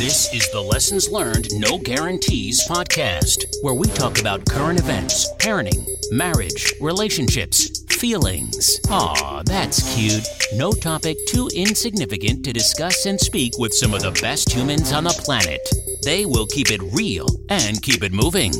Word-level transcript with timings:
This 0.00 0.32
is 0.32 0.50
the 0.50 0.62
Lessons 0.62 1.10
Learned 1.10 1.48
No 1.60 1.76
Guarantees 1.76 2.66
podcast, 2.66 3.44
where 3.60 3.74
we 3.74 3.86
talk 3.88 4.18
about 4.18 4.46
current 4.46 4.80
events, 4.80 5.30
parenting, 5.34 5.86
marriage, 6.10 6.72
relationships, 6.80 7.84
feelings. 7.90 8.80
Aw, 8.88 9.42
that's 9.44 9.94
cute. 9.94 10.26
No 10.54 10.72
topic 10.72 11.18
too 11.26 11.50
insignificant 11.54 12.42
to 12.46 12.52
discuss 12.54 13.04
and 13.04 13.20
speak 13.20 13.58
with 13.58 13.74
some 13.74 13.92
of 13.92 14.00
the 14.00 14.18
best 14.22 14.50
humans 14.50 14.90
on 14.90 15.04
the 15.04 15.10
planet. 15.10 15.60
They 16.02 16.24
will 16.24 16.46
keep 16.46 16.70
it 16.70 16.80
real 16.94 17.26
and 17.50 17.82
keep 17.82 18.02
it 18.02 18.14
moving. 18.14 18.52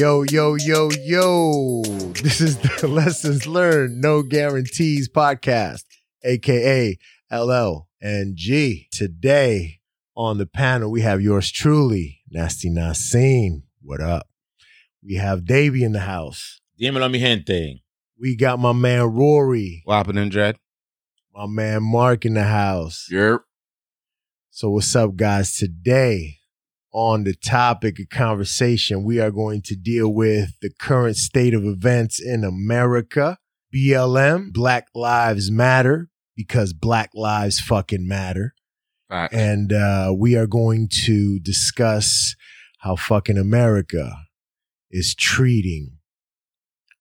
Yo, 0.00 0.22
yo, 0.22 0.54
yo, 0.54 0.88
yo. 1.04 1.82
This 2.22 2.40
is 2.40 2.56
the 2.56 2.88
Lessons 2.88 3.46
Learned, 3.46 4.00
No 4.00 4.22
Guarantees 4.22 5.10
podcast, 5.10 5.84
aka 6.24 6.96
LL 7.30 7.86
and 8.00 8.34
G. 8.34 8.88
Today 8.90 9.80
on 10.16 10.38
the 10.38 10.46
panel, 10.46 10.90
we 10.90 11.02
have 11.02 11.20
yours 11.20 11.52
truly, 11.52 12.22
Nasty 12.30 12.70
Nassim. 12.70 13.64
What 13.82 14.00
up? 14.00 14.26
We 15.04 15.16
have 15.16 15.44
Davey 15.44 15.84
in 15.84 15.92
the 15.92 16.00
house. 16.00 16.62
Dímelo, 16.80 17.10
mi 17.10 17.18
gente. 17.18 17.82
We 18.18 18.36
got 18.36 18.58
my 18.58 18.72
man 18.72 19.02
Rory, 19.02 19.82
What 19.84 19.96
happening, 19.96 20.30
Dread? 20.30 20.56
my 21.34 21.46
man 21.46 21.82
Mark 21.82 22.24
in 22.24 22.32
the 22.32 22.44
house. 22.44 23.06
Yep. 23.10 23.42
So, 24.48 24.70
what's 24.70 24.96
up, 24.96 25.14
guys? 25.16 25.54
Today, 25.54 26.38
on 26.92 27.24
the 27.24 27.34
topic 27.34 27.98
of 28.00 28.08
conversation, 28.08 29.04
we 29.04 29.20
are 29.20 29.30
going 29.30 29.62
to 29.62 29.76
deal 29.76 30.12
with 30.12 30.58
the 30.60 30.70
current 30.80 31.16
state 31.16 31.54
of 31.54 31.64
events 31.64 32.20
in 32.20 32.44
America. 32.44 33.38
BLM, 33.74 34.52
Black 34.52 34.88
Lives 34.94 35.50
Matter, 35.50 36.08
because 36.36 36.72
Black 36.72 37.10
Lives 37.14 37.60
fucking 37.60 38.06
matter. 38.06 38.54
And 39.32 39.72
uh, 39.72 40.12
we 40.16 40.36
are 40.36 40.46
going 40.46 40.88
to 41.04 41.38
discuss 41.38 42.34
how 42.78 42.96
fucking 42.96 43.38
America 43.38 44.12
is 44.90 45.14
treating 45.14 45.98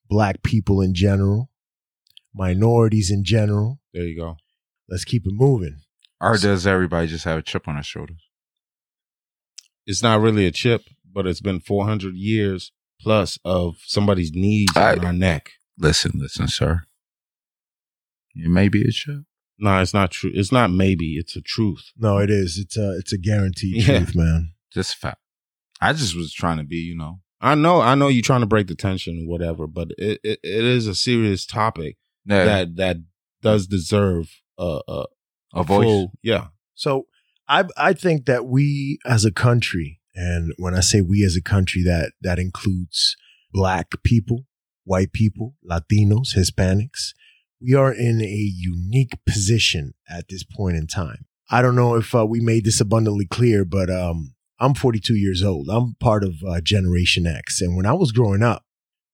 Black 0.09 0.43
people 0.43 0.81
in 0.81 0.93
general, 0.93 1.49
minorities 2.33 3.11
in 3.11 3.23
general. 3.23 3.79
there 3.93 4.03
you 4.03 4.17
go. 4.19 4.37
Let's 4.89 5.05
keep 5.05 5.25
it 5.25 5.33
moving. 5.33 5.81
Or 6.21 6.37
does 6.37 6.67
everybody 6.67 7.07
just 7.07 7.25
have 7.25 7.37
a 7.37 7.41
chip 7.41 7.67
on 7.67 7.75
their 7.75 7.83
shoulders? 7.83 8.28
It's 9.89 10.03
not 10.03 10.21
really 10.21 10.45
a 10.45 10.51
chip, 10.51 10.83
but 11.11 11.25
it's 11.25 11.41
been 11.41 11.59
400 11.59 12.13
years 12.15 12.71
plus 13.01 13.39
of 13.43 13.77
somebody's 13.85 14.31
knees 14.31 14.69
I- 14.75 14.93
on 14.93 15.05
our 15.05 15.13
neck. 15.13 15.53
Listen, 15.79 16.11
listen, 16.15 16.47
sir. 16.47 16.81
It 18.35 18.49
may 18.51 18.69
be 18.69 18.83
a 18.87 18.91
chip. 18.91 19.23
No, 19.57 19.81
it's 19.81 19.93
not 19.93 20.11
true. 20.11 20.31
It's 20.33 20.51
not 20.51 20.71
maybe. 20.71 21.15
It's 21.17 21.35
a 21.35 21.41
truth. 21.41 21.91
No, 21.97 22.19
it 22.19 22.29
is. 22.29 22.57
It's 22.57 22.77
a 22.77 22.97
it's 22.99 23.11
a 23.11 23.17
guaranteed 23.17 23.83
Yeah. 23.87 23.97
truth, 23.99 24.15
man. 24.15 24.53
Just 24.71 24.95
fact. 24.95 25.19
I 25.81 25.93
just 25.93 26.15
was 26.15 26.31
trying 26.33 26.57
to 26.57 26.63
be, 26.63 26.77
you 26.77 26.95
know. 26.95 27.21
I 27.41 27.55
know. 27.55 27.81
I 27.81 27.95
know 27.95 28.07
you're 28.09 28.21
trying 28.21 28.41
to 28.41 28.45
break 28.45 28.67
the 28.67 28.75
tension, 28.75 29.25
or 29.25 29.29
whatever, 29.31 29.65
but 29.67 29.89
it, 29.97 30.19
it, 30.23 30.39
it 30.43 30.63
is 30.65 30.87
a 30.87 30.93
serious 30.95 31.45
topic 31.45 31.97
Yeah, 32.25 32.45
that 32.45 32.75
that 32.75 32.97
does 33.41 33.65
deserve 33.67 34.29
a 34.57 34.81
a, 34.87 35.05
a 35.55 35.63
voice. 35.63 35.85
full- 35.85 36.11
yeah. 36.21 36.47
So 36.75 37.07
I 37.49 37.65
I 37.75 37.93
think 37.93 38.25
that 38.27 38.45
we 38.45 38.99
as 39.05 39.25
a 39.25 39.31
country, 39.31 39.99
and 40.13 40.53
when 40.57 40.75
I 40.75 40.81
say 40.81 41.01
we 41.01 41.23
as 41.25 41.35
a 41.35 41.41
country, 41.41 41.83
that 41.83 42.13
that 42.21 42.37
includes 42.37 43.17
black 43.51 43.91
people, 44.03 44.45
white 44.85 45.11
people, 45.11 45.55
Latinos, 45.67 46.37
Hispanics. 46.37 47.13
We 47.61 47.73
are 47.73 47.91
in 47.91 48.21
a 48.21 48.51
unique 48.55 49.17
position 49.25 49.93
at 50.09 50.29
this 50.29 50.43
point 50.43 50.77
in 50.77 50.87
time. 50.87 51.25
I 51.49 51.61
don't 51.61 51.75
know 51.75 51.95
if 51.95 52.15
uh, 52.15 52.25
we 52.25 52.39
made 52.39 52.63
this 52.63 52.79
abundantly 52.79 53.25
clear, 53.25 53.65
but 53.65 53.89
um, 53.89 54.35
I'm 54.61 54.75
42 54.75 55.15
years 55.15 55.43
old. 55.43 55.67
I'm 55.69 55.95
part 55.99 56.23
of 56.23 56.35
uh, 56.47 56.61
Generation 56.61 57.27
X, 57.27 57.59
and 57.59 57.75
when 57.75 57.87
I 57.87 57.93
was 57.93 58.11
growing 58.11 58.43
up, 58.43 58.63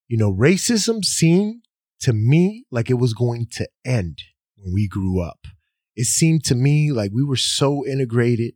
you 0.07 0.17
know, 0.17 0.31
racism 0.31 1.03
seemed 1.03 1.63
to 2.01 2.11
me 2.11 2.65
like 2.69 2.89
it 2.89 2.95
was 2.95 3.13
going 3.13 3.47
to 3.53 3.67
end 3.85 4.19
when 4.57 4.73
we 4.73 4.87
grew 4.87 5.21
up 5.21 5.47
it 5.95 6.05
seemed 6.05 6.43
to 6.45 6.55
me 6.55 6.91
like 6.91 7.11
we 7.13 7.23
were 7.23 7.35
so 7.37 7.85
integrated, 7.85 8.53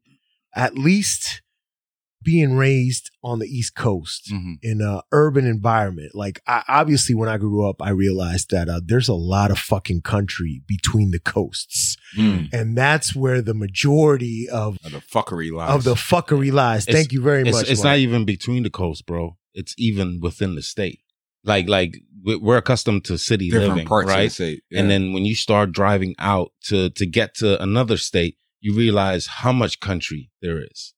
at 0.56 0.76
least 0.78 1.42
being 2.22 2.58
raised 2.58 3.12
on 3.24 3.40
the 3.40 3.46
East 3.48 3.76
Coast 3.76 4.30
Mhm. 4.30 4.56
in 4.62 4.82
a 4.82 5.02
urban 5.14 5.46
environment. 5.48 6.14
Like, 6.14 6.42
I, 6.46 6.64
obviously, 6.68 7.16
when 7.16 7.30
I 7.30 7.38
grew 7.38 7.68
up, 7.68 7.82
I 7.82 7.92
realized 7.92 8.50
that 8.52 8.68
uh, 8.68 8.82
there's 8.86 9.08
a 9.08 9.14
lot 9.14 9.52
of 9.52 9.58
fucking 9.58 10.02
country 10.02 10.62
between 10.68 11.12
the 11.12 11.20
coasts, 11.20 11.96
Mm. 12.18 12.50
and 12.52 12.78
that's 12.78 13.16
where 13.16 13.42
the 13.42 13.54
majority 13.54 14.50
of 14.50 14.78
Of 14.84 14.92
the 14.92 15.00
fuckery 15.00 15.50
lies. 15.50 15.74
of 15.74 15.86
the 15.86 15.96
fuckery 15.96 16.52
lies. 16.52 16.84
It's- 16.88 16.94
Thank 17.02 17.14
you 17.14 17.22
very 17.22 17.44
It's, 17.48 17.52
much. 17.58 17.70
it's 17.70 17.80
Mark. 17.82 17.94
not 17.94 18.00
even 18.00 18.26
between 18.26 18.64
the 18.64 18.70
coasts, 18.70 19.02
bro. 19.02 19.38
It's 19.54 19.74
even 19.78 20.20
within 20.22 20.56
the 20.56 20.62
state. 20.62 21.00
Like 21.44 21.68
like 21.70 21.98
we- 22.24 22.36
we're 22.36 22.58
accustomed 22.58 23.06
to 23.06 23.18
city 23.18 23.50
different 23.50 23.70
living, 23.76 23.88
parts 23.88 24.08
right? 24.10 24.20
of 24.24 24.30
the 24.30 24.34
state. 24.34 24.64
And 24.74 24.90
then 24.92 25.14
when 25.14 25.26
you 25.26 25.36
start 25.36 25.72
driving 25.72 26.16
out 26.20 26.52
to 26.66 26.90
to 26.92 27.06
get 27.06 27.34
to 27.36 27.62
another 27.62 27.98
state, 27.98 28.38
you 28.62 28.76
realize 28.76 29.28
how 29.28 29.52
much 29.54 29.80
country 29.80 30.30
there 30.42 30.62
is. 30.64 30.94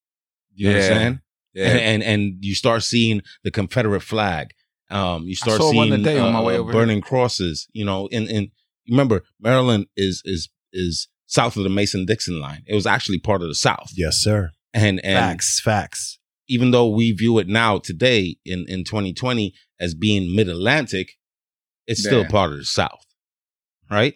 You 0.53 0.69
know 0.69 0.73
what 0.73 0.83
I'm 0.83 0.89
Yeah. 0.91 0.97
saying? 0.97 1.19
yeah. 1.53 1.65
And, 1.67 1.79
and 1.79 2.03
and 2.03 2.33
you 2.41 2.55
start 2.55 2.83
seeing 2.83 3.21
the 3.43 3.51
Confederate 3.51 4.01
flag. 4.01 4.51
Um, 4.89 5.23
you 5.25 5.35
start 5.35 5.57
saw 5.61 5.73
one 5.73 5.87
seeing 5.89 6.03
today 6.03 6.19
on 6.19 6.33
my 6.33 6.39
uh, 6.39 6.43
way 6.43 6.57
over 6.57 6.71
burning 6.71 7.01
crosses. 7.01 7.67
You 7.71 7.85
know, 7.85 8.09
and 8.11 8.27
and 8.27 8.49
remember 8.89 9.23
Maryland 9.39 9.85
is 9.95 10.21
is 10.25 10.49
is 10.73 11.07
south 11.27 11.55
of 11.55 11.63
the 11.63 11.69
Mason 11.69 12.05
Dixon 12.05 12.39
line. 12.41 12.63
It 12.67 12.75
was 12.75 12.85
actually 12.87 13.19
part 13.19 13.41
of 13.41 13.47
the 13.47 13.55
South. 13.55 13.91
yes, 13.95 14.17
sir. 14.17 14.51
And 14.73 14.99
and 15.05 15.17
Facts, 15.17 15.61
facts. 15.61 16.19
even 16.49 16.71
though 16.71 16.89
we 16.89 17.11
view 17.13 17.37
it 17.39 17.47
now 17.47 17.77
today 17.77 18.37
in, 18.45 18.65
in 18.67 18.83
2020 18.83 19.53
as 19.81 19.93
being 19.93 20.33
mid 20.33 20.47
Atlantic, 20.47 21.17
it's 21.87 22.01
still 22.01 22.23
part 22.25 22.51
of 22.53 22.59
the 22.59 22.65
South, 22.65 23.03
right? 23.89 24.15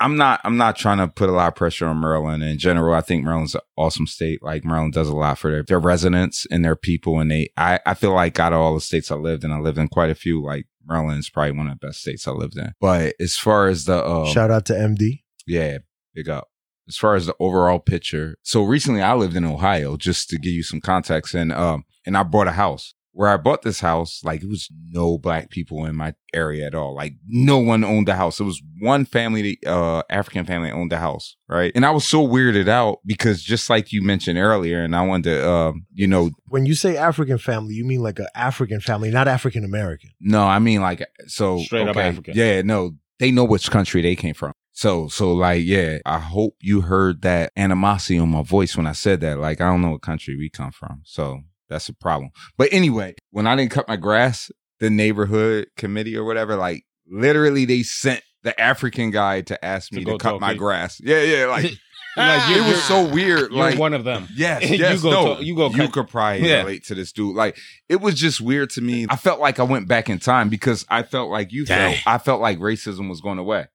I'm 0.00 0.16
not 0.16 0.40
I'm 0.44 0.56
not 0.56 0.76
trying 0.76 0.98
to 0.98 1.08
put 1.08 1.28
a 1.28 1.32
lot 1.32 1.48
of 1.48 1.54
pressure 1.56 1.86
on 1.86 2.00
Maryland 2.00 2.42
in 2.42 2.58
general. 2.58 2.94
I 2.94 3.00
think 3.00 3.24
Maryland's 3.24 3.54
an 3.54 3.62
awesome 3.76 4.06
state. 4.06 4.42
Like 4.42 4.64
Maryland 4.64 4.92
does 4.92 5.08
a 5.08 5.16
lot 5.16 5.38
for 5.38 5.50
their, 5.50 5.62
their 5.64 5.80
residents 5.80 6.46
and 6.50 6.64
their 6.64 6.76
people. 6.76 7.18
And 7.18 7.30
they 7.30 7.50
I, 7.56 7.80
I 7.86 7.94
feel 7.94 8.12
like 8.12 8.38
out 8.38 8.52
of 8.52 8.60
all 8.60 8.74
the 8.74 8.80
states 8.80 9.10
I 9.10 9.16
lived 9.16 9.42
in, 9.44 9.50
I 9.50 9.58
lived 9.58 9.78
in 9.78 9.88
quite 9.88 10.10
a 10.10 10.14
few. 10.14 10.40
Like 10.40 10.66
Maryland 10.86 11.18
is 11.18 11.30
probably 11.30 11.52
one 11.52 11.66
of 11.68 11.78
the 11.80 11.86
best 11.86 12.00
states 12.00 12.28
I 12.28 12.30
lived 12.32 12.56
in. 12.56 12.72
But 12.80 13.14
as 13.18 13.36
far 13.36 13.66
as 13.68 13.86
the 13.86 13.96
uh 14.04 14.26
Shout 14.26 14.50
out 14.52 14.66
to 14.66 14.72
MD. 14.74 15.22
yeah, 15.46 15.78
big 16.14 16.28
up. 16.28 16.48
As 16.86 16.96
far 16.96 17.16
as 17.16 17.26
the 17.26 17.34
overall 17.40 17.80
picture. 17.80 18.36
So 18.42 18.62
recently 18.62 19.02
I 19.02 19.14
lived 19.14 19.36
in 19.36 19.44
Ohio, 19.44 19.96
just 19.96 20.30
to 20.30 20.38
give 20.38 20.52
you 20.52 20.62
some 20.62 20.80
context, 20.80 21.34
and 21.34 21.52
um 21.52 21.84
and 22.06 22.16
I 22.16 22.22
bought 22.22 22.46
a 22.46 22.52
house. 22.52 22.94
Where 23.18 23.28
I 23.28 23.36
bought 23.36 23.62
this 23.62 23.80
house, 23.80 24.20
like 24.22 24.44
it 24.44 24.48
was 24.48 24.68
no 24.90 25.18
black 25.18 25.50
people 25.50 25.84
in 25.86 25.96
my 25.96 26.14
area 26.32 26.68
at 26.68 26.74
all. 26.76 26.94
Like 26.94 27.14
no 27.26 27.58
one 27.58 27.82
owned 27.82 28.06
the 28.06 28.14
house. 28.14 28.38
It 28.38 28.44
was 28.44 28.62
one 28.78 29.04
family, 29.04 29.58
uh, 29.66 30.04
African 30.08 30.44
family 30.44 30.70
owned 30.70 30.92
the 30.92 30.98
house, 30.98 31.34
right? 31.48 31.72
And 31.74 31.84
I 31.84 31.90
was 31.90 32.06
so 32.06 32.24
weirded 32.24 32.68
out 32.68 33.00
because 33.04 33.42
just 33.42 33.68
like 33.68 33.92
you 33.92 34.02
mentioned 34.04 34.38
earlier, 34.38 34.84
and 34.84 34.94
I 34.94 35.04
wanted 35.04 35.30
to, 35.30 35.50
um, 35.50 35.84
you 35.94 36.06
know, 36.06 36.30
When 36.46 36.64
you 36.64 36.76
say 36.76 36.96
African 36.96 37.38
family, 37.38 37.74
you 37.74 37.84
mean 37.84 38.04
like 38.04 38.20
an 38.20 38.28
African 38.36 38.78
family, 38.80 39.10
not 39.10 39.26
African 39.26 39.64
American. 39.64 40.10
No, 40.20 40.44
I 40.44 40.60
mean 40.60 40.80
like 40.80 41.04
so 41.26 41.58
Straight 41.58 41.88
up 41.88 41.96
African. 41.96 42.34
Yeah, 42.36 42.62
no, 42.62 42.92
they 43.18 43.32
know 43.32 43.44
which 43.44 43.68
country 43.68 44.00
they 44.00 44.14
came 44.14 44.34
from. 44.34 44.52
So 44.70 45.08
so 45.08 45.32
like 45.32 45.64
yeah, 45.64 45.98
I 46.06 46.20
hope 46.20 46.54
you 46.60 46.82
heard 46.82 47.22
that 47.22 47.50
animosity 47.56 48.16
on 48.16 48.28
my 48.28 48.42
voice 48.42 48.76
when 48.76 48.86
I 48.86 48.92
said 48.92 49.20
that. 49.22 49.40
Like 49.40 49.60
I 49.60 49.66
don't 49.68 49.82
know 49.82 49.90
what 49.90 50.02
country 50.02 50.36
we 50.36 50.48
come 50.50 50.70
from. 50.70 51.02
So 51.04 51.40
that's 51.68 51.88
a 51.88 51.94
problem. 51.94 52.30
But 52.56 52.68
anyway, 52.72 53.14
when 53.30 53.46
I 53.46 53.56
didn't 53.56 53.70
cut 53.72 53.88
my 53.88 53.96
grass, 53.96 54.50
the 54.80 54.90
neighborhood 54.90 55.68
committee 55.76 56.16
or 56.16 56.24
whatever, 56.24 56.56
like 56.56 56.84
literally 57.06 57.64
they 57.64 57.82
sent 57.82 58.22
the 58.42 58.58
African 58.60 59.10
guy 59.10 59.40
to 59.42 59.64
ask 59.64 59.92
me 59.92 60.04
To 60.04 60.12
to, 60.12 60.18
cut 60.18 60.30
talk 60.32 60.40
my 60.40 60.54
grass. 60.54 61.00
Yeah, 61.02 61.22
yeah, 61.22 61.46
like, 61.46 61.72
Like, 62.16 62.56
it 62.56 62.60
was 62.66 62.82
so 62.82 63.06
weird. 63.12 63.52
Like 63.52 63.78
one 63.78 63.94
of 63.94 64.02
them. 64.02 64.26
Yes, 64.34 64.62
You 64.70 64.76
yes, 64.76 65.02
go 65.02 65.10
no, 65.10 65.36
to- 65.36 65.44
you 65.44 65.54
go 65.54 65.68
You 65.70 65.76
cut- 65.76 65.92
could 65.92 66.08
probably 66.08 66.48
Yeah. 66.48 66.58
relate 66.62 66.84
to 66.86 66.94
this 66.96 67.12
dude. 67.12 67.36
Like, 67.36 67.56
it 67.88 68.00
was 68.00 68.16
just 68.16 68.40
weird 68.40 68.70
to 68.70 68.80
me. 68.80 69.06
I 69.08 69.14
felt 69.16 69.38
like 69.40 69.60
I 69.60 69.62
went 69.62 69.86
back 69.86 70.08
in 70.10 70.18
time 70.18 70.48
because 70.48 70.84
I 70.88 71.04
felt 71.04 71.30
like 71.30 71.52
you 71.52 71.64
Dang. 71.64 71.94
felt. 71.94 72.06
I 72.06 72.18
felt 72.18 72.40
like 72.40 72.58
racism 72.58 73.08
was 73.08 73.20
going 73.20 73.38
away. 73.38 73.66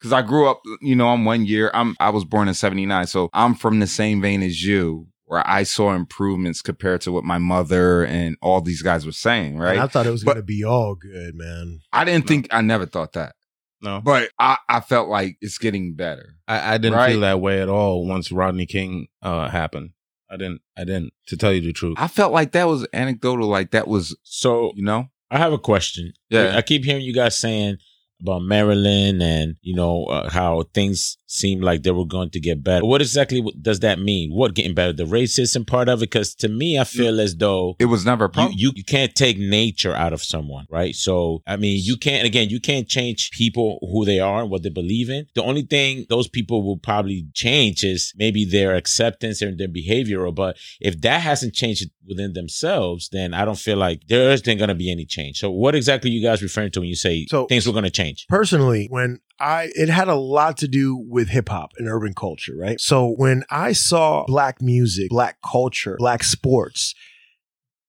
Because 0.00 0.12
I 0.12 0.22
grew 0.22 0.48
up, 0.48 0.62
you 0.82 0.96
know, 0.96 1.08
I'm 1.10 1.24
one 1.24 1.46
year. 1.46 1.70
I'm 1.74 1.94
I 2.00 2.10
was 2.10 2.24
born 2.24 2.48
in 2.48 2.54
'79, 2.54 3.06
so 3.06 3.28
I'm 3.32 3.54
from 3.54 3.78
the 3.78 3.86
same 3.86 4.20
vein 4.20 4.42
as 4.42 4.62
you, 4.64 5.06
where 5.26 5.46
I 5.46 5.64
saw 5.64 5.92
improvements 5.94 6.62
compared 6.62 7.00
to 7.02 7.12
what 7.12 7.24
my 7.24 7.38
mother 7.38 8.04
and 8.04 8.36
all 8.40 8.60
these 8.60 8.80
guys 8.82 9.04
were 9.04 9.12
saying. 9.12 9.58
Right? 9.58 9.72
And 9.72 9.80
I 9.80 9.86
thought 9.88 10.06
it 10.06 10.10
was 10.12 10.24
going 10.24 10.36
to 10.36 10.42
be 10.42 10.64
all 10.64 10.94
good, 10.94 11.34
man. 11.34 11.80
I 11.92 12.04
didn't 12.04 12.26
think. 12.26 12.48
I 12.50 12.60
never 12.62 12.86
thought 12.86 13.12
that, 13.14 13.34
No, 13.82 14.00
but 14.00 14.30
I 14.38 14.56
I 14.68 14.80
felt 14.80 15.08
like 15.08 15.36
it's 15.40 15.58
getting 15.58 15.94
better. 15.94 16.36
I, 16.48 16.74
I 16.74 16.78
didn't 16.78 16.96
Right. 16.98 17.10
feel 17.12 17.20
that 17.20 17.40
way 17.40 17.60
at 17.60 17.68
all 17.68 18.06
once 18.06 18.30
Rodney 18.32 18.66
King 18.66 19.08
uh, 19.22 19.48
happened. 19.48 19.90
I 20.30 20.36
didn't. 20.36 20.60
I 20.76 20.84
didn't. 20.84 21.12
To 21.28 21.36
tell 21.36 21.52
you 21.52 21.60
the 21.60 21.72
truth, 21.72 21.96
I 21.98 22.08
felt 22.08 22.32
like 22.32 22.52
that 22.52 22.66
was 22.68 22.86
anecdotal. 22.92 23.48
Like 23.48 23.70
that 23.72 23.86
was, 23.86 24.16
So 24.22 24.72
you 24.74 24.82
know, 24.84 25.06
I 25.30 25.38
have 25.38 25.52
a 25.52 25.58
question. 25.58 26.12
Yeah. 26.30 26.56
I 26.56 26.62
keep 26.62 26.84
hearing 26.84 27.02
you 27.04 27.12
guys 27.14 27.36
saying 27.36 27.76
about 28.20 28.42
Maryland 28.42 29.22
and 29.22 29.56
you 29.62 29.74
know 29.74 30.04
uh, 30.06 30.30
how 30.30 30.62
things 30.74 31.18
seem 31.26 31.60
like 31.60 31.82
they 31.82 31.90
were 31.90 32.06
going 32.06 32.30
to 32.30 32.40
get 32.40 32.62
better. 32.62 32.84
What 32.84 33.00
exactly 33.00 33.44
does 33.60 33.80
that 33.80 33.98
mean? 33.98 34.30
What 34.32 34.54
getting 34.54 34.74
better? 34.74 34.92
The 34.92 35.04
racism 35.04 35.66
part 35.66 35.88
of 35.88 35.98
it? 35.98 36.10
Because 36.10 36.34
to 36.36 36.48
me, 36.48 36.78
I 36.78 36.84
feel 36.84 37.14
mm. 37.14 37.22
as 37.22 37.36
though 37.36 37.76
it 37.78 37.86
was 37.86 38.04
never 38.04 38.24
a 38.24 38.28
you, 38.28 38.32
problem. 38.32 38.54
you 38.56 38.72
you 38.74 38.84
can't 38.84 39.14
take 39.14 39.38
nature 39.38 39.94
out 39.94 40.12
of 40.12 40.22
someone, 40.22 40.66
right? 40.70 40.94
So 40.94 41.42
I 41.46 41.56
mean, 41.56 41.80
you 41.82 41.96
can't 41.96 42.26
again, 42.26 42.48
you 42.48 42.60
can't 42.60 42.88
change 42.88 43.30
people 43.32 43.78
who 43.80 44.04
they 44.04 44.20
are 44.20 44.42
and 44.42 44.50
what 44.50 44.62
they 44.62 44.70
believe 44.70 45.10
in. 45.10 45.26
The 45.34 45.42
only 45.42 45.62
thing 45.62 46.06
those 46.08 46.28
people 46.28 46.62
will 46.62 46.78
probably 46.78 47.26
change 47.34 47.84
is 47.84 48.12
maybe 48.16 48.44
their 48.44 48.74
acceptance 48.74 49.42
and 49.42 49.58
their 49.58 49.68
behavioral. 49.68 50.34
But 50.34 50.56
if 50.80 51.00
that 51.02 51.20
hasn't 51.20 51.54
changed 51.54 51.90
within 52.06 52.32
themselves, 52.34 53.08
then 53.10 53.34
I 53.34 53.44
don't 53.44 53.58
feel 53.58 53.76
like 53.76 54.06
there 54.08 54.30
isn't 54.30 54.58
going 54.58 54.68
to 54.68 54.74
be 54.74 54.90
any 54.90 55.04
change. 55.04 55.40
So 55.40 55.50
what 55.50 55.74
exactly 55.74 56.10
you 56.10 56.22
guys 56.22 56.42
referring 56.42 56.70
to 56.72 56.80
when 56.80 56.88
you 56.88 56.94
say 56.94 57.26
So- 57.28 57.46
things 57.46 57.66
were 57.66 57.72
going 57.72 57.84
to 57.84 57.90
change? 57.90 58.26
personally 58.28 58.86
when 58.90 59.18
i 59.40 59.70
it 59.74 59.88
had 59.88 60.08
a 60.08 60.14
lot 60.14 60.56
to 60.56 60.68
do 60.68 60.96
with 60.96 61.28
hip-hop 61.28 61.72
and 61.78 61.88
urban 61.88 62.14
culture 62.14 62.54
right? 62.56 62.80
So 62.80 63.14
when 63.16 63.44
i 63.50 63.72
saw 63.72 64.24
black 64.26 64.60
music 64.60 65.10
black 65.10 65.38
culture 65.48 65.96
black 65.98 66.22
sports 66.22 66.94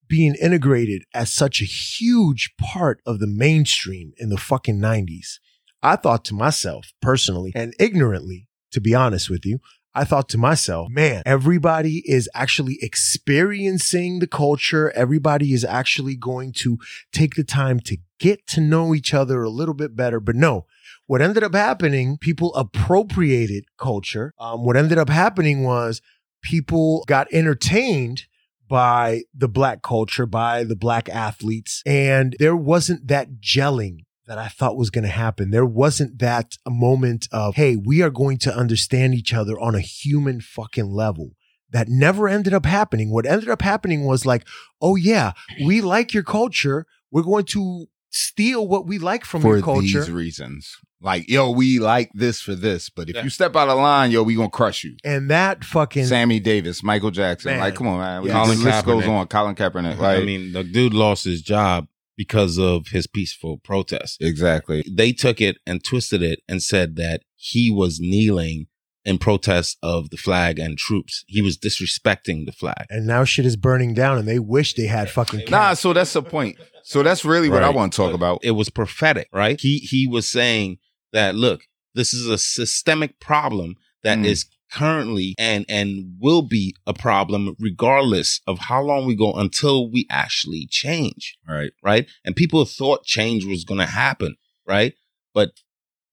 being 0.08 0.36
integrated 0.36 1.04
as 1.14 1.32
such 1.32 1.62
a 1.62 1.66
huge 1.66 2.54
part 2.60 3.02
of 3.06 3.20
the 3.20 3.28
mainstream 3.28 4.14
in 4.18 4.30
the 4.30 4.38
fucking 4.38 4.80
90s 4.80 5.40
i 5.84 5.96
thought 5.96 6.24
to 6.26 6.34
myself 6.34 6.94
personally 7.02 7.52
and 7.56 7.74
ignorantly 7.80 8.48
to 8.72 8.80
be 8.80 8.96
honest 8.96 9.30
with 9.30 9.46
you 9.46 9.60
I 9.98 10.04
thought 10.04 10.30
to 10.30 10.38
myself, 10.38 10.92
man, 10.92 11.24
everybody 11.26 12.04
is 12.06 12.30
actually 12.36 12.78
experiencing 12.84 14.20
the 14.20 14.28
culture. 14.28 14.92
Everybody 14.92 15.54
is 15.54 15.66
actually 15.66 16.16
going 16.16 16.54
to 16.58 16.78
take 17.12 17.34
the 17.34 17.44
time 17.44 17.80
to 17.82 17.98
get 18.20 18.46
to 18.48 18.62
know 18.62 18.94
each 18.94 19.16
other 19.16 19.42
a 19.42 19.50
little 19.50 19.74
bit 19.74 19.96
better. 19.96 20.20
But 20.20 20.36
no, 20.36 20.68
what 21.08 21.24
ended 21.24 21.44
up 21.44 21.56
happening, 21.56 22.20
people 22.20 22.54
appropriated 22.54 23.66
culture. 23.80 24.36
Um, 24.40 24.64
what 24.64 24.78
ended 24.78 25.00
up 25.00 25.10
happening 25.10 25.64
was 25.64 26.04
people 26.44 27.04
got 27.08 27.28
entertained 27.34 28.26
by 28.68 29.24
the 29.34 29.48
black 29.48 29.82
culture, 29.82 30.28
by 30.28 30.64
the 30.64 30.76
black 30.76 31.10
athletes, 31.10 31.82
and 31.86 32.36
there 32.38 32.56
wasn't 32.56 33.08
that 33.08 33.40
gelling 33.40 34.02
that 34.28 34.38
I 34.38 34.50
thought 34.50 34.78
was 34.78 34.90
going 34.90 35.06
to 35.06 35.10
happen. 35.10 35.52
There 35.52 35.66
wasn't 35.66 36.20
that 36.20 36.58
moment 36.68 37.28
of, 37.32 37.56
hey, 37.56 37.76
we 37.78 38.02
are 38.02 38.10
going 38.10 38.38
to 38.40 38.54
understand 38.56 39.14
each 39.16 39.34
other 39.34 39.58
on 39.60 39.74
a 39.74 39.80
human 39.80 40.42
fucking 40.42 40.92
level. 40.92 41.32
That 41.72 41.88
never 41.90 42.28
ended 42.28 42.54
up 42.54 42.66
happening. 42.66 43.12
What 43.12 43.26
ended 43.26 43.50
up 43.50 43.62
happening 43.62 44.06
was 44.06 44.26
like, 44.26 44.46
oh 44.82 44.96
yeah, 44.96 45.32
we 45.66 45.82
like 45.82 46.14
your 46.14 46.24
culture. 46.24 46.86
We're 47.12 47.24
going 47.24 47.46
to 47.46 47.88
steal 48.10 48.68
what 48.68 48.86
we 48.88 49.00
like 49.00 49.26
from 49.26 49.42
for 49.42 49.56
your 49.56 49.64
culture. 49.64 50.00
these 50.00 50.12
reasons. 50.12 50.76
Like, 51.02 51.30
yo, 51.30 51.52
we 51.52 51.78
like 51.80 52.10
this 52.14 52.42
for 52.42 52.56
this, 52.56 52.90
but 52.90 53.08
if 53.10 53.16
Yeah. 53.16 53.24
you 53.24 53.30
step 53.30 53.56
out 53.56 53.70
of 53.70 53.78
line, 53.78 54.10
yo, 54.12 54.24
we 54.24 54.34
gonna 54.36 54.50
crush 54.50 54.84
you. 54.84 54.96
and 55.04 55.30
that 55.30 55.64
fucking 55.64 56.06
Sammy 56.06 56.40
Davis, 56.40 56.82
Michael 56.84 57.12
Jackson, 57.12 57.52
Man. 57.52 57.60
like, 57.60 57.76
come 57.76 57.88
on, 57.88 58.00
man. 58.00 58.24
Yeah. 58.24 58.28
the 58.34 58.40
Colin 58.40 58.64
list 58.64 58.86
goes 58.86 59.04
Kaepernick. 59.04 59.10
on. 59.10 59.28
Colin 59.28 59.56
Kaepernick, 59.56 59.98
like, 60.00 60.20
I 60.22 60.26
mean, 60.26 60.54
the 60.54 60.64
dude 60.64 60.94
lost 60.96 61.24
his 61.26 61.42
job 61.42 61.88
because 62.18 62.58
of 62.58 62.88
his 62.88 63.08
peaceful 63.08 63.58
protest. 63.60 64.22
exactly. 64.22 64.84
They 64.92 65.12
took 65.14 65.40
it 65.40 65.58
and 65.68 65.84
twisted 65.84 66.22
it 66.24 66.40
and 66.50 66.62
said 66.62 66.96
that 66.98 67.22
he 67.36 67.70
was 67.72 68.00
kneeling 68.00 68.66
in 69.06 69.18
protest 69.18 69.78
of 69.82 70.10
the 70.10 70.18
flag 70.18 70.60
and 70.60 70.78
troops. 70.78 71.24
He 71.28 71.42
was 71.42 71.58
disrespecting 71.58 72.46
the 72.46 72.52
flag. 72.52 72.88
and 72.90 73.08
now 73.08 73.24
shit 73.24 73.46
is 73.46 73.56
burning 73.56 73.94
down 73.94 74.18
and 74.18 74.28
they 74.28 74.40
wish 74.40 74.74
they 74.74 74.88
had 74.88 75.10
fucking 75.10 75.44
Nah, 75.50 75.76
so 75.76 75.94
that's 75.94 76.12
the 76.14 76.22
point. 76.24 76.58
So 76.84 77.04
that's 77.04 77.24
really 77.24 77.50
what 77.50 77.64
I 77.64 77.70
want 77.70 77.94
to 77.94 77.98
talk 77.98 78.12
But 78.12 78.16
about. 78.16 78.40
It 78.44 78.52
was 78.52 78.70
prophetic, 78.70 79.30
right? 79.32 79.60
He 79.62 79.78
he 79.78 80.08
was 80.08 80.28
saying 80.28 80.80
that 81.14 81.36
look, 81.36 81.62
this 81.96 82.14
is 82.14 82.28
a 82.28 82.38
systemic 82.38 83.20
problem 83.20 83.76
that 84.04 84.20
is 84.20 84.44
Mm. 84.46 84.50
Currently 84.72 85.34
and 85.38 85.66
and 85.70 86.16
will 86.20 86.42
be 86.42 86.76
a 86.86 86.94
problem 86.94 87.56
regardless 87.60 88.42
of 88.48 88.60
how 88.60 88.82
long 88.82 89.06
we 89.06 89.16
go 89.16 89.34
until 89.34 89.90
we 89.90 90.06
actually 90.10 90.68
change, 90.70 91.38
Right. 91.48 91.72
right? 91.84 92.08
And 92.26 92.36
people 92.36 92.64
thought 92.66 93.04
change 93.06 93.46
was 93.46 93.64
going 93.64 93.80
to 93.80 93.86
happen, 93.86 94.36
right? 94.66 94.94
But 95.34 95.52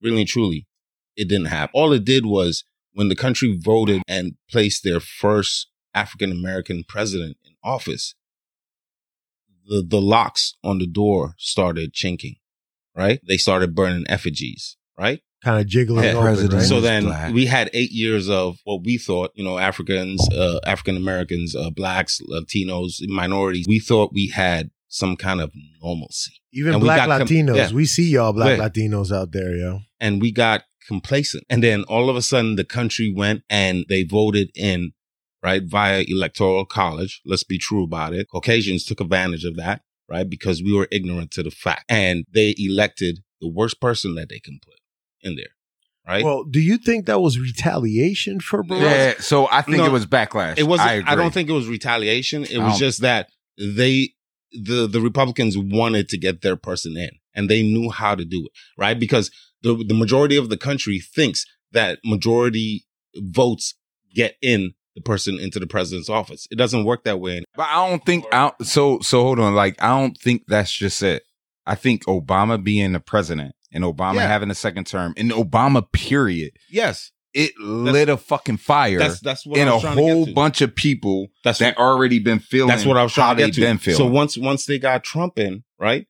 really 0.00 0.20
and 0.22 0.28
truly, 0.28 0.66
it 1.16 1.28
didn't 1.28 1.46
happen. 1.46 1.70
All 1.74 1.92
it 1.92 2.04
did 2.04 2.26
was 2.26 2.64
when 2.92 3.08
the 3.08 3.16
country 3.16 3.58
voted 3.60 4.02
and 4.06 4.34
placed 4.50 4.84
their 4.84 5.00
first 5.00 5.68
African 5.94 6.30
American 6.30 6.84
president 6.86 7.36
in 7.44 7.54
office, 7.62 8.14
the 9.66 9.82
the 9.86 10.00
locks 10.00 10.54
on 10.62 10.78
the 10.78 10.86
door 10.86 11.34
started 11.38 11.92
chinking, 11.92 12.36
right? 12.94 13.20
They 13.26 13.36
started 13.36 13.74
burning 13.74 14.04
effigies, 14.08 14.76
right? 14.98 15.22
Kind 15.44 15.60
of 15.60 15.66
jiggling 15.66 16.04
Yeah, 16.04 16.12
open, 16.16 16.48
right? 16.48 16.62
So 16.64 16.80
then 16.80 17.04
black. 17.04 17.32
we 17.34 17.46
had 17.46 17.70
eight 17.72 17.90
years 17.92 18.28
of 18.28 18.58
what 18.64 18.82
we 18.84 18.98
thought, 18.98 19.30
you 19.34 19.44
know, 19.44 19.58
Africans, 19.58 20.26
uh, 20.30 20.58
African 20.66 20.96
Americans, 20.96 21.54
uh, 21.54 21.70
blacks, 21.70 22.20
Latinos, 22.28 23.00
minorities. 23.08 23.66
We 23.68 23.78
thought 23.78 24.12
we 24.12 24.28
had 24.28 24.70
some 24.88 25.16
kind 25.16 25.40
of 25.40 25.52
normalcy, 25.82 26.32
Even 26.52 26.74
and 26.74 26.82
we 26.82 26.86
black 26.86 27.06
got 27.06 27.18
com- 27.18 27.26
Latinos, 27.28 27.56
yeah. 27.56 27.72
we 27.72 27.84
see 27.84 28.08
y'all 28.10 28.32
black 28.32 28.58
Yeah. 28.58 28.68
Latinos 28.68 29.12
out 29.12 29.32
there, 29.32 29.54
yo. 29.56 29.80
and 30.00 30.20
we 30.22 30.30
got 30.32 30.62
complacent. 30.86 31.44
And 31.50 31.62
then 31.62 31.82
all 31.84 32.08
of 32.10 32.16
a 32.16 32.22
sudden, 32.22 32.56
the 32.56 32.64
country 32.64 33.12
went 33.12 33.42
and 33.50 33.84
they 33.88 34.04
voted 34.04 34.50
in, 34.54 34.92
right, 35.42 35.62
via 35.64 36.04
electoral 36.06 36.64
college. 36.64 37.20
Let's 37.24 37.42
be 37.44 37.58
true 37.58 37.82
about 37.84 38.12
it. 38.14 38.28
Caucasians 38.30 38.84
took 38.84 39.00
advantage 39.00 39.44
of 39.44 39.56
that, 39.56 39.82
right, 40.08 40.28
because 40.28 40.62
we 40.62 40.72
were 40.72 40.86
ignorant 40.92 41.30
to 41.32 41.42
the 41.42 41.50
fact, 41.50 41.84
and 41.88 42.24
they 42.32 42.54
elected 42.58 43.20
the 43.40 43.48
worst 43.48 43.80
person 43.80 44.14
that 44.14 44.28
they 44.28 44.38
can 44.38 44.58
put 44.64 44.74
in 45.24 45.36
there, 45.36 45.46
right? 46.06 46.24
Well, 46.24 46.44
do 46.44 46.60
you 46.60 46.78
think 46.78 47.06
that 47.06 47.20
was 47.20 47.38
retaliation 47.38 48.40
for 48.40 48.62
Barack? 48.62 48.80
Yeah. 48.80 49.14
So 49.18 49.48
I 49.50 49.62
think 49.62 49.78
No, 49.78 49.86
it 49.86 49.92
was 49.92 50.06
backlash. 50.06 50.58
It 50.58 50.64
wasn't. 50.64 50.88
I, 50.88 51.12
I, 51.12 51.14
don't 51.14 51.32
think 51.32 51.48
it 51.48 51.52
was 51.52 51.68
retaliation. 51.68 52.44
It 52.44 52.58
was 52.58 52.78
just 52.78 53.00
that 53.00 53.30
they, 53.58 54.10
the 54.52 54.86
the 54.86 55.00
Republicans 55.00 55.56
wanted 55.58 56.08
to 56.10 56.18
get 56.18 56.42
their 56.42 56.56
person 56.56 56.96
in, 56.96 57.10
and 57.34 57.48
they 57.48 57.62
knew 57.62 57.90
how 57.90 58.14
to 58.14 58.24
do 58.24 58.44
it, 58.44 58.52
right? 58.78 58.98
Because 58.98 59.30
the 59.62 59.74
the 59.74 59.94
majority 59.94 60.36
of 60.36 60.50
the 60.50 60.56
country 60.56 61.00
thinks 61.00 61.44
that 61.72 61.98
majority 62.04 62.86
votes 63.16 63.74
get 64.14 64.36
in 64.42 64.74
the 64.94 65.00
person 65.00 65.38
into 65.38 65.58
the 65.58 65.66
president's 65.66 66.08
office. 66.08 66.46
It 66.50 66.56
doesn't 66.56 66.84
work 66.84 67.04
that 67.04 67.20
way. 67.20 67.42
But 67.56 67.68
I 67.68 67.88
don't 67.88 68.04
think. 68.04 68.24
I 68.32 68.42
don't, 68.42 68.66
so 68.66 69.00
so 69.00 69.22
hold 69.22 69.40
on. 69.40 69.54
Like 69.54 69.82
I 69.82 69.88
don't 69.88 70.16
think 70.16 70.44
that's 70.46 70.72
just 70.72 71.02
it. 71.02 71.24
I 71.66 71.74
think 71.74 72.04
Obama 72.04 72.62
being 72.62 72.92
the 72.92 73.00
president 73.00 73.54
and 73.74 73.84
Obama 73.84 74.14
Yeah. 74.16 74.28
having 74.28 74.50
a 74.50 74.54
second 74.54 74.86
term 74.86 75.12
and 75.18 75.30
Obama 75.32 75.84
period, 75.92 76.52
Yes, 76.70 77.10
it 77.34 77.52
lit 77.58 78.08
a 78.08 78.16
fucking 78.16 78.56
fire 78.58 78.98
that's 79.00 79.20
that's 79.20 79.44
what 79.44 79.58
in 79.58 79.66
a 79.68 79.74
was 79.74 79.82
trying 79.82 79.96
to 79.96 80.02
get 80.02 80.12
whole 80.12 80.32
bunch 80.32 80.60
of 80.62 80.74
people 80.74 81.26
That's 81.42 81.58
that 81.58 81.76
already 81.76 82.20
been 82.20 82.38
feeling. 82.38 82.68
That's 82.68 82.86
what 82.86 82.96
I 82.96 83.02
was 83.02 83.12
trying 83.12 83.36
to 83.36 83.46
get 83.46 83.54
to. 83.54 83.60
been 83.60 83.78
feeling. 83.78 83.98
So 83.98 84.06
once 84.06 84.38
once 84.38 84.64
they 84.66 84.78
got 84.78 85.02
Trump 85.04 85.38
in, 85.38 85.64
right, 85.78 86.06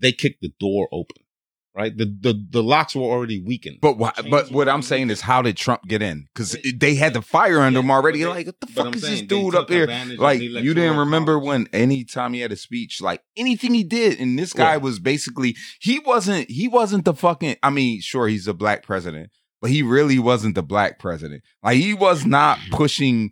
they 0.00 0.12
kicked 0.12 0.42
the 0.42 0.52
door 0.60 0.88
open, 0.92 1.21
right. 1.74 1.96
The 1.96 2.04
the 2.06 2.46
the 2.50 2.62
locks 2.62 2.94
were 2.94 3.02
already 3.02 3.40
weakened. 3.42 3.78
But 3.80 3.98
why, 3.98 4.12
but 4.30 4.50
what 4.50 4.68
I'm 4.68 4.82
saying 4.82 5.10
is, 5.10 5.20
how 5.22 5.42
did 5.42 5.56
Trump 5.56 5.82
get 5.88 6.02
in? 6.02 6.26
Because 6.34 6.56
they 6.74 6.94
had 6.94 7.14
the 7.14 7.22
fire 7.22 7.60
under 7.60 7.80
him 7.80 7.90
already. 7.90 8.20
they- 8.20 8.26
like, 8.26 8.46
what 8.46 8.60
the 8.60 8.66
fuck 8.66 8.86
I'm 8.86 8.94
is 8.94 9.02
saying 9.02 9.14
this 9.14 9.22
dude 9.28 9.54
up 9.54 9.68
here? 9.70 9.86
Like, 10.18 10.40
you 10.40 10.74
didn't 10.74 10.96
remember 10.98 11.34
college. 11.34 11.46
when 11.46 11.66
anytime 11.72 12.32
he 12.34 12.40
had 12.40 12.52
a 12.52 12.56
speech, 12.56 13.00
like 13.00 13.22
anything 13.36 13.74
he 13.74 13.84
did, 13.84 14.18
and 14.20 14.38
this 14.38 14.52
guy 14.52 14.72
Yeah. 14.72 14.76
was 14.78 14.98
basically 14.98 15.56
he 15.80 15.98
wasn't 15.98 16.50
he 16.50 16.68
wasn't 16.68 17.04
the 17.04 17.14
fucking. 17.14 17.56
I 17.62 17.70
mean, 17.70 18.00
sure, 18.00 18.28
he's 18.28 18.46
a 18.46 18.54
black 18.54 18.82
president, 18.82 19.30
but 19.60 19.70
he 19.70 19.82
really 19.82 20.18
wasn't 20.18 20.54
the 20.54 20.62
black 20.62 20.98
president. 20.98 21.42
Like, 21.62 21.76
he 21.78 21.94
was 21.94 22.24
not 22.26 22.58
pushing 22.70 23.30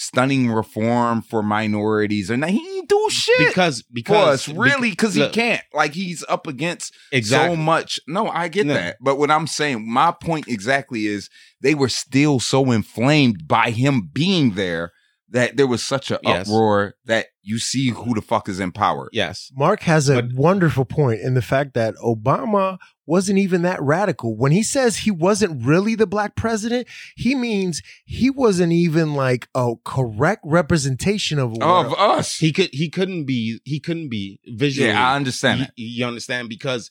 stunning 0.00 0.48
reform 0.50 1.20
for 1.20 1.42
minorities, 1.42 2.30
and 2.30 2.44
he 2.44 2.58
didn't 2.58 2.88
do 2.88 3.08
shit. 3.10 3.48
because 3.48 3.80
for 3.82 3.86
because 3.92 4.48
us, 4.48 4.56
really, 4.56 4.90
because 4.90 5.14
he 5.14 5.28
can't. 5.30 5.62
Like 5.74 5.92
he's 5.92 6.24
up 6.28 6.46
against 6.46 6.94
exactly. 7.12 7.56
so 7.56 7.60
much. 7.60 7.98
No, 8.06 8.28
I 8.28 8.46
get 8.48 8.66
No. 8.66 8.74
that. 8.74 8.96
But 9.00 9.18
what 9.18 9.30
I'm 9.30 9.46
saying, 9.48 9.90
my 9.90 10.12
point 10.12 10.46
exactly 10.48 11.06
is 11.06 11.28
they 11.60 11.74
were 11.74 11.88
still 11.88 12.38
so 12.40 12.70
inflamed 12.70 13.48
by 13.48 13.70
him 13.70 14.08
being 14.12 14.52
there 14.54 14.92
that 15.30 15.56
there 15.56 15.66
was 15.66 15.82
such 15.82 16.10
an 16.10 16.18
Yes. 16.22 16.48
uproar 16.48 16.94
that 17.04 17.26
you 17.42 17.58
see 17.58 17.88
who 17.88 18.14
the 18.14 18.22
fuck 18.22 18.48
is 18.48 18.60
in 18.60 18.70
power. 18.72 19.10
yes, 19.12 19.50
Mark 19.56 19.82
has 19.82 20.08
a 20.08 20.22
But- 20.22 20.32
wonderful 20.34 20.84
point 20.84 21.20
in 21.20 21.34
the 21.34 21.42
fact 21.42 21.74
that 21.74 21.94
Obama 21.96 22.78
wasn't 23.08 23.38
even 23.38 23.62
that 23.62 23.80
radical. 23.82 24.36
When 24.36 24.52
he 24.52 24.62
says 24.62 24.98
he 24.98 25.10
wasn't 25.10 25.64
really 25.64 25.94
the 25.94 26.06
black 26.06 26.36
president, 26.36 26.86
he 27.16 27.34
means 27.34 27.82
he 28.04 28.28
wasn't 28.30 28.72
even 28.72 29.14
like 29.14 29.48
a 29.54 29.74
correct 29.84 30.42
representation 30.44 31.38
of, 31.38 31.60
Of 31.62 31.94
us. 31.98 32.36
he 32.36 32.52
could 32.52 32.70
he 32.72 32.88
couldn't 32.90 33.24
be 33.24 33.60
he 33.64 33.80
couldn't 33.80 34.10
be 34.10 34.38
visually. 34.46 34.90
yeah, 34.90 35.10
I 35.12 35.16
understand 35.16 35.60
you, 35.60 35.66
that. 35.66 35.72
you 35.76 36.06
understand 36.06 36.48
because 36.48 36.90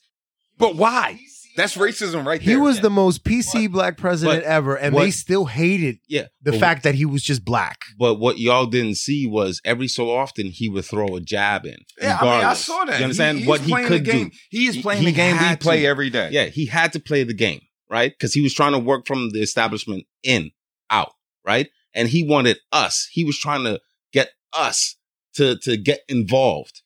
But 0.58 0.74
why? 0.76 1.20
That's 1.58 1.76
racism 1.76 2.24
right 2.24 2.38
there. 2.40 2.44
He 2.46 2.50
there. 2.54 2.60
was 2.60 2.80
the 2.80 2.88
most 2.88 3.24
PC 3.24 3.70
black 3.70 3.96
president 3.98 4.44
but 4.44 4.48
ever, 4.48 4.76
and 4.76 4.94
what- 4.94 5.02
they 5.02 5.10
still 5.10 5.44
hated 5.46 5.98
Yeah. 6.08 6.28
the 6.40 6.52
but- 6.52 6.60
fact 6.60 6.84
that 6.84 6.94
he 6.94 7.04
was 7.04 7.22
just 7.22 7.44
black. 7.44 7.80
But 7.98 8.14
what 8.14 8.38
y'all 8.38 8.66
didn't 8.66 8.94
see 8.94 9.26
was 9.26 9.60
every 9.64 9.88
so 9.88 10.10
often 10.10 10.46
he 10.52 10.68
would 10.68 10.84
throw 10.84 11.16
a 11.16 11.20
jab 11.20 11.66
in. 11.66 11.76
Yeah, 12.00 12.16
I 12.18 12.22
mean, 12.22 12.30
I 12.32 12.36
regardless. 12.36 12.64
saw 12.64 12.84
that. 12.84 12.98
You 12.98 13.04
understand 13.04 13.38
He- 13.38 13.42
he's 13.42 13.48
what 13.48 13.60
he 13.60 13.70
playing 13.72 13.88
could 13.88 14.04
the 14.06 14.12
game. 14.12 14.28
do? 14.28 14.36
He 14.50 14.66
is 14.68 14.76
He- 14.76 14.82
playing 14.82 15.00
he 15.02 15.06
the 15.06 15.12
game 15.12 15.32
we 15.32 15.38
had 15.38 15.60
play 15.60 15.80
to. 15.80 15.86
every 15.86 16.10
day. 16.10 16.30
Yeah, 16.32 16.46
he 16.46 16.66
had 16.66 16.92
to 16.94 17.00
play 17.00 17.24
the 17.24 17.34
game, 17.34 17.60
right? 17.90 18.12
Because 18.12 18.32
he 18.32 18.40
was 18.40 18.54
trying 18.54 18.72
to 18.72 18.78
work 18.78 19.06
from 19.06 19.30
the 19.30 19.40
establishment 19.42 20.04
in, 20.22 20.52
out, 20.90 21.12
right? 21.44 21.68
And 21.92 22.08
he 22.08 22.22
wanted 22.22 22.58
us. 22.70 23.08
He 23.12 23.24
was 23.24 23.36
trying 23.38 23.64
to 23.64 23.80
get 24.12 24.30
us 24.52 24.94
to 25.34 25.56
to 25.64 25.76
get 25.76 26.00
involved. 26.08 26.82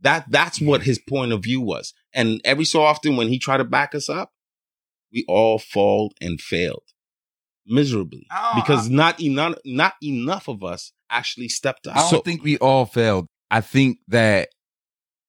That 0.00 0.26
that's 0.30 0.60
what 0.60 0.82
his 0.82 0.98
point 0.98 1.32
of 1.32 1.42
view 1.42 1.60
was. 1.60 1.92
And 2.16 2.40
every 2.44 2.64
so 2.64 2.82
often 2.82 3.16
when 3.16 3.28
he 3.28 3.38
tried 3.38 3.58
to 3.58 3.64
back 3.64 3.94
us 3.94 4.08
up, 4.08 4.32
we 5.12 5.24
all 5.28 5.58
fall 5.58 6.12
and 6.20 6.40
failed 6.40 6.82
miserably 7.66 8.26
Oh, 8.32 8.52
because 8.54 8.88
not 8.88 9.20
enough 9.20 9.56
not 9.64 9.94
enough 10.02 10.48
of 10.48 10.64
us 10.64 10.92
actually 11.10 11.48
stepped 11.48 11.86
up. 11.86 11.96
I 11.96 12.10
don't 12.10 12.24
think 12.24 12.42
we 12.42 12.58
all 12.58 12.86
failed. 12.86 13.26
I 13.50 13.60
think 13.60 13.98
that 14.08 14.48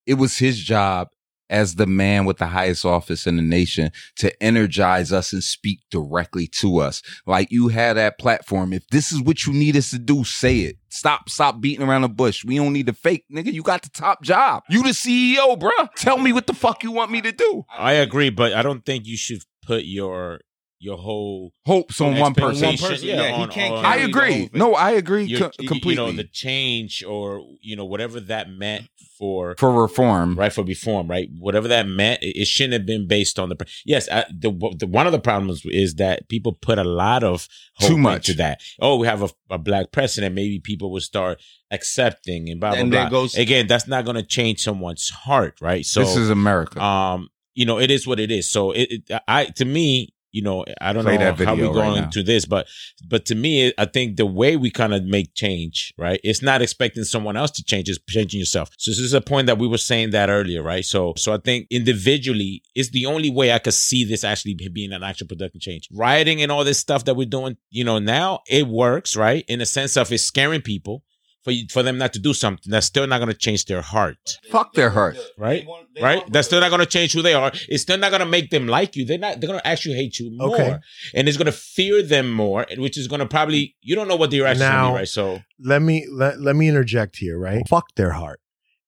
it 0.05 0.15
was 0.15 0.37
his 0.37 0.59
job 0.59 1.09
as 1.49 1.75
the 1.75 1.85
man 1.85 2.25
with 2.25 2.37
the 2.37 2.47
highest 2.47 2.85
office 2.85 3.27
in 3.27 3.37
the 3.37 3.41
nation 3.41 3.91
to 4.17 4.43
energize 4.43 5.11
us 5.11 5.33
and 5.33 5.43
speak 5.43 5.81
directly 5.89 6.47
to 6.47 6.79
us. 6.79 7.01
Like 7.25 7.51
you 7.51 7.69
had 7.69 7.97
that 7.97 8.17
platform. 8.17 8.73
If 8.73 8.87
this 8.87 9.11
is 9.11 9.21
what 9.21 9.45
you 9.45 9.53
need 9.53 9.75
us 9.75 9.91
to 9.91 9.99
do, 9.99 10.23
say 10.23 10.59
it. 10.59 10.77
Stop, 10.89 11.29
stop 11.29 11.59
beating 11.61 11.85
around 11.85 12.01
the 12.01 12.09
bush. 12.09 12.45
We 12.45 12.57
don't 12.57 12.73
need 12.73 12.85
the 12.85 12.93
fake 12.93 13.25
nigga. 13.31 13.51
You 13.51 13.63
got 13.63 13.81
the 13.81 13.89
top 13.89 14.23
job. 14.23 14.63
You 14.69 14.83
the 14.83 14.89
CEO, 14.89 15.59
bruh. 15.59 15.89
Tell 15.95 16.17
me 16.17 16.33
what 16.33 16.47
the 16.47 16.53
fuck 16.53 16.83
you 16.83 16.91
want 16.91 17.11
me 17.11 17.21
to 17.21 17.31
do. 17.31 17.65
I 17.77 17.93
agree, 17.93 18.29
but 18.29 18.53
I 18.53 18.61
don't 18.61 18.85
think 18.85 19.05
you 19.05 19.17
should 19.17 19.43
put 19.65 19.83
your 19.83 20.39
your 20.79 20.97
whole 20.97 21.51
Hopes 21.65 21.99
on 22.01 22.17
one 22.17 22.33
person. 22.33 22.67
One 22.67 22.77
person, 22.77 23.07
yeah, 23.07 23.15
yeah, 23.21 23.37
he 23.37 23.47
can't 23.47 23.73
on- 23.73 23.85
I 23.85 23.97
carry 23.97 24.03
the 24.03 24.09
agree. 24.09 24.49
No, 24.53 24.73
I 24.75 24.91
agree 24.91 25.23
your- 25.25 25.49
co- 25.49 25.75
you 25.83 25.95
know 25.95 26.11
the 26.11 26.23
change 26.25 27.03
or 27.03 27.43
you 27.61 27.75
know 27.75 27.85
whatever 27.85 28.19
that 28.21 28.49
meant 28.51 28.87
for 29.17 29.55
For 29.57 29.73
reform. 29.81 30.35
right 30.37 30.53
for 30.53 30.63
reform 30.63 31.07
right 31.07 31.27
whatever 31.39 31.67
that 31.69 31.87
meant 31.87 32.21
it, 32.21 32.41
it 32.41 32.47
shouldn't 32.47 32.73
have 32.73 32.85
been 32.85 33.07
based 33.07 33.39
on 33.39 33.49
the 33.49 33.55
yes 33.83 34.07
I, 34.11 34.25
the, 34.29 34.51
the 34.77 34.85
one 34.85 35.07
of 35.07 35.11
the 35.11 35.19
problems 35.19 35.63
is 35.65 35.95
that 35.95 36.29
people 36.29 36.51
put 36.53 36.77
a 36.77 36.83
lot 36.83 37.23
of 37.23 37.47
hope 37.77 37.89
Too 37.89 37.97
much. 37.97 38.29
into 38.29 38.37
that 38.43 38.61
oh 38.79 38.97
we 38.97 39.07
have 39.07 39.23
a, 39.23 39.29
a 39.49 39.57
black 39.57 39.91
president 39.91 40.35
maybe 40.35 40.59
people 40.59 40.91
will 40.91 41.01
start 41.01 41.41
accepting 41.71 42.49
and 42.49 42.59
blah 42.59 42.71
blah 42.71 42.79
And 42.79 42.91
blah 42.91 43.01
there 43.01 43.09
goes- 43.09 43.35
again 43.35 43.65
that's 43.65 43.87
not 43.87 44.05
going 44.05 44.17
to 44.17 44.23
change 44.23 44.59
someone's 44.61 45.09
heart 45.09 45.57
right 45.61 45.83
so 45.85 46.01
this 46.01 46.15
is 46.15 46.29
America. 46.29 46.79
um 46.79 47.29
you 47.55 47.65
know 47.65 47.79
it 47.79 47.89
is 47.89 48.05
what 48.05 48.19
it 48.19 48.29
is 48.29 48.51
so 48.51 48.71
it, 48.71 48.87
it 49.09 49.21
i 49.27 49.45
to 49.45 49.65
me 49.65 50.13
you 50.31 50.41
know 50.41 50.65
i 50.81 50.93
don't 50.93 51.03
Play 51.03 51.17
know 51.17 51.33
how 51.33 51.55
we're 51.55 51.65
right 51.67 51.73
going 51.73 52.01
now. 52.01 52.09
to 52.09 52.23
this 52.23 52.45
but 52.45 52.67
but 53.07 53.25
to 53.25 53.35
me 53.35 53.73
i 53.77 53.85
think 53.85 54.17
the 54.17 54.25
way 54.25 54.57
we 54.57 54.69
kind 54.69 54.93
of 54.93 55.03
make 55.03 55.33
change 55.33 55.93
right 55.97 56.19
it's 56.23 56.41
not 56.41 56.61
expecting 56.61 57.03
someone 57.03 57.37
else 57.37 57.51
to 57.51 57.63
change 57.63 57.89
it's 57.89 57.99
changing 58.09 58.39
yourself. 58.39 58.69
So 58.77 58.91
this 58.91 58.99
is 58.99 59.13
a 59.13 59.21
point 59.21 59.47
that 59.47 59.57
we 59.57 59.67
were 59.67 59.77
saying 59.77 60.11
that 60.11 60.29
earlier 60.29 60.61
right? 60.63 60.85
So 60.85 61.13
so 61.17 61.33
i 61.33 61.37
think 61.37 61.67
individually 61.69 62.63
is 62.75 62.91
the 62.91 63.05
only 63.05 63.29
way 63.29 63.51
i 63.51 63.59
could 63.59 63.73
see 63.73 64.03
this 64.03 64.23
actually 64.23 64.55
being 64.73 64.91
an 64.91 65.03
actual 65.03 65.27
productive 65.27 65.61
change. 65.61 65.87
Rioting 65.93 66.41
and 66.41 66.51
all 66.51 66.63
this 66.63 66.77
stuff 66.77 67.05
that 67.05 67.15
we're 67.15 67.25
doing 67.27 67.57
you 67.69 67.83
know 67.83 67.99
now 67.99 68.39
it 68.49 68.67
works 68.67 69.15
right 69.15 69.45
in 69.47 69.59
the 69.59 69.65
sense 69.65 69.97
of 69.97 70.11
it's 70.11 70.23
scaring 70.23 70.61
people 70.61 71.03
for 71.47 71.51
you, 71.51 71.65
for 71.71 71.81
them 71.81 71.97
not 71.97 72.11
to 72.11 72.19
do 72.19 72.33
something 72.33 72.69
that's 72.69 72.85
still 72.85 73.07
not 73.07 73.19
going 73.19 73.29
to 73.31 73.37
change 73.37 73.63
their 73.65 73.81
heart 73.81 74.17
Fuck 74.51 74.73
their 74.73 74.89
heart. 74.89 75.17
right? 75.37 75.65
Right? 76.01 76.21
That's 76.29 76.47
still 76.47 76.59
not 76.59 76.69
going 76.69 76.81
to 76.81 76.85
change 76.85 77.13
who 77.13 77.21
they 77.21 77.33
are. 77.33 77.51
It's 77.69 77.83
still 77.83 77.97
not 77.97 78.09
going 78.09 78.19
to 78.19 78.25
make 78.25 78.49
them 78.49 78.67
like 78.67 78.97
you. 78.97 79.05
They're 79.05 79.17
not. 79.17 79.39
They're 79.39 79.47
going 79.47 79.61
to 79.61 79.65
actually 79.67 79.95
hate 79.95 80.19
you 80.19 80.29
more, 80.37 80.53
Okay. 80.55 80.75
and 81.15 81.27
it's 81.29 81.37
going 81.37 81.45
to 81.45 81.51
fear 81.53 82.03
them 82.03 82.31
more, 82.33 82.65
which 82.77 82.97
is 82.97 83.07
going 83.07 83.21
to 83.21 83.25
probably 83.25 83.75
you 83.81 83.95
don't 83.95 84.09
know 84.09 84.17
what 84.17 84.29
they're 84.29 84.45
actually 84.45 84.65
Now- 84.65 84.95
right. 84.95 85.07
So 85.07 85.39
Let 85.59 85.81
me 85.81 86.05
let, 86.11 86.41
let 86.41 86.55
me 86.57 86.67
interject 86.67 87.15
here, 87.17 87.39
right? 87.39 87.63
Fuck 87.69 87.95
their 87.95 88.11
heart. 88.11 88.41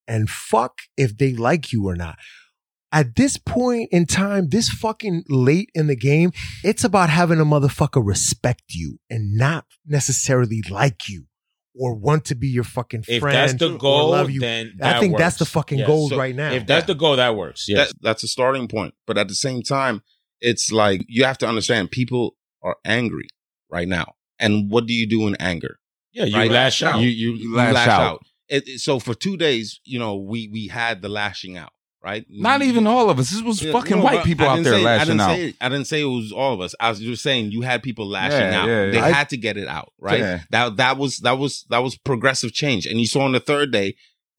And 0.06 0.30
fuck 0.30 0.80
if 0.98 1.18
they 1.18 1.32
like 1.34 1.72
you 1.72 1.88
or 1.88 1.96
not. 1.96 2.18
At 2.92 3.16
this 3.16 3.38
point 3.38 3.90
in 3.92 4.06
time, 4.08 4.50
this 4.50 4.68
fucking 4.68 5.24
late 5.30 5.70
in 5.76 5.88
the 5.88 5.96
game, 5.96 6.32
it's 6.64 6.84
about 6.84 7.10
having 7.12 7.40
a 7.40 7.46
motherfucker 7.46 8.06
respect 8.06 8.64
you 8.74 9.00
and 9.10 9.36
not 9.38 9.66
necessarily 9.86 10.62
like 10.70 11.08
you 11.08 11.26
or 11.76 11.94
want 11.96 12.26
to 12.26 12.36
be 12.36 12.48
your 12.48 12.64
fucking 12.64 13.06
if 13.08 13.22
friend 13.22 13.36
that's 13.36 13.54
the 13.54 13.78
goal, 13.78 14.10
love 14.12 14.30
you. 14.32 14.40
then 14.40 14.74
I 14.82 14.94
that 14.94 15.00
think 15.00 15.18
that's 15.18 15.38
the 15.38 15.46
fucking 15.46 15.80
Yes. 15.80 15.88
goal 15.88 16.10
So 16.10 16.18
right 16.18 16.36
now. 16.36 16.52
If 16.52 16.66
that's 16.66 16.88
the 16.88 16.96
goal, 16.96 17.16
that 17.18 17.36
works. 17.36 17.68
Yes. 17.70 17.90
That, 17.90 17.96
that's 18.02 18.24
a 18.24 18.28
starting 18.28 18.68
point. 18.68 18.94
But 19.08 19.18
at 19.18 19.28
the 19.28 19.36
same 19.36 19.62
time, 19.62 20.02
it's 20.42 20.72
like 20.72 21.06
you 21.08 21.24
have 21.26 21.38
to 21.40 21.48
understand 21.48 21.92
people 21.92 22.36
are 22.64 22.78
angry 22.86 23.28
right 23.70 23.88
now. 23.88 24.14
And 24.40 24.72
what 24.72 24.86
do 24.88 24.94
you 24.94 25.06
do 25.08 25.28
in 25.28 25.36
anger? 25.36 25.80
yeah, 26.12 26.26
you 26.26 26.36
right? 26.38 26.50
lash 26.52 26.82
out. 26.82 27.00
You 27.02 27.08
you, 27.10 27.34
you 27.34 27.56
lash 27.56 27.76
lash, 27.76 27.88
out. 27.88 28.02
out. 28.02 28.22
It, 28.48 28.68
it- 28.68 28.80
so 28.80 29.00
for 29.00 29.14
two 29.14 29.38
days, 29.38 29.80
you 29.84 30.00
know, 30.00 30.16
we 30.16 30.48
we 30.52 30.68
had 30.68 31.02
the 31.02 31.10
lashing 31.10 31.56
out, 31.58 31.72
right? 32.04 32.26
Not 32.30 32.62
even 32.62 32.88
all 32.88 33.10
of 33.10 33.20
us. 33.20 33.30
This 33.32 33.42
was 33.42 33.62
Yeah, 33.62 33.72
fucking 33.74 33.98
no, 33.98 34.04
white 34.04 34.24
people 34.24 34.48
out 34.48 34.64
there 34.64 34.74
say, 34.74 34.82
I 34.82 34.84
lashing 34.84 35.08
didn't 35.18 35.22
out. 35.22 35.36
Say, 35.36 35.54
I 35.62 35.70
didn't 35.70 35.88
say 35.88 36.02
it 36.02 36.06
was 36.06 36.32
all 36.32 36.54
of 36.54 36.62
us. 36.62 36.74
I 36.80 36.90
was 36.90 37.00
just 37.00 37.22
saying 37.24 37.52
you 37.52 37.62
had 37.62 37.84
people 37.84 38.08
lashing 38.08 38.40
Yeah, 38.40 38.62
out. 38.62 38.68
yeah, 38.68 38.92
They. 38.92 39.00
I- 39.00 39.10
had 39.12 39.30
to 39.30 39.38
get 39.38 39.58
it 39.58 39.68
out, 39.68 39.92
right? 40.00 40.20
Yeah. 40.20 40.42
That 40.52 40.78
that 40.78 40.98
was 40.98 41.18
that 41.20 41.38
was 41.38 41.66
that 41.70 41.80
was 41.80 41.98
progressive 41.98 42.54
change. 42.54 42.86
And 42.86 43.00
you 43.00 43.08
saw 43.08 43.22
on 43.22 43.34
the 43.34 43.40
third 43.40 43.72
day, 43.72 43.96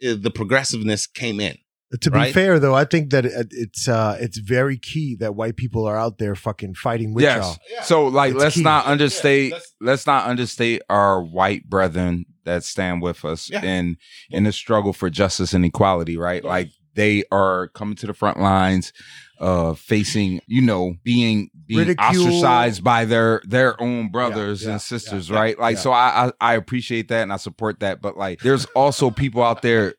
uh, 0.06 0.14
the 0.18 0.30
progressiveness 0.30 1.06
came 1.06 1.40
in. 1.40 1.56
To 2.02 2.08
be 2.10 2.16
Right? 2.18 2.32
fair, 2.32 2.60
though, 2.60 2.74
I 2.76 2.84
think 2.84 3.10
that 3.10 3.26
it, 3.26 3.48
it's 3.50 3.88
uh, 3.88 4.16
it's 4.20 4.38
very 4.38 4.78
key 4.78 5.16
that 5.18 5.34
white 5.34 5.56
people 5.56 5.86
are 5.86 5.96
out 5.98 6.18
there 6.18 6.36
fucking 6.36 6.74
fighting 6.76 7.12
with 7.14 7.24
yes. 7.24 7.58
y'all. 7.68 7.82
So 7.82 8.06
like 8.06 8.30
It's 8.34 8.40
let's 8.40 8.54
key. 8.54 8.62
not 8.62 8.86
understate 8.86 9.48
Yeah, 9.50 9.54
let's- 9.56 9.72
let's 9.80 10.06
not 10.06 10.26
understate 10.28 10.82
our 10.88 11.20
white 11.20 11.68
brethren 11.68 12.26
that 12.44 12.62
stand 12.62 13.02
with 13.02 13.24
us 13.24 13.50
Yeah. 13.50 13.64
in 13.64 13.96
in 14.30 14.44
the 14.44 14.52
struggle 14.52 14.92
for 14.92 15.10
justice 15.10 15.52
and 15.52 15.64
equality, 15.64 16.16
right? 16.16 16.44
Like 16.44 16.70
they 16.94 17.25
are 17.30 17.68
coming 17.68 17.97
to 17.97 18.06
the 18.06 18.14
front 18.14 18.38
lines 18.40 18.92
uh 19.38 19.73
facing, 19.73 20.40
you 20.47 20.61
know, 20.61 20.94
being 21.02 21.49
being 21.66 21.88
Ridicule. 21.88 22.26
ostracized 22.26 22.85
by 22.85 23.04
their 23.06 23.40
their 23.47 23.80
own 23.80 24.11
brothers 24.11 24.64
yeah, 24.64 24.73
and 24.73 24.82
sisters, 24.82 25.30
yeah, 25.30 25.37
right? 25.37 25.59
Like 25.59 25.76
yeah. 25.76 25.80
so 25.82 25.92
I, 25.92 26.26
I 26.26 26.52
I 26.52 26.54
appreciate 26.56 27.09
that 27.09 27.23
and 27.23 27.32
I 27.32 27.37
support 27.37 27.80
that, 27.80 28.02
but 28.02 28.16
like 28.18 28.40
there's 28.40 28.66
also 28.76 29.11
people 29.11 29.42
out 29.42 29.62
there 29.62 29.94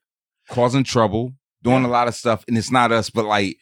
causing 0.50 0.84
trouble, 0.84 1.34
doing 1.64 1.86
a 1.86 1.88
lot 1.88 2.08
of 2.08 2.14
stuff 2.16 2.44
and 2.48 2.56
it's 2.58 2.70
not 2.72 2.92
us, 2.92 3.10
but 3.10 3.26
like 3.26 3.58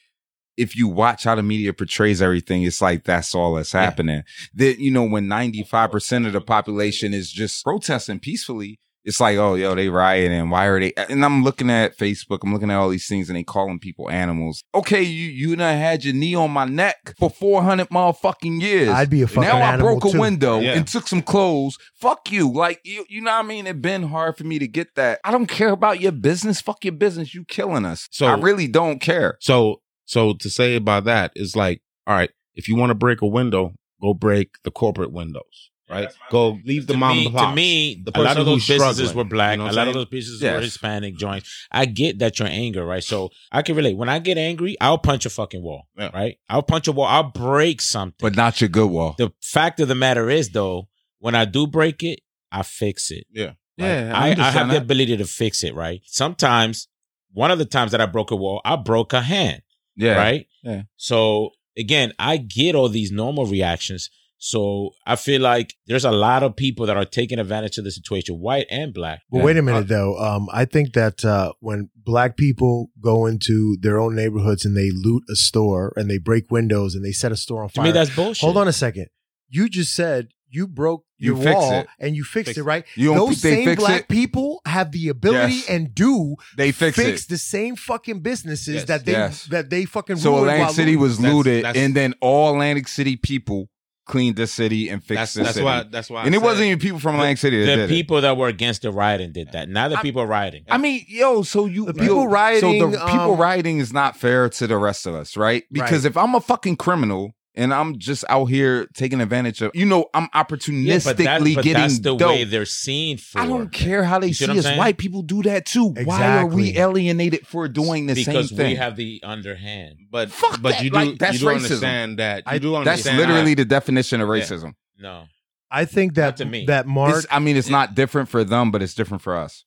if 0.58 0.76
you 0.76 0.90
watch 0.90 1.24
how 1.24 1.36
the 1.36 1.44
media 1.44 1.72
portrays 1.72 2.22
everything, 2.22 2.64
it's 2.64 2.82
like 2.82 3.06
that's 3.06 3.34
all 3.34 3.54
that's 3.54 3.74
Yeah. 3.74 3.84
happening. 3.84 4.24
That 4.56 4.80
you 4.80 4.92
know, 4.92 5.06
when 5.06 5.30
ninety 5.30 5.64
five 5.64 5.92
percent 5.92 6.26
of 6.26 6.34
the 6.34 6.42
population 6.42 7.14
is 7.14 7.32
just 7.32 7.64
protesting 7.64 8.20
peacefully, 8.20 8.82
it's 9.06 9.20
like, 9.20 9.38
oh, 9.38 9.56
yo, 9.56 9.76
they 9.76 9.90
rioting. 9.90 10.50
Why 10.50 10.66
are 10.66 10.80
they? 10.80 10.94
And 11.10 11.24
I'm 11.24 11.44
looking 11.44 11.70
at 11.70 11.98
Facebook. 11.98 12.40
I'm 12.44 12.54
looking 12.54 12.70
at 12.70 12.78
all 12.78 12.90
these 12.90 13.08
things, 13.08 13.30
and 13.30 13.38
they 13.38 13.44
calling 13.44 13.80
people 13.80 14.10
animals. 14.10 14.64
Okay, 14.76 15.02
you 15.02 15.30
you 15.30 15.56
done 15.56 15.78
had 15.78 16.04
your 16.04 16.14
knee 16.14 16.36
on 16.36 16.52
my 16.52 16.66
neck 16.66 17.14
for 17.18 17.30
four 17.30 17.64
hundred 17.64 17.90
motherfucking 17.90 18.62
years. 18.62 18.90
I'd 18.90 19.10
be 19.10 19.22
a 19.22 19.28
fucking 19.28 19.42
now 19.44 19.58
I 19.58 19.74
animal 19.74 20.00
broke 20.00 20.06
a 20.06 20.12
too. 20.12 20.20
window 20.20 20.60
Yeah. 20.60 20.74
and 20.74 20.86
took 20.88 21.08
some 21.08 21.22
clothes. 21.22 21.78
Fuck 21.96 22.32
you. 22.32 22.52
Like 22.52 22.82
you, 22.84 23.06
you 23.10 23.22
know 23.22 23.32
what 23.32 23.46
I 23.46 23.48
mean? 23.48 23.68
It 23.68 23.82
been 23.82 24.04
hard 24.04 24.38
for 24.38 24.44
me 24.44 24.60
to 24.60 24.68
get 24.68 24.96
that. 24.96 25.20
I 25.24 25.32
don't 25.32 25.48
care 25.48 25.70
about 25.72 26.02
your 26.02 26.12
business. 26.12 26.60
Fuck 26.62 26.84
your 26.84 26.94
business. 26.94 27.34
You 27.34 27.46
killing 27.46 27.86
us. 27.86 28.08
So- 28.12 28.28
I 28.28 28.34
really 28.38 28.68
don't 28.68 29.00
care. 29.00 29.38
So 29.40 29.82
so 30.06 30.34
to 30.34 30.50
say 30.50 30.76
about 30.76 31.06
that 31.06 31.32
is 31.36 31.56
like, 31.56 31.82
all 32.08 32.16
right, 32.16 32.32
if 32.56 32.68
you 32.68 32.76
want 32.76 32.90
to 32.90 32.96
break 32.96 33.22
a 33.22 33.28
window, 33.28 33.74
go 34.02 34.14
break 34.14 34.50
the 34.64 34.72
corporate 34.72 35.12
windows, 35.12 35.70
right? 35.90 36.10
Go 36.30 36.60
leave 36.64 36.88
the 36.88 36.94
to 36.94 37.00
mom 37.00 37.18
me, 37.18 37.26
and 37.28 37.38
to 37.38 37.52
me, 37.56 38.02
the 38.04 38.12
a 38.18 38.22
lot 38.22 38.38
of 38.38 38.46
those 38.46 38.66
who's 38.68 38.78
businesses 38.78 39.14
were 39.14 39.24
black. 39.24 39.58
you 39.58 39.64
know 39.64 39.70
a 39.70 39.74
lot 39.74 39.88
of 39.88 39.94
those 39.94 40.06
businesses 40.06 40.42
Yes. 40.42 40.56
were 40.56 40.62
Hispanic 40.62 41.16
joints. 41.18 41.68
I 41.72 41.86
get 41.86 42.20
that 42.20 42.40
you're 42.40 42.48
angry, 42.48 42.82
right? 42.84 43.04
So 43.04 43.30
I 43.52 43.62
can 43.62 43.76
relate. 43.76 43.98
When 43.98 44.10
I 44.10 44.20
get 44.20 44.38
angry, 44.38 44.78
I'll 44.80 44.98
punch 44.98 45.26
a 45.26 45.30
fucking 45.30 45.62
wall, 45.64 45.88
Yeah. 45.98 46.10
right? 46.14 46.38
I'll 46.50 46.64
punch 46.64 46.88
a 46.88 46.92
wall. 46.92 47.08
I'll 47.08 47.32
break 47.32 47.82
something. 47.82 48.16
But 48.20 48.36
not 48.36 48.62
your 48.62 48.70
good 48.70 48.90
wall. 48.90 49.16
the 49.18 49.32
fact 49.42 49.80
of 49.80 49.88
the 49.88 49.96
matter 49.96 50.30
is, 50.30 50.50
though, 50.50 50.88
when 51.20 51.36
I 51.36 51.46
do 51.46 51.68
break 51.68 52.04
it, 52.04 52.22
I 52.52 52.64
fix 52.64 53.12
it. 53.12 53.26
Yeah. 53.32 53.52
Yeah, 53.78 54.12
I, 54.14 54.26
I, 54.26 54.28
have 54.30 54.40
understand 54.40 54.72
the 54.72 54.78
ability 54.78 55.16
to 55.18 55.26
fix 55.26 55.64
it, 55.64 55.74
right? 55.74 56.02
Sometimes, 56.06 56.88
one 57.32 57.50
of 57.50 57.60
the 57.60 57.66
times 57.66 57.92
that 57.92 58.02
I 58.02 58.06
broke 58.08 58.32
a 58.32 58.36
wall, 58.36 58.60
I 58.66 58.76
broke 58.76 59.14
a 59.14 59.22
hand, 59.22 59.62
Yeah. 59.96 60.16
right? 60.16 60.48
Yeah. 60.64 60.82
So 60.98 61.52
again, 61.78 62.12
I 62.20 62.36
get 62.38 62.76
all 62.76 62.90
these 62.90 63.12
normal 63.12 63.46
reactions. 63.46 64.10
So 64.42 64.92
I 65.06 65.18
feel 65.18 65.42
like 65.42 65.76
there's 65.88 66.06
a 66.06 66.12
lot 66.12 66.44
of 66.44 66.56
people 66.56 66.86
that 66.86 66.96
are 66.96 67.04
taking 67.06 67.40
advantage 67.40 67.78
of 67.78 67.84
the 67.84 67.92
situation, 67.92 68.40
white 68.40 68.68
and 68.72 68.94
black. 68.94 69.20
But 69.30 69.40
Yeah. 69.40 69.44
wait 69.44 69.58
a 69.58 69.62
minute, 69.62 69.90
though. 69.90 70.18
Um, 70.18 70.48
I 70.54 70.64
think 70.66 70.94
that 70.94 71.26
uh, 71.26 71.52
when 71.60 71.90
black 71.96 72.38
people 72.38 72.90
go 73.02 73.26
into 73.26 73.76
their 73.82 74.00
own 74.00 74.16
neighborhoods 74.16 74.64
and 74.66 74.78
they 74.78 74.92
loot 74.92 75.24
a 75.30 75.36
store 75.36 75.92
and 75.98 76.10
they 76.10 76.18
break 76.18 76.50
windows 76.50 76.96
and 76.96 77.04
they 77.04 77.12
set 77.12 77.34
a 77.34 77.38
store 77.38 77.64
on 77.64 77.70
To 77.70 77.76
fire, 77.76 77.86
me, 77.86 77.92
that's 77.92 78.16
bullshit. 78.16 78.42
hold 78.42 78.56
on 78.58 78.68
a 78.70 78.74
second. 78.74 79.08
You 79.50 79.68
just 79.68 79.94
said 79.94 80.30
you 80.52 80.68
broke 80.68 81.04
You 81.18 81.36
your 81.36 81.44
fix 81.44 81.56
wall 81.56 81.74
it. 81.74 81.88
and 82.00 82.16
you 82.16 82.24
fixed 82.24 82.48
Fix 82.52 82.58
it, 82.58 82.64
right? 82.64 82.86
You 82.96 83.10
don't 83.14 83.18
Those 83.30 83.42
same 83.42 83.76
black 83.76 84.02
it? 84.04 84.08
people 84.08 84.62
have 84.66 84.92
the 84.92 85.10
ability 85.10 85.56
Yes. 85.56 85.70
and 85.70 85.94
do 85.94 86.36
They 86.58 86.72
fix, 86.72 86.96
fix 86.98 87.26
it. 87.26 87.30
the 87.30 87.38
same 87.38 87.76
fucking 87.76 88.22
businesses 88.22 88.76
Yes. 88.76 88.84
that 88.86 89.06
they 89.06 89.12
Yes. 89.12 89.46
that 89.48 89.70
they 89.70 89.86
fucking 89.86 90.16
So 90.16 90.30
ruined 90.32 90.44
Atlantic 90.46 90.64
while 90.66 90.74
City 90.74 90.92
looting. 90.94 91.02
was 91.02 91.18
That's- 91.18 91.34
looted, 91.36 91.64
that's- 91.66 91.84
and 91.86 91.96
then 91.96 92.14
all 92.22 92.54
Atlantic 92.54 92.88
City 92.88 93.16
people 93.18 93.70
cleaned 94.10 94.36
the 94.36 94.48
city 94.48 94.90
and 94.90 95.02
fixed 95.02 95.20
That's 95.20 95.34
the 95.36 95.44
that's 95.44 95.54
city. 95.54 95.64
why 95.66 95.84
that's 95.90 96.10
why. 96.10 96.24
I 96.24 96.26
and 96.26 96.36
it 96.36 96.40
said- 96.40 96.44
wasn't 96.46 96.66
even 96.68 96.80
people 96.80 97.00
from 97.00 97.16
Atlantic 97.16 97.38
City 97.38 97.60
that 97.62 97.66
The 97.68 97.76
did 97.78 97.86
it. 97.86 97.94
people 97.94 98.20
that 98.22 98.36
were 98.36 98.48
against 98.50 98.82
the 98.82 98.92
rioting 98.92 99.32
did 99.32 99.52
that. 99.54 99.70
Now 99.70 99.88
the 99.88 99.98
I- 99.98 100.02
people 100.02 100.26
rioting. 100.26 100.64
I 100.70 100.78
mean, 100.78 101.06
yo, 101.08 101.44
so 101.44 101.66
you 101.66 101.86
The 101.86 101.94
people 101.94 102.24
yo, 102.24 102.26
rioting, 102.26 102.82
So 102.82 102.90
the 102.92 102.98
people 103.06 103.34
um, 103.34 103.40
rioting 103.40 103.78
is 103.80 103.94
not 103.94 104.18
fair 104.18 104.50
to 104.50 104.68
the 104.68 104.78
rest 104.78 105.06
of 105.08 105.16
us, 105.16 105.38
right? 105.38 105.64
Because 105.72 106.04
Right. 106.04 106.10
if 106.12 106.18
I'm 106.18 106.36
a 106.36 106.42
fucking 106.42 106.76
criminal 106.76 107.34
and 107.60 107.74
I'm 107.74 108.00
just 108.00 108.24
out 108.30 108.46
here 108.46 108.88
taking 108.96 109.22
advantage 109.22 109.62
of, 109.62 109.72
you 109.76 109.86
know, 109.86 110.08
I'm 110.14 110.28
yeah, 110.34 110.44
opportunistically 110.44 111.04
but, 111.06 111.18
that, 111.18 111.40
but 111.42 111.64
getting 111.64 111.74
that's 111.74 112.00
the 112.00 112.16
dope. 112.16 112.30
way 112.30 112.44
they're 112.46 112.66
seen 112.66 113.18
for. 113.18 113.40
I 113.42 113.46
don't 113.46 113.72
care 113.72 114.04
how 114.04 114.18
they 114.20 114.28
You 114.28 114.34
see 114.34 114.46
see 114.46 114.58
us. 114.60 114.64
saying? 114.66 114.78
White 114.78 114.98
people 114.98 115.22
do 115.22 115.44
that 115.44 115.66
too. 115.66 115.90
Why 116.04 116.38
are 116.40 116.46
we 116.48 116.78
alienated 116.78 117.46
for 117.46 117.68
doing 117.68 118.08
the 118.08 118.16
because 118.16 118.50
same 118.50 118.58
thing? 118.58 118.70
we 118.72 118.76
have 118.76 118.96
the 118.96 119.22
underhand. 119.24 119.98
But 120.10 120.32
Fuck 120.32 120.62
but 120.62 120.72
that. 120.72 120.84
you 120.84 120.90
do 120.90 120.96
Like, 120.96 121.20
that's 121.20 121.34
you 121.34 121.40
do 121.40 121.46
racism. 121.48 121.56
understand 121.64 122.20
that 122.20 122.38
you 122.38 122.44
I- 122.54 122.58
do 122.58 122.76
understand. 122.76 123.20
That's 123.20 123.28
literally 123.28 123.54
that- 123.54 123.64
the 123.64 123.66
definition 123.70 124.22
of 124.22 124.28
Yeah. 124.30 124.34
racism. 124.34 124.74
No, 124.98 125.26
I 125.70 125.86
think 125.86 126.16
that 126.16 126.38
to 126.38 126.46
me. 126.46 126.66
that 126.66 126.88
Mark 126.88 127.10
It's- 127.10 127.28
I 127.30 127.40
mean, 127.40 127.56
it's 127.58 127.70
not 127.70 127.94
different 127.96 128.30
for 128.30 128.44
them, 128.44 128.72
but 128.72 128.82
it's 128.82 128.94
different 128.94 129.22
for 129.22 129.36
us. 129.38 129.64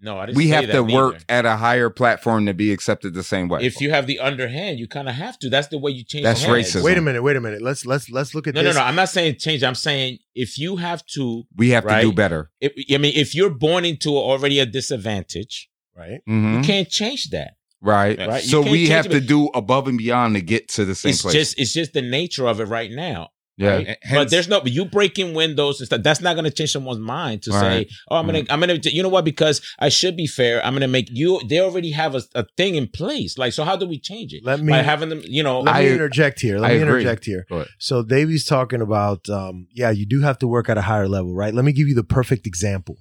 No, 0.00 0.16
I 0.18 0.26
didn't 0.26 0.36
We 0.36 0.44
say 0.44 0.54
have 0.54 0.66
that 0.68 0.72
to 0.74 0.82
work 0.84 1.12
neither. 1.14 1.24
at 1.28 1.44
a 1.46 1.56
higher 1.56 1.90
platform 1.90 2.46
to 2.46 2.54
be 2.54 2.72
accepted 2.72 3.14
the 3.14 3.22
same 3.22 3.48
way. 3.48 3.60
If 3.64 3.80
you 3.80 3.90
have 3.90 4.06
the 4.06 4.20
underhand, 4.20 4.78
you 4.78 4.86
kind 4.86 5.08
of 5.08 5.14
have 5.16 5.38
to. 5.40 5.50
That's 5.50 5.68
the 5.68 5.78
way 5.78 5.90
you 5.90 6.04
change. 6.04 6.24
That's 6.24 6.42
heads. 6.42 6.74
racism. 6.74 6.82
Wait 6.84 6.98
a 6.98 7.00
minute, 7.00 7.22
wait 7.22 7.36
a 7.36 7.40
minute. 7.40 7.62
Let's 7.62 7.84
let's 7.84 8.08
let's 8.10 8.34
look 8.34 8.46
at 8.46 8.54
this. 8.54 8.62
No, 8.64 8.70
no, 8.70 8.78
no. 8.78 8.84
I'm 8.84 8.94
not 8.94 9.08
saying 9.08 9.36
change. 9.38 9.62
I'm 9.64 9.74
saying 9.74 10.18
if 10.34 10.58
you 10.58 10.76
have 10.76 11.04
to, 11.14 11.44
we 11.56 11.70
have 11.70 11.86
to 11.86 12.00
do 12.00 12.12
better. 12.12 12.50
if, 12.60 12.72
I 12.92 12.98
mean, 12.98 13.12
if 13.16 13.34
you're 13.34 13.50
born 13.50 13.84
into 13.84 14.10
already 14.16 14.58
a 14.60 14.66
disadvantage, 14.66 15.68
Right? 15.96 16.20
Mhm. 16.28 16.58
you 16.58 16.62
can't 16.62 16.88
change 16.88 17.30
that. 17.30 17.54
Right. 17.80 18.18
Right. 18.18 18.42
So 18.44 18.60
we 18.60 18.88
have 18.88 19.06
it, 19.06 19.10
to 19.10 19.20
do 19.20 19.46
above 19.48 19.88
and 19.88 19.98
beyond 19.98 20.34
to 20.36 20.40
get 20.40 20.68
to 20.70 20.84
the 20.84 20.94
same 20.94 21.10
it's 21.10 21.22
place. 21.22 21.34
just 21.34 21.58
it's 21.58 21.72
just 21.72 21.92
the 21.92 22.02
nature 22.02 22.46
of 22.46 22.60
it 22.60 22.64
right 22.66 22.90
now. 22.90 23.30
Yeah. 23.58 23.68
right? 23.70 23.88
H- 23.88 23.96
but 24.12 24.30
there's 24.30 24.48
no. 24.48 24.60
But 24.60 24.72
you 24.72 24.86
breaking 24.86 25.34
windows 25.34 25.80
and 25.80 25.86
stuff. 25.86 26.02
That's 26.02 26.20
not 26.22 26.34
going 26.34 26.44
to 26.46 26.50
change 26.50 26.72
someone's 26.72 27.00
mind 27.00 27.42
to 27.42 27.50
Right. 27.50 27.88
say, 27.90 27.96
"Oh, 28.10 28.16
I'm 28.16 28.24
gonna, 28.26 28.44
I'm 28.48 28.60
gonna." 28.60 28.78
You 28.84 29.02
know 29.02 29.08
what? 29.10 29.24
Because 29.26 29.60
I 29.78 29.90
should 29.90 30.16
be 30.16 30.26
fair. 30.26 30.64
I'm 30.64 30.72
gonna 30.72 30.88
make 30.88 31.08
you. 31.10 31.40
They 31.46 31.60
already 31.60 31.90
have 31.90 32.14
a, 32.14 32.22
a 32.34 32.44
thing 32.56 32.76
in 32.76 32.88
place. 32.88 33.36
Like, 33.36 33.52
so 33.52 33.64
how 33.64 33.76
do 33.76 33.86
we 33.86 33.98
change 33.98 34.32
it? 34.32 34.42
Let 34.44 34.60
me 34.60 34.72
By 34.72 34.78
having 34.82 35.10
them, 35.10 35.20
you 35.24 35.42
know. 35.42 35.60
let 35.60 35.74
I- 35.74 35.80
me 35.84 35.92
interject 35.92 36.40
here. 36.40 36.58
Let 36.58 36.70
I 36.70 36.74
me 36.76 36.82
agree. 36.82 37.00
interject 37.00 37.24
here. 37.26 37.46
So 37.78 38.02
Davey's 38.02 38.44
talking 38.46 38.80
about 38.80 39.28
um, 39.28 39.66
yeah, 39.74 39.90
you 39.90 40.06
do 40.06 40.20
have 40.22 40.38
to 40.38 40.46
work 40.46 40.68
at 40.70 40.78
a 40.78 40.82
higher 40.82 41.08
level, 41.08 41.34
right? 41.34 41.52
Let 41.52 41.64
me 41.64 41.72
give 41.72 41.88
you 41.88 41.94
the 41.94 42.04
perfect 42.04 42.46
example. 42.46 42.96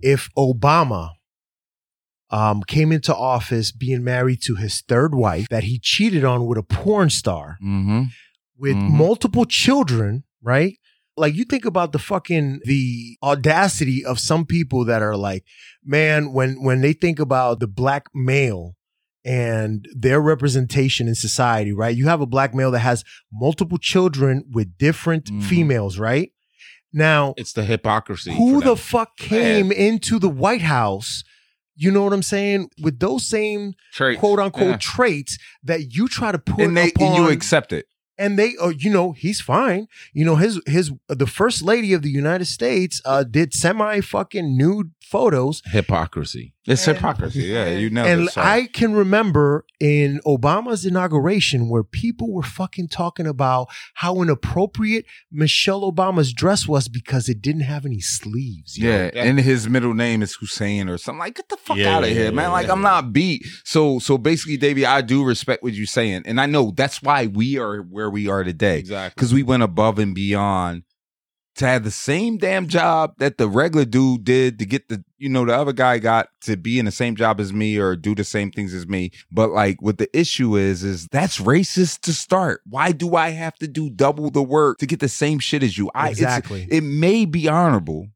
If 0.00 0.30
Obama 0.38 1.10
um, 2.30 2.62
came 2.62 2.92
into 2.92 3.14
office 3.14 3.72
being 3.72 4.02
married 4.02 4.40
to 4.44 4.56
his 4.56 4.80
third 4.80 5.14
wife 5.14 5.46
that 5.50 5.64
he 5.64 5.78
cheated 5.78 6.24
on 6.24 6.46
with 6.46 6.56
a 6.56 6.62
porn 6.62 7.10
star 7.10 7.58
Mm-hmm. 7.62 8.04
With 8.62 8.76
Mhm. 8.76 8.90
multiple 8.92 9.44
children, 9.44 10.22
right? 10.40 10.74
Like 11.16 11.34
you 11.34 11.44
think 11.44 11.64
about 11.66 11.92
the 11.92 11.98
fucking 11.98 12.60
the 12.64 13.18
audacity 13.22 14.02
of 14.04 14.18
some 14.18 14.46
people 14.46 14.84
that 14.86 15.02
are 15.02 15.16
like, 15.16 15.44
man, 15.84 16.32
when 16.32 16.62
when 16.62 16.80
they 16.80 16.94
think 16.94 17.18
about 17.18 17.60
the 17.60 17.66
black 17.66 18.04
male 18.14 18.74
and 19.24 19.86
their 19.94 20.20
representation 20.20 21.06
in 21.08 21.14
society, 21.14 21.72
right? 21.72 21.96
You 21.96 22.06
have 22.06 22.20
a 22.22 22.26
black 22.26 22.54
male 22.54 22.70
that 22.70 22.78
has 22.80 23.04
multiple 23.32 23.78
children 23.78 24.44
with 24.50 24.78
different 24.78 25.26
Mhm. 25.26 25.42
females, 25.42 25.98
right? 25.98 26.30
Now, 26.92 27.34
it's 27.36 27.52
the 27.52 27.64
hypocrisy. 27.64 28.32
who 28.34 28.60
the 28.62 28.76
fuck 28.76 29.16
came 29.16 29.70
into 29.72 30.18
the 30.18 30.28
White 30.28 30.62
House? 30.62 31.22
You 31.74 31.90
know 31.90 32.02
what 32.04 32.12
I'm 32.12 32.22
saying? 32.22 32.68
With 32.82 32.98
those 33.00 33.26
same 33.26 33.74
Traits. 33.92 34.20
quote 34.20 34.38
unquote 34.38 34.68
Yeah. 34.70 34.76
traits 34.76 35.38
that 35.64 35.94
you 35.94 36.06
try 36.08 36.30
to 36.32 36.38
put 36.38 36.60
And 36.64 36.76
they 36.76 36.90
upon 36.90 37.06
and 37.06 37.16
you 37.16 37.30
accept 37.30 37.72
it. 37.72 37.86
And 38.22 38.38
they 38.38 38.50
uh, 38.60 38.68
you 38.68 38.90
know 38.90 39.12
he's 39.12 39.40
fine. 39.40 39.88
You 40.12 40.24
know 40.24 40.36
his 40.36 40.60
his 40.66 40.92
the 41.08 41.26
first 41.26 41.62
lady 41.62 41.92
of 41.92 42.02
the 42.02 42.10
united 42.10 42.46
states 42.46 43.02
uh 43.04 43.24
did 43.24 43.52
semi 43.52 44.00
fucking 44.00 44.56
nude 44.56 44.92
photos 45.12 45.62
hypocrisy? 45.66 46.54
It's 46.64 46.86
And- 46.86 46.96
hypocrisy. 46.96 47.42
Yeah, 47.42 47.68
you 47.82 47.90
know. 47.90 48.04
and 48.04 48.28
i 48.36 48.68
can 48.72 48.92
remember 48.94 49.64
in 49.80 50.20
obama's 50.24 50.84
inauguration 50.86 51.68
where 51.68 51.82
people 51.82 52.32
were 52.32 52.42
fucking 52.60 52.88
talking 52.88 53.26
about 53.26 53.68
how 53.94 54.22
inappropriate 54.22 55.04
michelle 55.30 55.82
obama's 55.92 56.32
dress 56.32 56.66
was 56.68 56.88
because 56.88 57.28
it 57.28 57.42
didn't 57.42 57.62
have 57.72 57.84
any 57.84 58.00
sleeves 58.00 58.78
yo. 58.78 58.88
Yeah, 58.88 59.10
Yeah. 59.14 59.24
and 59.24 59.38
his 59.40 59.68
middle 59.68 59.94
name 59.94 60.22
is 60.22 60.34
Hussein 60.40 60.88
or 60.88 60.96
something. 60.98 61.18
Like, 61.18 61.34
get 61.36 61.48
the 61.48 61.56
fuck 61.56 61.76
Yeah, 61.76 61.96
out 61.96 62.04
of 62.04 62.08
yeah, 62.10 62.14
here, 62.14 62.24
yeah, 62.24 62.30
man. 62.30 62.44
yeah, 62.46 62.52
like, 62.58 62.66
yeah. 62.68 62.72
I'm 62.72 62.82
not 62.82 63.12
beat. 63.12 63.42
So, 63.64 63.98
so 63.98 64.16
basically, 64.16 64.56
Davey, 64.56 64.86
I 64.86 65.00
do 65.02 65.24
respect 65.24 65.62
what 65.62 65.74
you're 65.74 65.86
saying, 65.86 66.22
and 66.26 66.40
I 66.40 66.46
know 66.46 66.72
that's 66.74 67.02
why 67.02 67.26
we 67.26 67.58
are 67.58 67.78
where 67.82 68.08
we 68.10 68.28
are 68.28 68.44
today 68.44 68.78
Exactly. 68.78 69.14
because 69.16 69.34
we 69.34 69.42
went 69.42 69.62
above 69.62 69.98
and 69.98 70.14
beyond 70.14 70.84
to 71.56 71.66
have 71.66 71.84
the 71.84 71.90
same 71.90 72.38
damn 72.38 72.66
job 72.66 73.14
that 73.18 73.38
the 73.38 73.48
regular 73.48 73.84
dude 73.84 74.24
did 74.24 74.58
to 74.58 74.64
get 74.64 74.88
the, 74.88 75.04
you 75.18 75.28
know, 75.28 75.44
the 75.44 75.54
other 75.54 75.72
guy 75.72 75.98
got 75.98 76.28
to 76.42 76.56
be 76.56 76.78
in 76.78 76.86
the 76.86 76.90
same 76.90 77.14
job 77.14 77.40
as 77.40 77.52
me 77.52 77.78
or 77.78 77.94
do 77.94 78.14
the 78.14 78.24
same 78.24 78.50
things 78.50 78.72
as 78.72 78.86
me. 78.86 79.10
But 79.30 79.50
like, 79.50 79.82
what 79.82 79.98
the 79.98 80.08
issue 80.18 80.56
is, 80.56 80.82
is 80.82 81.06
that's 81.08 81.38
racist 81.38 82.00
to 82.00 82.12
start. 82.12 82.62
Why 82.68 82.92
do 82.92 83.16
I 83.16 83.30
have 83.30 83.54
to 83.56 83.68
do 83.68 83.90
double 83.90 84.30
the 84.30 84.42
work 84.42 84.78
to 84.78 84.86
get 84.86 85.00
the 85.00 85.08
same 85.08 85.38
shit 85.38 85.62
as 85.62 85.76
you? 85.76 85.90
I, 85.94 86.08
exactly 86.08 86.66
it 86.70 86.82
may 86.82 87.26
be 87.26 87.48
honorable, 87.48 88.08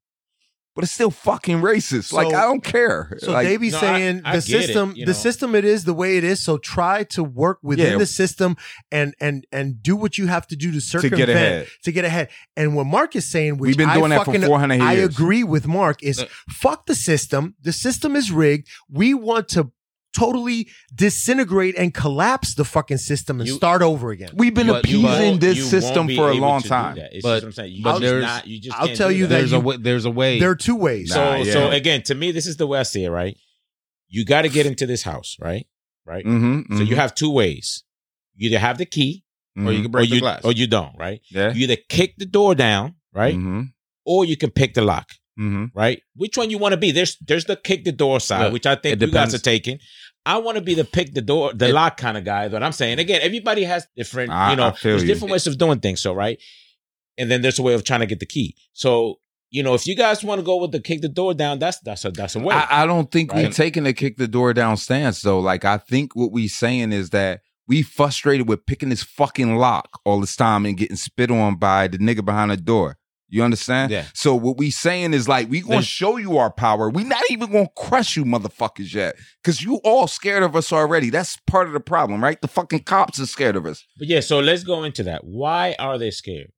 but 0.76 0.84
it's 0.84 0.92
still 0.92 1.10
fucking 1.10 1.60
racist. 1.62 2.12
like 2.12 2.28
I 2.28 2.42
don't 2.42 2.62
care. 2.62 3.16
so 3.18 3.32
like, 3.32 3.48
they 3.48 3.56
be 3.56 3.70
No, 3.70 3.78
saying 3.80 4.20
I 4.24 4.36
the 4.36 4.46
get 4.46 4.60
it, 4.60 4.66
system 4.66 4.92
you 4.94 5.06
the 5.06 5.14
system 5.14 5.54
it 5.56 5.64
is 5.64 5.82
the 5.84 5.94
way 5.94 6.16
it 6.18 6.22
is 6.24 6.38
so 6.40 6.58
try 6.58 7.02
to 7.04 7.24
work 7.24 7.58
within 7.62 7.92
Yeah. 7.92 7.98
the 7.98 8.06
system 8.06 8.56
and 8.92 9.14
and 9.20 9.46
and 9.50 9.82
do 9.82 9.96
what 9.96 10.18
you 10.18 10.28
have 10.28 10.46
to 10.48 10.54
do 10.56 10.70
to 10.70 10.80
circumvent 10.80 11.12
to 11.12 11.16
circumvent 11.16 11.26
get 11.26 11.36
ahead. 11.36 11.66
to 11.84 11.92
get 11.92 12.04
ahead. 12.04 12.28
And 12.56 12.76
what 12.76 12.86
Mark 12.86 13.16
is 13.16 13.24
saying, 13.26 13.56
which 13.58 13.68
We've 13.68 13.76
been 13.78 13.88
I 13.88 13.94
doing 13.96 14.10
that 14.10 14.24
for 14.24 14.38
four 14.38 14.58
hundred 14.60 14.76
years, 14.76 14.86
I 14.88 14.92
agree 14.92 15.42
with 15.42 15.66
Mark, 15.66 16.02
is 16.02 16.20
Uh, 16.20 16.26
fuck 16.50 16.86
the 16.86 16.94
system. 16.94 17.54
The 17.62 17.72
system 17.72 18.14
is 18.14 18.30
rigged. 18.30 18.68
We 18.90 19.14
want 19.14 19.48
to 19.48 19.72
totally 20.16 20.68
disintegrate 20.94 21.74
and 21.76 21.92
collapse 21.92 22.54
the 22.54 22.64
fucking 22.64 22.96
system 22.98 23.40
and 23.40 23.48
You- 23.48 23.54
start 23.56 23.82
over 23.82 24.10
again. 24.10 24.30
We've 24.34 24.54
been 24.54 24.68
But 24.68 24.80
appeasing 24.84 25.02
won't- 25.04 25.40
this 25.40 25.68
system 25.70 26.08
for 26.14 26.30
a 26.30 26.34
long 26.34 26.62
time. 26.62 26.96
It's 26.98 27.22
But- 27.22 27.34
just 27.34 27.42
what 27.42 27.44
I'm 27.44 27.52
saying. 27.52 27.72
You 27.74 27.82
but 27.84 27.98
there's- 28.00 28.22
not, 28.22 28.46
you 28.46 28.60
just 28.60 28.76
I'll 28.78 28.94
tell 28.96 29.12
you 29.12 29.26
that. 29.26 29.28
that 29.28 29.38
there's 29.38 29.50
you- 29.52 29.58
a 29.58 29.60
way, 29.60 29.76
there's 29.76 30.04
a 30.06 30.10
way. 30.10 30.38
there 30.40 30.50
are 30.50 30.56
two 30.56 30.74
ways. 30.76 31.12
So, 31.12 31.22
Nah, 31.22 31.36
yeah. 31.36 31.52
so 31.52 31.70
again, 31.70 32.02
to 32.04 32.14
me, 32.14 32.32
this 32.32 32.46
is 32.46 32.56
the 32.56 32.66
way 32.66 32.78
I 32.78 32.82
see 32.84 33.04
it. 33.04 33.10
Right, 33.10 33.36
you 34.08 34.24
got 34.24 34.42
to 34.42 34.48
get 34.48 34.66
into 34.66 34.86
this 34.86 35.02
house, 35.02 35.36
right? 35.40 35.66
Right. 36.04 36.24
Mm-hmm, 36.24 36.76
So 36.78 36.82
you 36.84 36.96
have 36.96 37.14
two 37.14 37.30
ways. 37.30 37.82
You 38.36 38.48
either 38.48 38.58
have 38.60 38.78
the 38.78 38.86
key, 38.86 39.24
or 39.58 39.72
you 39.72 39.78
can 39.78 39.86
or 39.86 39.88
break 39.90 40.08
the 40.10 40.14
you 40.16 40.20
glass. 40.20 40.40
or 40.44 40.52
you 40.52 40.66
don't. 40.66 40.96
Right. 40.98 41.20
yeah. 41.30 41.52
You 41.52 41.64
either 41.64 41.76
kick 41.88 42.14
the 42.16 42.26
door 42.26 42.54
down, 42.54 42.94
right, 43.12 43.34
Mm-hmm. 43.34 43.62
or 44.04 44.24
you 44.24 44.36
can 44.36 44.50
pick 44.50 44.74
the 44.74 44.82
lock. 44.82 45.10
Mm-hmm. 45.38 45.66
Right. 45.78 46.00
Which 46.14 46.38
one 46.38 46.48
you 46.48 46.56
want 46.56 46.72
to 46.72 46.78
be? 46.78 46.92
There's 46.92 47.16
there's 47.26 47.44
the 47.44 47.56
kick 47.56 47.84
the 47.84 47.92
door 47.92 48.20
side, 48.20 48.44
Look, 48.44 48.52
which 48.54 48.66
I 48.66 48.74
think 48.74 48.94
it 48.94 49.00
you 49.06 49.12
guys 49.12 49.32
depends. 49.32 49.34
are 49.34 49.38
taking. 49.40 49.78
I 50.26 50.38
want 50.38 50.56
to 50.56 50.62
be 50.62 50.74
the 50.74 50.84
pick 50.84 51.14
the 51.14 51.22
door, 51.22 51.54
the 51.54 51.68
It- 51.68 51.72
lock 51.72 51.96
kind 51.96 52.18
of 52.18 52.24
guy. 52.24 52.48
But 52.48 52.62
I'm 52.62 52.72
saying 52.72 52.98
again, 52.98 53.20
everybody 53.22 53.62
has 53.64 53.86
different, 53.96 54.30
I- 54.32 54.50
you 54.50 54.56
know, 54.56 54.74
there's 54.82 55.02
you. 55.02 55.08
different 55.08 55.32
ways 55.32 55.46
of 55.46 55.56
doing 55.56 55.80
things. 55.80 56.00
So 56.00 56.12
right, 56.12 56.38
and 57.16 57.30
then 57.30 57.40
there's 57.42 57.58
a 57.58 57.62
way 57.62 57.74
of 57.74 57.84
trying 57.84 58.00
to 58.00 58.06
get 58.06 58.20
the 58.20 58.26
key. 58.26 58.54
So 58.72 59.16
you 59.50 59.62
know, 59.62 59.74
if 59.74 59.86
you 59.86 59.94
guys 59.94 60.24
want 60.24 60.40
to 60.40 60.44
go 60.44 60.56
with 60.56 60.72
the 60.72 60.80
kick 60.80 61.00
the 61.00 61.08
door 61.08 61.32
down, 61.32 61.60
that's 61.60 61.78
that's 61.80 62.04
a 62.04 62.10
that's 62.10 62.34
a 62.34 62.40
way. 62.40 62.54
I, 62.54 62.82
I 62.82 62.86
don't 62.86 63.10
think 63.10 63.32
we're 63.32 63.48
taking 63.50 63.84
the 63.84 63.92
kick 63.92 64.16
the 64.16 64.26
door 64.28 64.52
down 64.52 64.76
stance 64.76 65.22
though. 65.22 65.38
Like 65.38 65.64
I 65.64 65.78
think 65.78 66.16
what 66.16 66.32
we 66.32 66.48
saying 66.48 66.92
is 66.92 67.10
that 67.10 67.40
we 67.68 67.82
frustrated 67.82 68.48
with 68.48 68.66
picking 68.66 68.88
this 68.88 69.02
fucking 69.04 69.56
lock 69.56 70.00
all 70.04 70.20
this 70.20 70.36
time 70.36 70.66
and 70.66 70.76
getting 70.76 70.96
spit 70.96 71.30
on 71.30 71.56
by 71.56 71.86
the 71.88 71.98
nigga 71.98 72.24
behind 72.24 72.50
the 72.50 72.56
door. 72.56 72.98
You 73.28 73.42
understand? 73.42 73.90
Yeah. 73.90 74.04
So 74.14 74.34
what 74.34 74.56
we 74.56 74.70
saying 74.70 75.12
is 75.12 75.28
like 75.28 75.48
we 75.50 75.60
gonna 75.60 75.82
show 75.82 76.16
you 76.16 76.38
our 76.38 76.50
power. 76.52 76.88
We 76.88 77.02
not 77.02 77.22
even 77.30 77.50
gonna 77.50 77.68
crush 77.76 78.16
you 78.16 78.24
motherfuckers 78.24 78.94
yet. 78.94 79.16
Cause 79.42 79.62
you 79.62 79.76
all 79.84 80.06
scared 80.06 80.42
of 80.44 80.54
us 80.54 80.72
already. 80.72 81.10
That's 81.10 81.36
part 81.46 81.66
of 81.66 81.72
the 81.72 81.80
problem, 81.80 82.22
right? 82.22 82.40
The 82.40 82.48
fucking 82.48 82.84
cops 82.84 83.18
are 83.18 83.26
scared 83.26 83.56
of 83.56 83.66
us. 83.66 83.84
but 83.98 84.06
yeah, 84.06 84.20
so 84.20 84.38
let's 84.38 84.62
go 84.62 84.84
into 84.84 85.02
that. 85.04 85.24
Why 85.24 85.74
are 85.78 85.98
they 85.98 86.10
scared? 86.10 86.52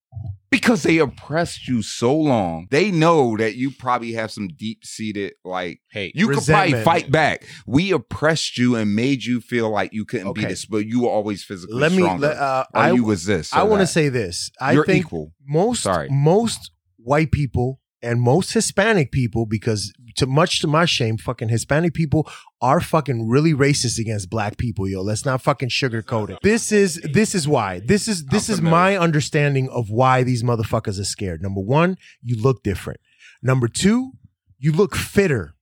Because 0.51 0.83
they 0.83 0.99
oppressed 0.99 1.69
you 1.69 1.83
so 1.83 2.15
long. 2.17 2.69
They 2.71 2.91
know 2.91 3.37
that 3.37 3.57
you 3.57 3.71
probably 3.71 4.13
have 4.13 4.31
some 4.31 4.49
deep 4.49 4.85
seated 4.85 5.35
like 5.45 5.81
Hate. 5.91 6.15
you 6.17 6.29
could 6.29 6.45
probably 6.45 6.83
fight 6.85 7.11
back. 7.11 7.45
We 7.67 7.93
oppressed 7.93 8.57
you 8.57 8.75
and 8.77 8.95
made 8.97 9.25
you 9.25 9.41
feel 9.41 9.71
like 9.71 9.93
you 9.93 10.05
couldn't 10.05 10.33
be 10.33 10.41
Okay. 10.43 10.49
this, 10.49 10.65
but 10.65 10.87
you 10.87 11.03
were 11.03 11.11
always 11.11 11.45
physically 11.45 11.77
Let 11.81 11.93
me. 11.93 11.99
stronger. 11.99 12.29
Let, 12.29 12.37
uh, 12.39 12.65
I 12.75 12.93
you 12.93 13.05
was 13.05 13.25
this. 13.27 13.53
I 13.53 13.63
want 13.65 13.81
to 13.81 13.87
say 13.87 14.09
this. 14.09 14.51
I 14.61 14.73
you're 14.73 14.87
think 14.87 15.07
equal. 15.07 15.33
most 15.47 15.83
Sorry. 15.83 16.09
most 16.11 16.71
white 16.97 17.31
people 17.33 17.81
And 18.01 18.21
most 18.21 18.53
Hispanic 18.53 19.11
people, 19.11 19.45
because 19.45 19.93
to 20.19 20.27
much 20.27 20.61
to 20.61 20.67
my 20.67 20.85
shame, 20.85 21.17
fucking 21.17 21.49
Hispanic 21.49 21.95
people 21.95 22.29
are 22.61 22.81
fucking 22.81 23.29
really 23.29 23.55
racist 23.55 23.99
against 23.99 24.31
black 24.31 24.57
people, 24.57 24.89
yo. 24.89 25.03
Let's 25.03 25.25
not 25.25 25.43
fucking 25.43 25.71
sugarcoat 25.71 26.31
it. 26.31 26.39
This 26.43 26.73
is 26.73 27.01
this 27.13 27.35
is 27.35 27.49
why. 27.49 27.81
This 27.81 28.09
is 28.09 28.27
this 28.27 28.49
is 28.49 28.61
my 28.61 28.97
understanding 28.97 29.69
of 29.71 29.91
why 29.91 30.23
these 30.23 30.43
motherfuckers 30.43 31.01
are 31.01 31.05
scared. 31.05 31.43
Number 31.43 31.61
one, 31.61 31.97
you 32.23 32.41
look 32.41 32.63
different. 32.63 33.01
Number 33.43 33.69
two, 33.69 34.13
you 34.59 34.73
look 34.73 34.95
fitter 34.95 35.55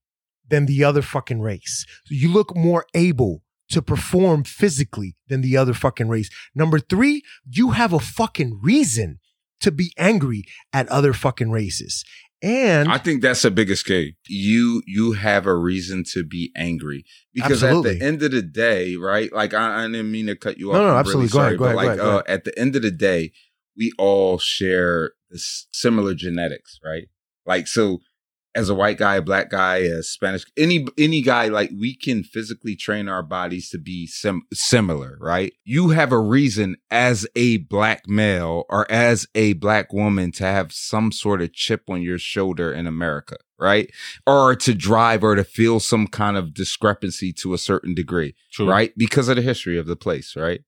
than 0.49 0.65
the 0.65 0.83
other 0.83 1.01
fucking 1.01 1.41
race. 1.41 1.85
You 2.09 2.31
look 2.31 2.55
more 2.55 2.85
able 2.93 3.43
to 3.69 3.81
perform 3.81 4.43
physically 4.43 5.15
than 5.27 5.41
the 5.41 5.57
other 5.57 5.73
fucking 5.73 6.07
race. 6.07 6.29
Number 6.55 6.79
three, 6.79 7.21
you 7.45 7.71
have 7.71 7.93
a 7.93 7.99
fucking 7.99 8.59
reason 8.63 9.19
to 9.59 9.71
be 9.71 9.91
angry 9.97 10.43
at 10.71 10.87
other 10.87 11.13
fucking 11.13 11.51
races. 11.51 12.03
And 12.43 12.89
I 12.89 12.99
think 12.99 13.23
that's 13.23 13.41
the 13.41 13.49
biggest 13.49 13.85
key. 13.85 14.15
You 14.27 14.83
you 14.85 15.13
have 15.13 15.47
a 15.47 15.55
reason 15.55 16.03
to 16.13 16.23
be 16.23 16.51
angry 16.55 17.03
because 17.33 17.63
at 17.63 17.81
the 17.81 17.99
end 17.99 18.21
of 18.21 18.31
the 18.31 18.43
day, 18.43 18.95
right? 18.95 19.33
Like 19.33 19.55
I, 19.55 19.83
I 19.83 19.87
didn't 19.87 20.11
mean 20.11 20.27
to 20.27 20.35
cut 20.35 20.59
you 20.59 20.69
off. 20.69 20.75
No, 20.75 20.81
no, 20.83 20.89
I'm 20.93 20.99
absolutely. 20.99 21.23
Really 21.23 21.29
Go 21.31 21.39
ahead, 21.39 21.47
sorry, 21.47 21.57
go 21.57 21.63
but 21.63 21.65
ahead, 21.65 21.75
like 21.75 21.97
go 21.97 22.03
ahead, 22.03 22.13
uh, 22.13 22.23
ahead. 22.27 22.37
at 22.37 22.43
the 22.43 22.59
end 22.59 22.75
of 22.75 22.81
the 22.83 22.91
day, 22.91 23.31
we 23.75 23.91
all 23.97 24.37
share 24.37 25.11
this 25.31 25.67
similar 25.71 26.13
genetics, 26.13 26.79
right? 26.85 27.07
Like 27.45 27.67
so, 27.67 27.99
as 28.57 28.69
a 28.69 28.75
white 28.75 28.97
guy, 28.97 29.17
a 29.17 29.21
black 29.21 29.51
guy, 29.51 29.77
a 29.77 30.01
Spanish, 30.01 30.43
any 30.57 30.87
any 30.97 31.21
guy, 31.21 31.47
like 31.47 31.69
we 31.77 31.95
can 31.95 32.23
physically 32.23 32.75
train 32.75 33.07
our 33.07 33.21
bodies 33.21 33.69
to 33.69 33.77
be 33.77 34.07
sim- 34.07 34.47
similar, 34.51 35.15
right? 35.21 35.53
You 35.63 35.89
have 35.89 36.11
a 36.11 36.19
reason 36.19 36.75
as 36.89 37.27
a 37.35 37.57
black 37.57 38.07
male 38.07 38.65
or 38.67 38.91
as 38.91 39.27
a 39.35 39.53
black 39.53 39.93
woman 39.93 40.31
to 40.33 40.43
have 40.43 40.73
some 40.73 41.11
sort 41.11 41.43
of 41.43 41.53
chip 41.53 41.83
on 41.87 42.01
your 42.01 42.17
shoulder 42.17 42.73
in 42.73 42.87
America, 42.87 43.37
right? 43.59 43.91
Or 44.25 44.55
to 44.55 44.73
drive 44.73 45.23
or 45.23 45.35
to 45.35 45.43
feel 45.43 45.79
some 45.79 46.07
kind 46.07 46.35
of 46.35 46.55
discrepancy 46.55 47.31
to 47.33 47.53
a 47.53 47.59
certain 47.59 47.93
degree, 47.93 48.33
True. 48.51 48.67
right? 48.67 48.91
Because 48.97 49.29
of 49.29 49.35
the 49.35 49.43
history 49.43 49.77
of 49.77 49.85
the 49.85 49.95
place, 49.95 50.35
right? 50.35 50.61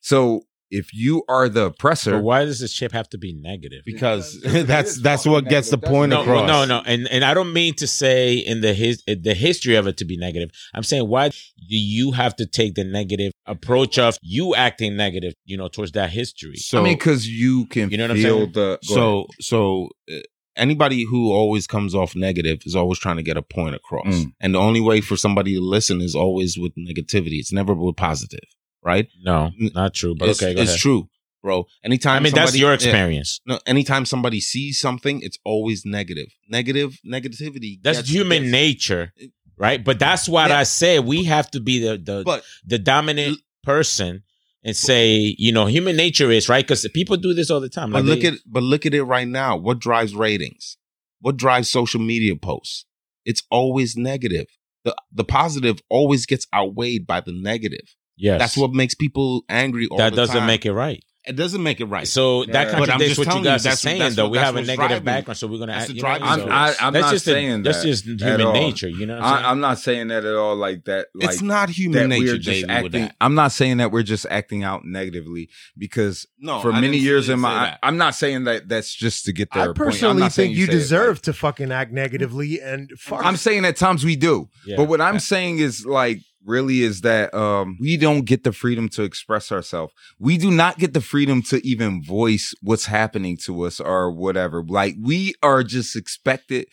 So 0.00 0.44
if 0.80 0.92
you 0.94 1.22
are 1.28 1.48
the 1.48 1.66
oppressor, 1.66 2.12
But 2.12 2.22
why 2.24 2.44
does 2.44 2.58
this 2.60 2.72
chip 2.72 2.92
have 2.92 3.08
to 3.10 3.18
be 3.18 3.32
negative? 3.34 3.82
Because 3.84 4.36
Because 4.42 4.66
that's 4.66 5.00
that's 5.00 5.22
fucking 5.22 5.32
what 5.32 5.44
gets 5.48 5.70
the 5.70 5.78
point 5.78 6.10
no, 6.10 6.22
across. 6.22 6.48
no, 6.48 6.64
no, 6.64 6.82
and 6.86 7.06
and 7.08 7.24
I 7.24 7.34
don't 7.34 7.52
mean 7.52 7.74
to 7.74 7.86
say 7.86 8.34
in 8.38 8.60
the 8.62 8.72
his 8.74 9.02
the 9.06 9.34
history 9.34 9.74
of 9.76 9.86
it 9.86 9.96
to 9.98 10.04
be 10.04 10.16
negative. 10.16 10.50
I'm 10.74 10.82
saying 10.82 11.06
why 11.08 11.28
do 11.28 11.76
you 11.96 12.12
have 12.12 12.34
to 12.36 12.46
take 12.46 12.74
the 12.74 12.84
negative 12.84 13.32
approach 13.46 13.98
of 13.98 14.16
you 14.22 14.54
acting 14.54 14.96
negative, 14.96 15.34
you 15.44 15.56
know, 15.56 15.68
towards 15.68 15.92
that 15.92 16.10
history? 16.10 16.56
So 16.56 16.80
I 16.80 16.84
mean, 16.84 16.94
because 16.94 17.28
you 17.28 17.66
can 17.66 17.90
You 17.90 17.98
know 17.98 18.04
what 18.04 18.10
I'm 18.12 18.16
feel 18.16 18.38
saying? 18.38 18.52
the. 18.52 18.60
go 18.60 18.68
ahead. 18.70 18.78
so 18.84 19.26
so 19.40 19.88
uh, 20.10 20.16
anybody 20.56 21.04
who 21.04 21.32
always 21.32 21.66
comes 21.66 21.94
off 21.94 22.14
negative 22.16 22.58
is 22.66 22.74
always 22.76 22.98
trying 22.98 23.16
to 23.16 23.22
get 23.22 23.36
a 23.36 23.42
point 23.42 23.74
across 23.74 24.06
Mm. 24.06 24.32
and 24.40 24.54
the 24.54 24.58
only 24.58 24.80
way 24.80 25.00
for 25.00 25.16
somebody 25.16 25.54
to 25.54 25.60
listen 25.60 26.00
is 26.00 26.14
always 26.14 26.58
with 26.58 26.72
negativity 26.76 27.38
it's 27.38 27.52
never 27.52 27.72
with 27.74 27.96
positive 27.96 28.40
right 28.82 29.08
no, 29.22 29.50
not 29.58 29.94
true. 29.94 30.14
But 30.14 30.28
it's, 30.30 30.42
okay, 30.42 30.54
go 30.54 30.62
it's 30.62 30.76
true 30.76 31.08
bro 31.42 31.66
anytime 31.84 32.16
I 32.16 32.20
mean, 32.20 32.34
that's 32.34 32.50
somebody- 32.50 32.58
your 32.60 32.70
yeah, 32.70 32.74
experience. 32.74 33.40
no 33.46 33.58
anytime 33.66 34.04
somebody 34.06 34.40
sees 34.40 34.78
something 34.78 35.20
it's 35.22 35.38
always 35.44 35.84
negative 35.84 36.28
negative 36.48 36.98
negativity 37.06 37.80
That's 37.82 38.08
human 38.08 38.50
nature, 38.50 39.12
eh, 39.20 39.26
right? 39.56 39.84
But 39.84 39.98
that's 39.98 40.28
what 40.28 40.50
Yeah. 40.50 40.58
I 40.60 40.62
say. 40.64 40.98
We 41.00 41.24
have 41.24 41.50
to 41.52 41.60
be 41.60 41.78
the 41.80 41.98
the 41.98 42.22
but 42.24 42.44
the 42.64 42.78
dominant 42.78 43.38
person 43.64 44.22
and 44.64 44.76
say, 44.76 45.34
you 45.38 45.50
know, 45.50 45.66
human 45.66 45.96
nature 45.96 46.30
is 46.30 46.48
right 46.48 46.64
because 46.64 46.86
people 46.94 47.16
do 47.16 47.34
this 47.34 47.50
all 47.50 47.60
the 47.60 47.68
time. 47.68 47.90
but 47.90 48.04
Like 48.04 48.10
look 48.10 48.20
they- 48.22 48.28
at 48.28 48.34
but 48.46 48.62
look 48.62 48.86
at 48.86 48.94
it 48.94 49.02
right 49.02 49.26
now 49.28 49.56
what 49.56 49.78
drives 49.80 50.14
ratings 50.14 50.76
what 51.20 51.36
drives 51.36 51.68
social 51.68 52.00
media 52.00 52.34
posts 52.36 52.84
it's 53.24 53.42
always 53.50 53.96
negative 53.96 54.46
the 54.84 54.94
the 55.12 55.24
positive 55.24 55.80
always 55.88 56.26
gets 56.26 56.46
outweighed 56.54 57.06
by 57.06 57.20
the 57.20 57.32
negative 57.32 57.94
yes, 58.16 58.38
that's 58.38 58.56
what 58.56 58.72
makes 58.72 58.94
people 58.94 59.44
angry 59.48 59.88
all 59.88 59.98
that 59.98 60.10
the 60.10 60.16
doesn't 60.16 60.36
time. 60.38 60.46
make 60.46 60.66
it 60.66 60.72
right. 60.72 61.02
It 61.24 61.36
doesn't 61.36 61.62
make 61.62 61.80
it 61.80 61.84
right. 61.84 62.08
So 62.08 62.44
that 62.46 62.48
Yeah. 62.48 62.64
But 62.64 62.66
I'm 62.72 62.78
contradicts 62.98 63.08
just 63.10 63.18
what 63.18 63.24
you 63.26 63.30
telling 63.30 63.44
you, 63.44 63.50
guys 63.50 63.60
are 63.60 63.62
that's- 63.62 63.80
saying, 63.80 63.98
that's 64.00 64.16
though. 64.16 64.24
what- 64.24 64.32
We 64.32 64.38
have 64.38 64.56
a 64.56 64.62
negative 64.62 64.76
driving. 64.76 65.04
background, 65.04 65.38
so 65.38 65.46
we're 65.46 65.58
gonna. 65.60 65.70
That's 65.70 65.82
act- 65.84 65.88
the 65.90 65.94
you 65.98 66.02
know 66.02 66.08
I 66.08 66.18
I'm. 66.18 66.40
So 66.40 66.48
I, 66.50 66.74
I'm 66.80 66.92
that's 66.94 67.04
not 67.04 67.12
just 67.12 67.24
saying 67.24 67.48
a, 67.52 67.56
that. 67.58 67.62
that's 67.62 67.82
just 67.84 68.08
at 68.08 68.20
human 68.20 68.40
all. 68.40 68.52
nature. 68.54 68.88
You 68.88 69.06
know 69.06 69.14
what 69.14 69.22
I'm 69.22 69.34
saying? 69.36 69.44
I, 69.46 69.50
I'm 69.52 69.60
not 69.60 69.78
saying 69.78 70.08
that 70.08 70.24
at 70.24 70.34
all. 70.34 70.56
Like 70.56 70.84
that. 70.86 71.06
Like 71.14 71.30
it's 71.30 71.40
not 71.40 71.68
that 71.68 71.76
human 71.76 72.08
nature, 72.08 72.24
we're 72.32 72.38
just 72.38 72.62
with 72.62 72.70
acting. 72.72 72.90
that. 73.02 73.14
I'm 73.20 73.36
not 73.36 73.52
saying 73.52 73.76
that 73.76 73.92
we're 73.92 74.02
just 74.02 74.26
acting 74.30 74.64
out 74.64 74.84
negatively 74.84 75.48
because 75.78 76.26
No, 76.40 76.60
for 76.60 76.72
I 76.72 76.80
many 76.80 76.98
years 76.98 77.28
in 77.28 77.38
my, 77.38 77.66
that. 77.66 77.78
I'm 77.84 77.96
not 77.98 78.16
saying 78.16 78.42
that 78.44 78.68
that's 78.68 78.92
just 78.92 79.24
to 79.26 79.32
get 79.32 79.52
their 79.52 79.62
I 79.62 79.66
point. 79.66 79.78
I'm 79.78 79.84
personally 79.84 80.20
not 80.22 80.32
saying 80.32 80.48
think 80.48 80.58
you 80.58 80.66
say 80.66 80.72
it, 80.72 80.74
deserve 80.76 81.16
like- 81.18 81.22
to 81.22 81.32
fucking 81.34 81.70
act 81.70 81.92
negatively 81.92 82.60
and 82.60 82.90
fuck. 82.98 83.24
I'm 83.24 83.36
saying 83.36 83.64
at 83.64 83.76
times 83.76 84.04
we 84.04 84.16
do. 84.16 84.48
But 84.76 84.88
what 84.88 85.00
I'm 85.00 85.20
saying 85.20 85.58
is 85.58 85.86
like 85.86 86.18
really 86.44 86.82
is 86.82 87.00
that 87.02 87.32
um 87.34 87.76
we 87.80 87.96
don't 87.96 88.24
get 88.24 88.44
the 88.44 88.52
freedom 88.52 88.88
to 88.90 89.02
express 89.02 89.52
ourselves. 89.52 89.92
We 90.18 90.38
do 90.38 90.50
not 90.50 90.78
get 90.78 90.92
the 90.94 91.00
freedom 91.00 91.42
to 91.44 91.64
even 91.66 92.02
voice 92.02 92.54
what's 92.62 92.86
happening 92.86 93.36
to 93.44 93.62
us 93.62 93.80
or 93.80 94.10
whatever. 94.10 94.62
Like 94.66 94.96
we 95.00 95.34
are 95.42 95.62
just 95.62 95.94
expected 95.96 96.66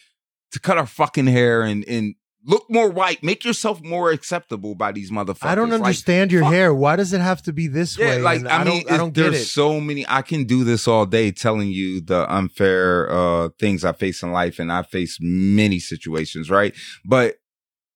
to 0.51 0.59
cut 0.59 0.77
our 0.77 0.87
fucking 0.87 1.27
hair 1.27 1.61
and 1.61 1.83
and 1.87 2.15
look 2.45 2.65
more 2.69 2.89
white, 2.89 3.21
make 3.21 3.43
yourself 3.43 3.83
more 3.83 4.11
acceptable 4.11 4.73
by 4.73 4.93
these 4.93 5.11
motherfuckers. 5.11 5.45
I 5.49 5.55
don't 5.55 5.69
Like, 5.69 5.81
understand 5.81 6.31
your 6.31 6.43
fuck. 6.43 6.53
hair. 6.53 6.73
Why 6.73 6.95
does 6.95 7.11
it 7.11 7.19
have 7.19 7.41
to 7.43 7.53
be 7.53 7.67
this 7.67 7.97
yeah, 7.97 8.15
way? 8.15 8.21
like 8.21 8.39
And 8.39 8.47
I, 8.47 8.63
mean, 8.63 8.83
don't, 8.83 8.91
I 8.93 8.97
don't 8.97 9.13
get 9.13 9.33
it. 9.33 9.43
so 9.43 9.79
many. 9.81 10.05
I 10.07 10.21
can 10.21 10.45
do 10.45 10.63
this 10.63 10.87
all 10.87 11.05
day, 11.05 11.31
telling 11.31 11.69
you 11.69 11.99
the 12.01 12.33
unfair 12.33 13.11
uh 13.11 13.49
things 13.59 13.83
I 13.83 13.91
face 13.91 14.23
in 14.23 14.31
life, 14.31 14.57
and 14.57 14.71
I 14.71 14.83
face 14.83 15.17
many 15.19 15.79
situations, 15.79 16.49
right? 16.49 16.73
But 17.05 17.35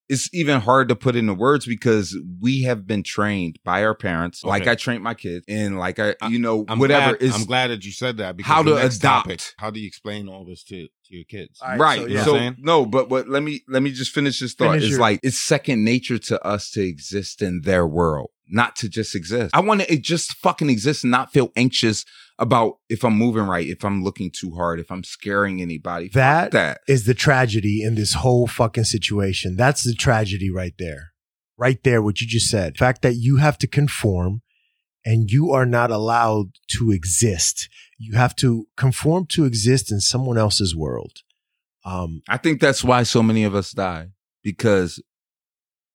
it's 0.09 0.29
even 0.33 0.59
hard 0.59 0.89
to 0.89 0.95
put 0.95 1.15
into 1.15 1.33
words 1.33 1.65
because 1.65 2.17
we 2.41 2.63
have 2.63 2.85
been 2.85 3.03
trained 3.03 3.57
by 3.63 3.83
our 3.85 3.95
parents, 3.95 4.43
like 4.43 4.67
I 4.67 4.75
trained 4.75 5.01
my 5.03 5.13
kids, 5.13 5.45
and 5.47 5.79
like 5.79 5.97
I, 5.99 6.15
I- 6.21 6.27
you 6.27 6.39
know, 6.39 6.65
I'm 6.67 6.77
whatever 6.79 7.17
glad, 7.17 7.21
is 7.21 7.33
I'm 7.35 7.45
glad 7.45 7.67
that 7.69 7.85
you 7.85 7.91
said 7.91 8.17
that 8.17 8.35
because 8.37 8.51
how 8.53 8.63
to 8.63 8.75
next 8.75 8.97
adopt. 8.97 9.25
topic, 9.27 9.41
how 9.57 9.69
do 9.71 9.79
you 9.79 9.87
explain 9.87 10.27
all 10.27 10.45
this 10.45 10.63
to 10.65 10.87
to 10.87 11.15
your 11.15 11.25
kids? 11.25 11.59
All 11.61 11.69
right, 11.69 11.79
right. 11.79 11.99
so, 12.01 12.05
you 12.07 12.15
know 12.15 12.23
So, 12.23 12.31
what 12.33 12.37
I'm 12.41 12.53
saying? 12.53 12.55
no, 12.65 12.85
but 12.85 13.09
but 13.09 13.29
let 13.29 13.43
me 13.43 13.61
let 13.69 13.81
me 13.81 13.91
just 13.91 14.11
finish 14.11 14.39
this 14.39 14.53
thought. 14.53 14.71
Finish 14.71 14.83
it's 14.83 14.91
your- 14.91 14.99
like 14.99 15.19
it's 15.23 15.39
second 15.39 15.83
nature 15.83 16.17
to 16.19 16.45
us 16.45 16.69
to 16.71 16.81
exist 16.81 17.41
in 17.41 17.61
their 17.61 17.87
world, 17.87 18.29
not 18.47 18.75
to 18.77 18.89
just 18.89 19.15
exist. 19.15 19.55
I 19.55 19.61
want 19.61 19.81
to 19.81 19.97
just 19.97 20.33
fucking 20.37 20.69
exist 20.69 21.03
and 21.03 21.11
not 21.11 21.31
feel 21.31 21.51
anxious 21.55 22.05
about 22.39 22.79
if 22.89 23.03
I'm 23.03 23.13
moving 23.13 23.43
right, 23.43 23.67
if 23.67 23.85
I'm 23.85 24.03
looking 24.03 24.31
too 24.31 24.55
hard, 24.55 24.79
if 24.79 24.91
I'm 24.91 25.03
scaring 25.03 25.61
anybody. 25.61 26.09
That 26.09 26.51
that. 26.51 26.81
is 26.87 27.05
the 27.05 27.13
tragedy 27.13 27.83
in 27.83 27.95
this 27.95 28.13
whole 28.13 28.47
fucking 28.47 28.85
situation. 28.85 29.55
That's 29.55 29.83
the 29.83 29.93
tragedy 29.93 30.49
right 30.49 30.73
there. 30.79 31.13
Right 31.57 31.81
there, 31.83 32.01
what 32.01 32.19
you 32.19 32.27
just 32.27 32.49
said. 32.49 32.73
The 32.73 32.79
fact 32.79 33.03
that 33.03 33.15
you 33.15 33.37
have 33.37 33.57
to 33.59 33.67
conform 33.67 34.41
and 35.05 35.29
you 35.29 35.51
are 35.51 35.65
not 35.65 35.91
allowed 35.91 36.53
to 36.77 36.91
exist. 36.91 37.69
You 37.97 38.15
have 38.15 38.35
to 38.37 38.67
conform 38.75 39.27
to 39.27 39.45
exist 39.45 39.91
in 39.91 39.99
someone 39.99 40.37
else's 40.37 40.75
world. 40.75 41.19
Um, 41.85 42.21
I 42.27 42.37
think 42.37 42.61
that's 42.61 42.83
why 42.83 43.03
so 43.03 43.21
many 43.21 43.43
of 43.43 43.53
us 43.53 43.71
die 43.71 44.09
because 44.41 45.01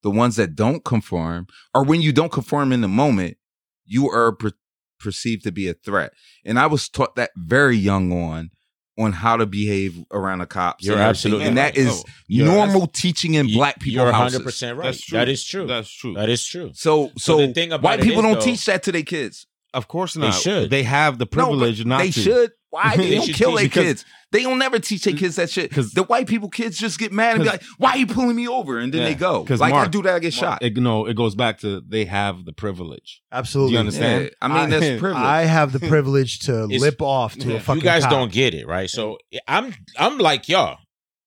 the 0.03 0.09
ones 0.11 0.35
that 0.37 0.55
don't 0.55 0.83
conform, 0.85 1.47
or 1.73 1.83
when 1.83 2.01
you 2.01 2.11
don't 2.11 2.31
conform 2.31 2.71
in 2.71 2.81
the 2.81 2.87
moment, 2.87 3.37
you 3.85 4.09
are 4.09 4.31
per- 4.33 4.51
perceived 4.99 5.43
to 5.43 5.51
be 5.51 5.67
a 5.67 5.73
threat. 5.73 6.11
And 6.45 6.59
I 6.59 6.67
was 6.67 6.89
taught 6.89 7.15
that 7.15 7.31
very 7.35 7.75
young 7.77 8.11
on 8.11 8.51
on 8.97 9.13
how 9.13 9.37
to 9.37 9.45
behave 9.45 9.97
around 10.11 10.39
the 10.39 10.45
cops. 10.45 10.83
You're 10.83 10.95
and 10.95 11.01
everything. 11.01 11.09
absolutely 11.09 11.45
and 11.47 11.57
that 11.57 11.77
right. 11.77 11.77
is 11.77 12.03
Oh, 12.03 12.45
normal 12.45 12.87
teaching 12.87 13.35
in 13.35 13.47
You- 13.47 13.55
black 13.55 13.79
people 13.79 14.03
You're 14.03 14.11
100 14.11 14.43
percent 14.43 14.77
right. 14.77 14.85
That's 14.85 15.01
true. 15.01 15.17
That 15.17 15.29
is 15.29 15.45
true. 15.45 15.67
That's 15.67 15.89
true. 15.89 16.13
That 16.15 16.27
is 16.29 16.45
true. 16.45 16.71
So, 16.73 17.11
so, 17.17 17.37
the 17.37 17.53
thing 17.53 17.71
about 17.71 17.83
white 17.83 18.01
people 18.01 18.19
is, 18.19 18.23
don't 18.23 18.33
though- 18.39 18.41
teach 18.45 18.65
that 18.65 18.83
to 18.83 18.91
their 18.91 19.03
kids. 19.03 19.47
Of 19.73 19.87
course 19.87 20.15
They 20.15 20.21
not. 20.21 20.33
should. 20.33 20.69
They 20.69 20.83
have 20.83 21.17
the 21.19 21.25
No, 21.25 21.29
privilege 21.29 21.85
not 21.85 21.99
they 21.99 22.11
to. 22.11 22.19
should. 22.21 22.51
Why 22.71 22.93
they, 22.97 23.09
They 23.09 23.15
don't 23.17 23.33
kill 23.33 23.55
their 23.55 23.67
kids? 23.69 24.05
They 24.31 24.43
don't 24.43 24.59
never 24.59 24.77
teach 24.77 25.03
their 25.05 25.15
kids 25.15 25.37
that 25.37 25.49
shit. 25.49 25.69
Because 25.69 25.91
the 25.93 26.03
white 26.03 26.27
people 26.27 26.49
kids 26.49 26.77
just 26.77 26.99
get 26.99 27.11
mad 27.11 27.33
and 27.35 27.43
be 27.43 27.49
like, 27.49 27.63
"Why 27.79 27.91
are 27.91 27.97
you 27.97 28.05
pulling 28.05 28.35
me 28.35 28.47
over?" 28.47 28.77
And 28.77 28.93
then 28.93 29.01
Yeah. 29.01 29.07
they 29.09 29.15
go. 29.15 29.43
'Cause 29.43 29.59
Like 29.59 29.73
I 29.73 29.87
do 29.87 30.03
that, 30.03 30.13
I 30.15 30.19
get 30.19 30.33
shot. 30.33 30.61
It, 30.61 30.77
no, 30.77 31.07
it 31.07 31.15
goes 31.15 31.33
back 31.33 31.59
to 31.61 31.81
they 31.87 32.05
have 32.05 32.45
the 32.45 32.53
privilege. 32.53 33.21
absolutely. 33.31 33.71
Do 33.71 33.73
you 33.73 33.79
understand? 33.79 34.23
Yeah, 34.25 34.29
I 34.41 34.47
mean, 34.47 34.69
that's 34.69 34.85
I- 34.85 34.99
privilege. 34.99 35.23
I 35.23 35.41
have 35.45 35.71
the 35.71 35.79
privilege 35.93 36.39
to 36.41 36.65
lip 36.67 37.01
off 37.01 37.35
to 37.37 37.47
Yeah. 37.49 37.55
a 37.55 37.59
fucking 37.59 37.81
you 37.81 37.83
guys 37.85 38.03
cop. 38.03 38.11
don't 38.11 38.31
get 38.31 38.53
it, 38.53 38.67
right? 38.67 38.89
So 38.89 39.17
I'm 39.47 39.73
I'm 39.97 40.19
like 40.19 40.47
y'all. 40.47 40.77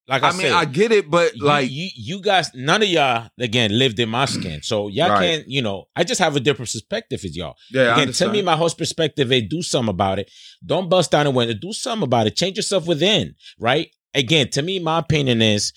Like 0.09 0.25
I, 0.25 0.29
I 0.29 0.33
mean, 0.33 0.41
said, 0.41 0.53
I 0.53 0.65
get 0.65 0.91
it, 0.91 1.09
but 1.09 1.37
you, 1.37 1.45
like, 1.47 1.71
you, 1.71 1.89
you 1.95 2.21
guys, 2.21 2.51
none 2.55 2.83
of 2.83 2.89
y'all 2.89 3.29
again 3.39 3.77
lived 3.79 4.01
in 4.01 4.09
my 4.09 4.25
skin, 4.25 4.61
so 4.63 4.89
y'all 4.89 5.11
Right. 5.11 5.21
can't. 5.21 5.49
You 5.49 5.63
know, 5.63 5.85
I 5.95 6.03
just 6.03 6.21
have 6.21 6.35
a 6.35 6.41
different 6.41 6.71
perspective 6.73 7.21
as 7.25 7.37
y'all. 7.37 7.55
yeah, 7.71 7.95
again, 7.95 8.13
tell 8.13 8.31
me 8.31 8.43
my 8.43 8.57
host 8.57 8.77
perspective 8.79 9.31
and 9.31 9.49
do 9.49 9.63
something 9.63 9.91
about 9.91 10.19
it. 10.19 10.29
Don't 10.67 10.89
bust 10.89 11.13
down 11.13 11.27
the 11.27 11.31
window. 11.31 11.55
Do 11.55 11.73
something 11.73 12.05
about 12.05 12.27
it. 12.27 12.35
Change 12.37 12.57
yourself 12.57 12.87
within, 12.87 13.35
right? 13.61 13.91
Again, 14.13 14.49
to 14.51 14.63
me, 14.63 14.79
my 14.81 14.99
opinion 14.99 15.41
is 15.41 15.73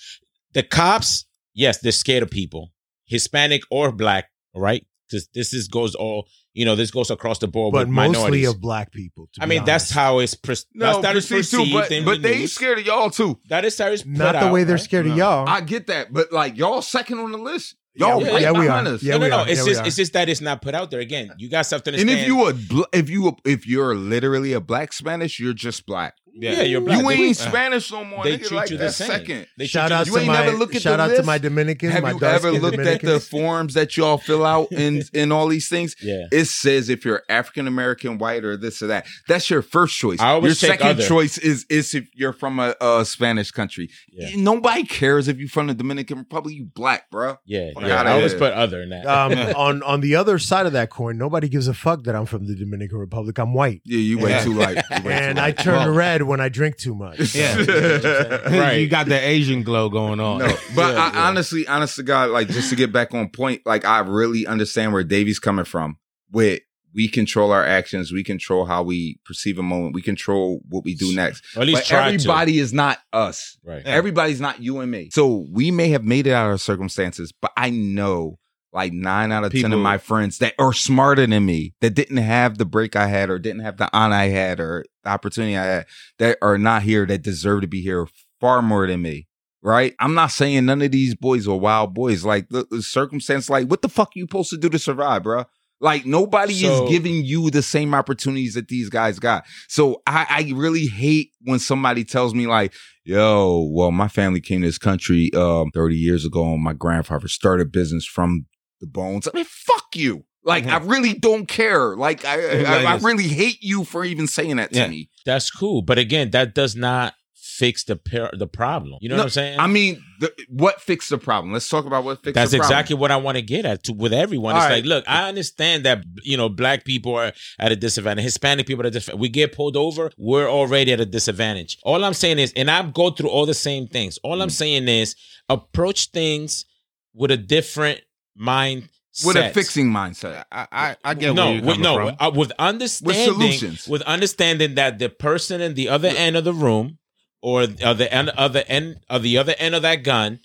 the 0.54 0.64
cops. 0.64 1.26
Yes, 1.54 1.78
they're 1.80 1.92
scared 1.92 2.24
of 2.24 2.32
people, 2.32 2.72
Hispanic 3.06 3.62
or 3.70 3.92
black. 3.92 4.30
Right? 4.56 4.86
Because 5.10 5.28
this 5.34 5.54
is 5.54 5.68
goes 5.68 5.96
all 5.96 6.28
you 6.54 6.66
know 6.66 6.76
this 6.76 6.92
goes 6.92 7.10
across 7.12 7.40
the 7.40 7.48
board 7.48 7.74
but 7.74 7.80
with 7.88 7.90
mostly 7.90 8.14
minorities. 8.14 8.48
of 8.50 8.62
black 8.62 8.92
people. 8.92 9.28
to 9.34 9.44
I 9.44 9.46
be 9.46 9.56
mean, 9.58 9.66
that's 9.66 9.92
how 9.92 10.20
it's 10.20 10.36
per- 10.36 10.54
No, 10.74 10.86
that's, 10.86 11.02
that 11.02 11.16
is 11.18 11.28
perceived 11.28 11.70
too, 11.70 11.74
but, 11.74 11.92
in 11.92 12.06
but 12.06 12.22
the 12.22 12.30
they 12.30 12.40
news. 12.40 12.54
scared 12.54 12.80
of 12.80 12.86
y'all 12.86 13.10
too. 13.10 13.40
That 13.50 13.66
is 13.66 13.78
how 13.78 13.88
it's 13.88 14.06
not 14.06 14.34
put 14.34 14.40
the 14.40 14.46
out, 14.48 14.54
way 14.54 14.64
they're 14.64 14.76
right? 14.76 14.84
scared 14.84 15.08
of 15.08 15.18
y'all. 15.18 15.48
I 15.48 15.62
get 15.62 15.88
that, 15.88 16.14
but 16.14 16.32
like 16.32 16.58
y'all 16.58 16.82
second 16.82 17.20
on 17.20 17.32
the 17.32 17.38
list. 17.38 17.76
Y'all 17.98 18.22
Yeah, 18.22 18.32
right 18.34 18.42
yeah, 18.42 18.52
we 18.52 18.60
behind 18.66 18.88
are. 18.88 18.94
us. 18.96 19.04
Yeah, 19.04 19.14
no, 19.14 19.20
no, 19.20 19.24
we 19.26 19.30
no. 19.30 19.38
are. 19.38 19.48
It's 19.50 19.60
Yeah, 19.66 19.74
just 19.74 19.86
it's 19.88 19.96
just 19.96 20.14
that 20.14 20.28
it's 20.28 20.42
not 20.42 20.62
put 20.62 20.76
out 20.76 20.92
there. 20.92 21.00
Again, 21.00 21.32
you 21.38 21.50
got 21.50 21.62
something 21.66 21.94
to 21.94 22.00
And 22.02 22.10
if 22.10 22.28
you 22.28 22.46
a 22.48 22.54
bl- 22.54 22.84
if 22.92 23.10
you 23.10 23.28
a, 23.30 23.36
if 23.46 23.66
you're 23.66 23.96
literally 23.96 24.52
a 24.54 24.60
black 24.60 24.92
Spanish, 24.92 25.40
you're 25.40 25.54
just 25.54 25.86
black. 25.86 26.16
Yeah, 26.38 26.62
you're 26.64 26.82
black. 26.82 27.02
You 27.02 27.08
They- 27.08 27.24
ain't 27.24 27.38
Spanish 27.38 27.92
no 27.92 28.04
more. 28.04 28.24
They 28.24 28.38
nigga, 28.38 28.48
treat 28.48 28.52
like 28.58 28.70
you 28.70 28.78
the 28.78 28.92
same. 28.92 29.08
second. 29.08 29.48
They 29.58 29.68
shout 29.68 29.92
out 29.92 30.06
you 30.08 30.14
You 30.14 30.20
to 30.20 30.26
my 30.26 30.50
look 30.52 30.76
at 30.76 30.82
shout 30.82 30.98
the 30.98 31.04
out 31.04 31.16
to 31.18 31.24
my 31.24 31.38
Dominican. 31.38 31.90
Have 31.92 32.04
my 32.04 32.12
you 32.12 32.22
ever 32.22 32.50
skinned 32.50 32.62
looked 32.64 32.80
at 32.80 33.02
the 33.02 33.20
forms 33.20 33.74
that 33.76 33.96
y'all 33.98 34.18
fill 34.18 34.46
out 34.46 34.72
in 34.72 35.04
in 35.14 35.32
all 35.32 35.48
these 35.48 35.70
things? 35.70 35.96
Yeah. 36.02 36.26
It 36.32 36.46
says 36.46 36.90
if 36.90 37.06
you're 37.06 37.24
African 37.30 37.68
American, 37.68 38.18
white, 38.18 38.44
or 38.44 38.58
this 38.58 38.82
or 38.82 38.88
that. 38.88 39.06
That's 39.28 39.50
your 39.50 39.62
first 39.62 39.98
choice. 39.98 40.20
I 40.20 40.30
always 40.32 40.62
your 40.62 40.70
take 40.72 40.80
second 40.82 40.98
other. 41.00 41.08
choice 41.08 41.38
is 41.38 41.66
is 41.70 41.94
if 41.96 42.08
you're 42.14 42.34
from 42.34 42.60
a, 42.60 42.76
a 42.82 43.06
Spanish 43.06 43.52
country. 43.52 43.90
Yeah. 44.12 44.30
Nobody 44.36 44.84
cares 44.84 45.28
if 45.28 45.38
you're 45.38 45.50
from 45.50 45.68
the 45.68 45.74
Dominican 45.74 46.18
Republic. 46.20 46.54
You 46.56 46.66
black, 46.66 47.10
bro. 47.10 47.38
Yeah, 47.46 47.72
Fuck 47.74 47.84
yeah. 47.84 48.02
I 48.02 48.12
always 48.12 48.34
put 48.34 48.54
other 48.54 48.82
in 48.82 48.90
that. 48.90 49.06
Um, 49.06 49.32
on 49.56 49.84
on 49.84 50.02
the 50.02 50.16
other 50.16 50.38
side 50.40 50.66
of 50.66 50.74
that 50.74 50.90
coin, 50.90 51.18
nobody 51.18 51.48
gives 51.48 51.68
a 51.68 51.74
fuck 51.74 52.04
that 52.04 52.16
I'm 52.16 52.26
from 52.26 52.46
the 52.48 52.56
Dominican 52.56 52.98
Republic. 52.98 53.38
I'm 53.40 53.54
white, 53.54 53.82
Yeah, 53.86 54.00
you 54.00 54.20
way 54.20 54.42
too 54.44 54.54
light. 54.54 54.84
And 55.06 55.40
I 55.40 55.46
light. 55.48 55.58
turn 55.58 55.90
red 55.96 56.22
when 56.28 56.40
I 56.42 56.50
drink 56.50 56.78
too 56.78 56.96
much. 56.96 57.34
Yeah. 57.36 57.56
Right. 58.46 58.74
you 58.80 58.88
got 58.88 59.08
the 59.08 59.20
Asian 59.20 59.64
glow 59.64 59.90
going 59.90 60.20
on. 60.20 60.40
No, 60.40 60.48
but 60.76 60.94
Yeah, 60.96 61.04
I, 61.04 61.12
yeah. 61.14 61.28
honestly, 61.28 61.68
honest 61.68 61.96
to 61.98 62.04
God, 62.04 62.30
like 62.32 62.48
just 62.50 62.70
to 62.70 62.76
get 62.76 62.92
back 62.92 63.14
on 63.14 63.30
point, 63.30 63.62
like 63.66 63.86
I 63.86 64.00
really 64.00 64.46
understand 64.48 64.94
where 64.94 65.04
Davey's 65.04 65.40
coming 65.40 65.66
from. 65.66 65.98
With 66.32 66.62
we 66.94 67.08
control 67.10 67.52
our 67.52 67.64
actions, 67.66 68.12
we 68.14 68.24
control 68.24 68.66
how 68.66 68.82
we 68.84 69.20
perceive 69.26 69.58
a 69.60 69.64
moment, 69.64 69.94
we 69.96 70.02
control 70.02 70.62
what 70.70 70.84
we 70.86 70.96
do 70.96 71.14
next. 71.14 71.44
Or 71.56 71.62
at 71.62 71.68
least 71.68 71.82
But 71.82 71.86
try 71.88 72.08
everybody 72.08 72.58
is 72.60 72.72
not 72.74 73.00
us. 73.12 73.58
to. 73.66 73.72
Right. 73.72 73.86
Everybody's 73.86 74.40
not 74.42 74.62
you 74.62 74.80
and 74.80 74.90
me. 74.90 75.10
So 75.12 75.46
we 75.52 75.72
may 75.72 75.90
have 75.90 76.04
made 76.04 76.26
it 76.28 76.32
out 76.32 76.52
of 76.52 76.62
circumstances, 76.62 77.34
but 77.42 77.52
I 77.58 77.70
know 77.70 78.40
like 78.76 78.94
nine 78.94 79.32
out 79.32 79.46
of 79.46 79.52
ten 79.54 79.72
of 79.74 79.80
my 79.80 79.98
friends 79.98 80.38
that 80.40 80.54
are 80.60 80.74
smarter 80.74 81.26
than 81.26 81.46
me, 81.46 81.74
that 81.82 81.96
didn't 81.96 82.18
have 82.18 82.58
the 82.58 82.66
break 82.66 82.96
I 82.96 83.08
had, 83.08 83.30
or 83.30 83.40
didn't 83.40 83.62
have 83.62 83.78
the 83.78 83.90
on 83.98 84.12
I 84.14 84.26
had, 84.26 84.60
or 84.60 84.86
the 85.04 85.10
opportunity 85.10 85.58
I 85.58 85.64
had, 85.66 85.86
that 86.20 86.38
are 86.42 86.58
not 86.58 86.84
here, 86.84 87.06
that 87.06 87.24
deserve 87.24 87.62
to 87.62 87.68
be 87.68 87.82
here 87.82 88.08
far 88.42 88.62
more 88.62 88.86
than 88.86 89.02
me. 89.02 89.28
Right? 89.64 89.96
I'm 90.00 90.14
not 90.14 90.28
saying 90.28 90.66
none 90.66 90.84
of 90.84 90.92
these 90.92 91.16
boys 91.16 91.48
are 91.48 91.58
wild 91.58 91.96
boys. 91.96 92.24
Like 92.24 92.50
the, 92.50 92.68
the 92.70 92.84
circumstance, 92.84 93.50
like 93.50 93.68
what 93.68 93.82
the 93.82 93.90
fuck 93.90 94.10
are 94.10 94.20
you 94.20 94.26
supposed 94.26 94.52
to 94.52 94.58
do 94.58 94.70
to 94.70 94.78
survive, 94.78 95.24
bro? 95.24 95.46
Like 95.82 96.06
nobody 96.06 96.54
So- 96.54 96.84
is 96.86 96.90
giving 96.92 97.26
you 97.26 97.50
the 97.50 97.64
same 97.64 97.96
opportunities 97.96 98.54
that 98.54 98.68
these 98.68 98.90
guys 98.90 99.18
got. 99.18 99.44
So 99.68 100.04
I, 100.06 100.26
I 100.30 100.54
really 100.56 100.86
hate 100.86 101.32
when 101.42 101.58
somebody 101.60 102.04
tells 102.04 102.36
me 102.36 102.46
like, 102.46 102.74
yo, 103.04 103.68
well, 103.72 103.92
my 103.92 104.08
family 104.08 104.40
came 104.40 104.62
to 104.62 104.68
this 104.68 104.78
country 104.78 105.32
um 105.34 105.72
30 105.74 105.96
years 105.96 106.26
ago 106.26 106.54
and 106.54 106.64
my 106.64 106.74
grandfather 106.74 107.28
started 107.28 107.72
business 107.72 108.06
from 108.06 108.46
the 108.86 108.92
bones. 108.92 109.28
I 109.28 109.32
mean, 109.36 109.46
fuck 109.46 109.96
you. 109.96 110.26
Like, 110.44 110.68
I 110.68 110.78
really 110.78 111.14
don't 111.14 111.48
care. 111.48 111.96
Like, 111.96 112.24
I, 112.24 112.64
I, 112.64 112.94
I 112.94 112.98
really 112.98 113.28
hate 113.28 113.58
you 113.62 113.84
for 113.84 114.06
even 114.06 114.28
saying 114.28 114.58
that 114.58 114.72
to 114.74 114.80
Yeah. 114.80 114.88
me. 114.88 115.10
That's 115.26 115.50
cool, 115.50 115.82
but 115.82 115.98
again, 115.98 116.30
that 116.32 116.54
does 116.54 116.76
not 116.76 117.16
fix 117.34 117.84
the 117.86 117.96
par- 117.96 118.32
the 118.38 118.46
problem. 118.48 118.98
You 119.02 119.08
know 119.10 119.16
No, 119.16 119.22
what 119.22 119.26
I'm 119.28 119.30
saying? 119.32 119.60
I 119.60 119.66
mean, 119.68 120.04
the, 120.20 120.32
what 120.50 120.82
fixed 120.82 121.10
the 121.10 121.18
problem? 121.18 121.54
Let's 121.54 121.70
talk 121.70 121.86
about 121.86 122.04
what 122.04 122.22
fixed 122.22 122.36
That's 122.36 122.52
the 122.52 122.58
problem. 122.58 122.74
exactly 122.74 122.96
what 122.98 123.12
I 123.12 123.16
want 123.18 123.38
to 123.38 123.42
get 123.42 123.66
at 123.66 123.84
to, 123.86 123.94
with 123.94 124.14
everyone. 124.14 124.54
All 124.56 124.62
it's 124.62 124.70
right. 124.70 124.76
like, 124.76 124.86
look, 124.86 125.06
I 125.08 125.30
understand 125.30 125.86
that 125.86 126.04
you 126.24 126.36
know 126.38 126.50
black 126.50 126.84
people 126.84 127.16
are 127.16 127.32
at 127.58 127.72
a 127.72 127.76
disadvantage, 127.78 128.26
Hispanic 128.26 128.68
people 128.68 128.84
are 128.84 128.88
at 128.88 128.92
a 128.94 129.00
disadvantage. 129.00 129.22
We 129.22 129.30
get 129.30 129.54
pulled 129.54 129.78
over, 129.78 130.12
we're 130.18 130.50
already 130.50 130.92
at 130.94 131.00
a 131.00 131.06
disadvantage. 131.06 131.78
All 131.84 132.04
I'm 132.04 132.14
saying 132.14 132.38
is, 132.40 132.52
and 132.58 132.70
I 132.70 132.84
go 132.92 133.10
through 133.10 133.30
all 133.30 133.46
the 133.46 133.54
same 133.54 133.88
things. 133.88 134.20
All 134.24 134.38
Mm. 134.38 134.44
I'm 134.44 134.50
saying 134.52 134.88
is, 134.90 135.16
approach 135.50 136.12
things 136.12 136.66
with 137.14 137.32
a 137.32 137.38
different 137.38 138.02
mind. 138.36 138.90
With 139.26 139.38
a 139.38 139.50
fixing 139.52 139.90
mindset. 139.90 140.44
I, 140.52 140.68
I, 140.72 140.96
I 141.02 141.14
get 141.14 141.34
no, 141.34 141.46
where 141.46 141.54
you're 141.54 141.66
with, 141.66 141.82
coming 141.82 141.82
no, 141.84 142.16
uh, 142.20 142.32
with 142.36 142.52
understanding, 142.60 143.34
solutions. 143.34 143.88
with 143.88 144.02
understanding 144.02 144.76
that 144.76 145.00
the 145.00 145.08
person 145.08 145.62
in 145.62 145.74
the 145.76 145.88
other 145.88 146.10
end 146.10 146.36
of 146.36 146.44
the 146.44 146.54
room, 146.54 146.98
or 147.42 147.62
uh, 147.62 147.94
the 147.94 148.14
end 148.14 148.30
other 148.32 148.66
end 148.68 148.98
of 149.10 149.24
the 149.24 149.38
other 149.38 149.56
end 149.58 149.74
of 149.74 149.84
that 149.84 150.04
gun, 150.04 150.40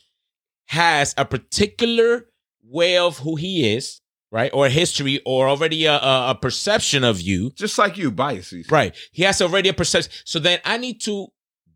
has 0.66 1.16
a 1.18 1.24
particular 1.24 2.26
way 2.62 2.96
of 2.96 3.18
who 3.18 3.34
he 3.34 3.74
is, 3.74 4.00
right, 4.30 4.52
or 4.54 4.68
history, 4.68 5.20
or 5.26 5.48
already 5.48 5.86
a, 5.86 5.94
a, 5.94 6.30
a 6.30 6.34
perception 6.36 7.02
of 7.02 7.20
you, 7.20 7.50
Just 7.56 7.76
like 7.76 7.98
you, 7.98 8.12
biases. 8.12 8.70
right? 8.70 8.94
He 9.10 9.24
has 9.24 9.42
already 9.42 9.68
a 9.70 9.74
perception. 9.74 10.12
So 10.24 10.38
then 10.38 10.60
I 10.64 10.76
need 10.76 11.00
to 11.02 11.26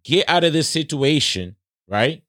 get 0.05 0.29
out 0.29 0.45
of 0.45 0.53
this 0.53 0.69
situation, 0.69 1.57
right? 1.89 2.23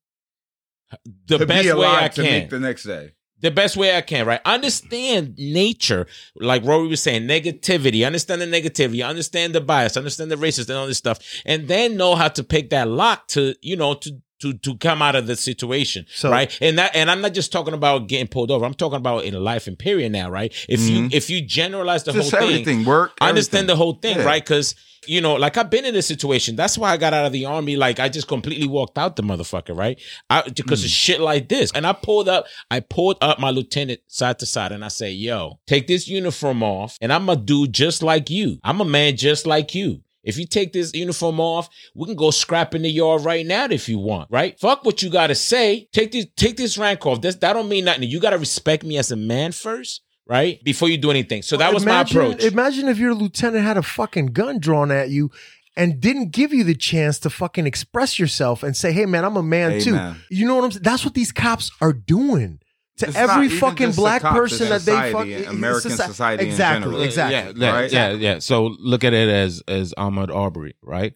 The 1.27 1.37
to 1.37 1.45
best 1.45 1.63
be 1.63 1.71
way 1.71 1.75
alive 1.75 2.03
I 2.03 2.07
to 2.07 2.21
can 2.23 2.31
make 2.31 2.49
the 2.49 2.59
next 2.59 2.85
day. 2.85 3.11
The 3.45 3.51
best 3.51 3.77
way 3.77 3.95
I 3.95 4.01
can, 4.01 4.25
right? 4.25 4.41
Understand 4.43 5.35
nature, 5.37 6.07
like 6.35 6.65
Rory 6.65 6.87
was 6.87 7.01
saying, 7.01 7.27
negativity, 7.27 8.05
understand 8.05 8.41
the 8.41 8.47
negativity, 8.47 9.07
understand 9.07 9.53
the 9.53 9.61
bias, 9.61 9.95
understand 9.95 10.31
the 10.31 10.35
racist 10.35 10.67
and 10.69 10.77
all 10.77 10.87
this 10.87 10.97
stuff, 10.97 11.19
and 11.45 11.67
then 11.67 11.95
know 11.95 12.15
how 12.15 12.27
to 12.27 12.43
pick 12.43 12.71
that 12.71 12.87
lock 12.87 13.27
to, 13.27 13.53
you 13.61 13.77
know, 13.77 13.93
to 13.93 14.19
to 14.41 14.53
to 14.53 14.75
come 14.77 15.01
out 15.01 15.15
of 15.15 15.27
the 15.27 15.35
situation, 15.35 16.05
So- 16.13 16.29
right? 16.31 16.55
And 16.61 16.77
that, 16.77 16.95
and 16.95 17.09
I'm 17.09 17.21
not 17.21 17.33
just 17.33 17.51
talking 17.51 17.73
about 17.73 18.07
getting 18.07 18.27
pulled 18.27 18.51
over. 18.51 18.65
I'm 18.65 18.73
talking 18.73 18.97
about 18.97 19.23
in 19.25 19.33
life 19.33 19.67
and 19.67 19.77
period 19.77 20.11
now, 20.11 20.29
right? 20.29 20.53
If 20.67 20.81
you 20.81 21.09
if 21.11 21.29
you 21.29 21.41
generalize 21.41 22.03
the 22.03 22.13
Just 22.13 22.31
whole 22.31 22.49
thing. 22.63 22.85
Work. 22.85 23.13
I 23.21 23.29
understand 23.29 23.69
the 23.69 23.75
whole 23.75 23.93
thing, 23.93 24.17
Yeah. 24.17 24.23
right? 24.25 24.43
Because 24.43 24.75
you 25.07 25.21
know, 25.21 25.35
like 25.35 25.55
I've 25.55 25.69
been 25.69 25.85
in 25.85 25.93
this 25.93 26.07
situation. 26.07 26.55
That's 26.55 26.79
why 26.79 26.91
I 26.91 26.97
got 26.97 27.13
out 27.13 27.27
of 27.27 27.31
the 27.31 27.45
army. 27.45 27.75
Like 27.75 27.99
I 27.99 28.09
just 28.09 28.27
completely 28.27 28.67
walked 28.67 28.97
out 28.97 29.15
the 29.15 29.21
motherfucker, 29.23 29.77
right? 29.77 29.99
I, 30.31 30.41
because 30.49 30.81
Hmm. 30.81 30.85
of 30.85 30.91
shit 30.91 31.21
like 31.21 31.47
this. 31.47 31.71
And 31.75 31.85
I 31.85 31.93
pulled 31.93 32.27
up, 32.27 32.47
I 32.71 32.79
pulled 32.79 33.17
up 33.21 33.37
my 33.39 33.51
lieutenant 33.51 33.99
side 34.07 34.39
to 34.39 34.47
side, 34.47 34.71
and 34.71 34.83
I 34.83 34.87
say, 34.87 35.11
"Yo, 35.11 35.59
take 35.67 35.85
this 35.85 36.07
uniform 36.07 36.63
off, 36.63 36.97
and 37.01 37.13
I'm 37.13 37.29
a 37.29 37.35
dude 37.35 37.71
just 37.73 38.01
like 38.01 38.31
you. 38.31 38.57
I'm 38.63 38.81
a 38.81 38.85
man 38.85 39.15
just 39.15 39.45
like 39.45 39.75
you." 39.75 40.01
If 40.25 40.37
you 40.37 40.45
take 40.45 40.73
this 40.73 40.93
uniform 40.93 41.39
off, 41.39 41.69
we 41.93 42.05
can 42.07 42.15
go 42.15 42.31
scrap 42.31 42.75
in 42.75 42.81
the 42.81 42.89
yard 42.89 43.23
right 43.23 43.45
now 43.45 43.65
if 43.69 43.87
you 43.87 43.99
want, 43.99 44.29
right? 44.31 44.59
Fuck 44.59 44.83
what 44.83 45.01
you 45.01 45.09
gotta 45.09 45.35
say. 45.35 45.87
Take 45.93 46.11
this, 46.11 46.25
take 46.35 46.57
this 46.57 46.77
rank 46.77 47.05
off. 47.05 47.21
This 47.21 47.35
that 47.35 47.53
don't 47.53 47.69
mean 47.69 47.85
nothing. 47.85 48.03
You 48.03 48.19
gotta 48.19 48.37
respect 48.37 48.83
me 48.83 48.97
as 48.97 49.11
a 49.11 49.15
man 49.15 49.51
first, 49.51 50.01
right? 50.27 50.61
Before 50.63 50.89
you 50.89 50.97
do 50.97 51.11
anything. 51.11 51.43
So 51.43 51.57
that 51.57 51.73
was 51.73 51.83
Imagine- 51.83 52.17
my 52.17 52.25
approach. 52.25 52.43
Imagine 52.43 52.87
if 52.89 52.97
your 52.97 53.13
lieutenant 53.13 53.63
had 53.63 53.77
a 53.77 53.83
fucking 53.83 54.27
gun 54.27 54.59
drawn 54.59 54.91
at 54.91 55.09
you 55.09 55.31
and 55.77 55.99
didn't 55.99 56.31
give 56.31 56.53
you 56.53 56.63
the 56.63 56.75
chance 56.75 57.19
to 57.19 57.29
fucking 57.29 57.67
express 57.67 58.17
yourself 58.17 58.63
and 58.63 58.75
say, 58.75 58.91
"Hey, 58.93 59.05
man, 59.05 59.25
I'm 59.25 59.35
a 59.35 59.43
man 59.43 59.79
too." 59.81 59.91
Amen. 59.95 60.15
You 60.29 60.47
know 60.47 60.55
what 60.55 60.63
I'm 60.63 60.71
saying? 60.71 60.83
That's 60.83 61.05
what 61.05 61.13
these 61.13 61.31
cops 61.31 61.69
are 61.81 61.93
doing 61.93 62.59
to 62.97 63.07
It's 63.07 63.15
every 63.17 63.49
fucking 63.49 63.87
just 63.87 63.97
the 63.97 64.01
black 64.01 64.21
person 64.21 64.71
it's 64.71 64.85
that 64.85 64.91
they 64.91 65.11
society, 65.11 65.13
fucking 65.43 65.47
American 65.57 65.91
soci- 65.91 66.05
society 66.07 66.43
in 66.43 66.49
Exactly, 66.49 66.83
general. 66.85 67.01
exactly. 67.03 67.61
Yeah, 67.61 67.67
yeah, 67.69 67.75
Right? 67.75 67.91
yeah, 67.91 68.11
yeah. 68.11 68.39
So 68.39 68.67
look 68.79 69.03
at 69.03 69.13
it 69.13 69.27
as 69.29 69.61
as 69.67 69.93
Ahmaud 69.97 70.33
Arbery, 70.33 70.75
right? 70.81 71.13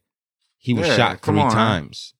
He 0.58 0.74
was 0.74 0.88
Yeah, 0.88 0.96
shot 0.98 1.22
three 1.22 1.40
on. 1.40 1.52
times 1.52 2.14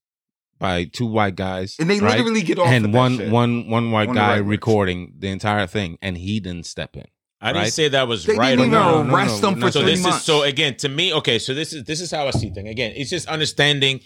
by 0.60 0.86
two 0.86 1.06
white 1.06 1.36
guys, 1.36 1.76
And 1.80 1.90
they 1.90 2.00
right? 2.00 2.18
literally 2.20 2.42
get 2.42 2.60
off 2.60 2.68
and 2.68 2.86
that 2.86 2.90
one 2.98 3.18
shit. 3.18 3.32
one 3.32 3.70
one 3.70 3.92
white 3.92 4.10
On 4.10 4.16
guy 4.16 4.30
right 4.36 4.42
way. 4.42 4.48
recording 4.48 5.14
the 5.20 5.28
entire 5.30 5.68
thing, 5.68 5.98
and 6.02 6.18
he 6.18 6.40
didn't 6.40 6.66
step 6.66 6.96
in. 6.96 7.06
I 7.42 7.54
didn't 7.54 7.72
say 7.72 7.88
that 7.88 8.06
was 8.08 8.26
They 8.26 8.36
right 8.36 8.50
didn't 8.50 8.64
or 8.64 8.68
even 8.68 8.80
wrong. 8.80 9.08
no, 9.08 9.16
arrest 9.16 9.42
no, 9.42 9.50
them 9.52 9.60
no. 9.60 9.68
for 9.68 9.72
so 9.72 9.82
three 9.82 9.92
this 9.92 10.04
months. 10.04 10.18
is 10.20 10.24
so 10.26 10.44
again 10.44 10.76
to 10.76 10.90
me 10.90 11.14
okay 11.14 11.40
so 11.40 11.54
this 11.54 11.72
is 11.72 11.86
this 11.86 12.02
is 12.02 12.12
how 12.12 12.28
i 12.28 12.32
see 12.32 12.50
things 12.50 12.70
again 12.70 12.92
it's 12.98 13.10
just 13.10 13.30
understanding 13.30 14.02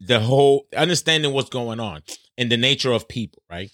the 0.00 0.20
whole 0.20 0.68
understanding 0.76 1.32
what's 1.32 1.48
going 1.50 1.80
on 1.80 2.04
and 2.38 2.48
the 2.48 2.56
nature 2.56 2.92
of 2.92 3.08
people 3.08 3.42
right 3.50 3.72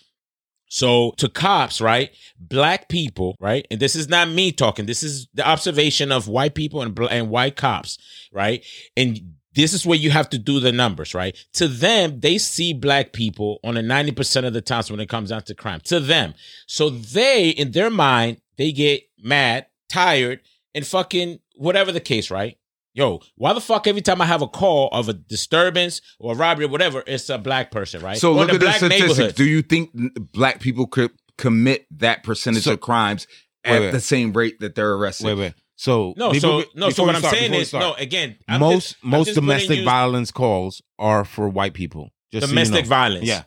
so 0.72 1.12
to 1.18 1.28
cops 1.28 1.82
right 1.82 2.12
black 2.38 2.88
people 2.88 3.36
right 3.38 3.66
and 3.70 3.78
this 3.78 3.94
is 3.94 4.08
not 4.08 4.26
me 4.30 4.50
talking 4.50 4.86
this 4.86 5.02
is 5.02 5.28
the 5.34 5.46
observation 5.46 6.10
of 6.10 6.28
white 6.28 6.54
people 6.54 6.80
and 6.80 6.98
and 7.10 7.28
white 7.28 7.56
cops 7.56 7.98
right 8.32 8.64
and 8.96 9.20
this 9.54 9.74
is 9.74 9.84
where 9.84 9.98
you 9.98 10.10
have 10.10 10.30
to 10.30 10.38
do 10.38 10.60
the 10.60 10.72
numbers, 10.72 11.14
right? 11.14 11.36
To 11.54 11.68
them, 11.68 12.20
they 12.20 12.38
see 12.38 12.72
black 12.72 13.12
people 13.12 13.60
on 13.62 13.76
a 13.76 13.82
90% 13.82 14.46
of 14.46 14.54
the 14.54 14.62
times 14.62 14.90
when 14.90 14.98
it 14.98 15.10
comes 15.10 15.28
down 15.28 15.42
to 15.42 15.54
crime. 15.54 15.80
To 15.84 16.00
them. 16.00 16.32
So 16.66 16.88
they, 16.88 17.50
in 17.50 17.72
their 17.72 17.90
mind, 17.90 18.38
they 18.56 18.72
get 18.72 19.02
mad, 19.22 19.66
tired, 19.90 20.40
and 20.74 20.86
fucking 20.86 21.40
whatever 21.56 21.92
the 21.92 22.00
case, 22.00 22.30
right? 22.30 22.56
Yo, 22.94 23.20
why 23.36 23.52
the 23.54 23.60
fuck 23.60 23.86
every 23.86 24.02
time 24.02 24.20
I 24.20 24.26
have 24.26 24.42
a 24.42 24.46
call 24.48 24.88
of 24.92 25.08
a 25.08 25.14
disturbance 25.14 26.02
or 26.18 26.34
a 26.34 26.36
robbery 26.36 26.66
or 26.66 26.68
whatever, 26.68 27.02
it's 27.06 27.30
a 27.30 27.38
black 27.38 27.70
person, 27.70 28.02
right? 28.02 28.18
So 28.18 28.32
or 28.32 28.44
look 28.44 28.48
the 28.48 28.54
at 28.54 28.60
the 28.60 28.66
black 28.66 28.76
statistics. 28.76 29.34
Do 29.34 29.44
you 29.44 29.62
think 29.62 29.90
black 30.32 30.60
people 30.60 30.86
could 30.86 31.10
commit 31.38 31.86
that 31.98 32.22
percentage 32.22 32.64
So- 32.64 32.74
of 32.74 32.80
crimes 32.80 33.26
at 33.64 33.80
wait. 33.80 33.90
the 33.92 34.00
same 34.00 34.32
rate 34.34 34.60
that 34.60 34.74
they're 34.74 34.92
arrested? 34.92 35.26
Wait, 35.26 35.34
wait. 35.38 35.54
So 35.76 36.12
No, 36.18 36.32
before 36.32 36.62
so 36.62 36.68
no, 36.74 36.90
so 36.90 37.04
what 37.04 37.14
I'm 37.14 37.22
start, 37.22 37.34
saying 37.34 37.54
is 37.54 37.68
start, 37.68 37.82
no. 37.82 37.94
Again, 37.94 38.36
I'm 38.46 38.60
most 38.60 38.90
just- 38.90 38.96
I'm 39.02 39.10
most 39.10 39.34
domestic 39.34 39.78
you- 39.78 39.84
violence 39.84 40.30
calls 40.30 40.82
are 40.98 41.24
for 41.24 41.48
white 41.48 41.72
people. 41.74 42.10
Just 42.30 42.42
so 42.44 42.50
you 42.50 42.54
domestic 42.54 42.84
know. 42.84 42.88
violence, 42.90 43.24
Yeah, 43.26 43.42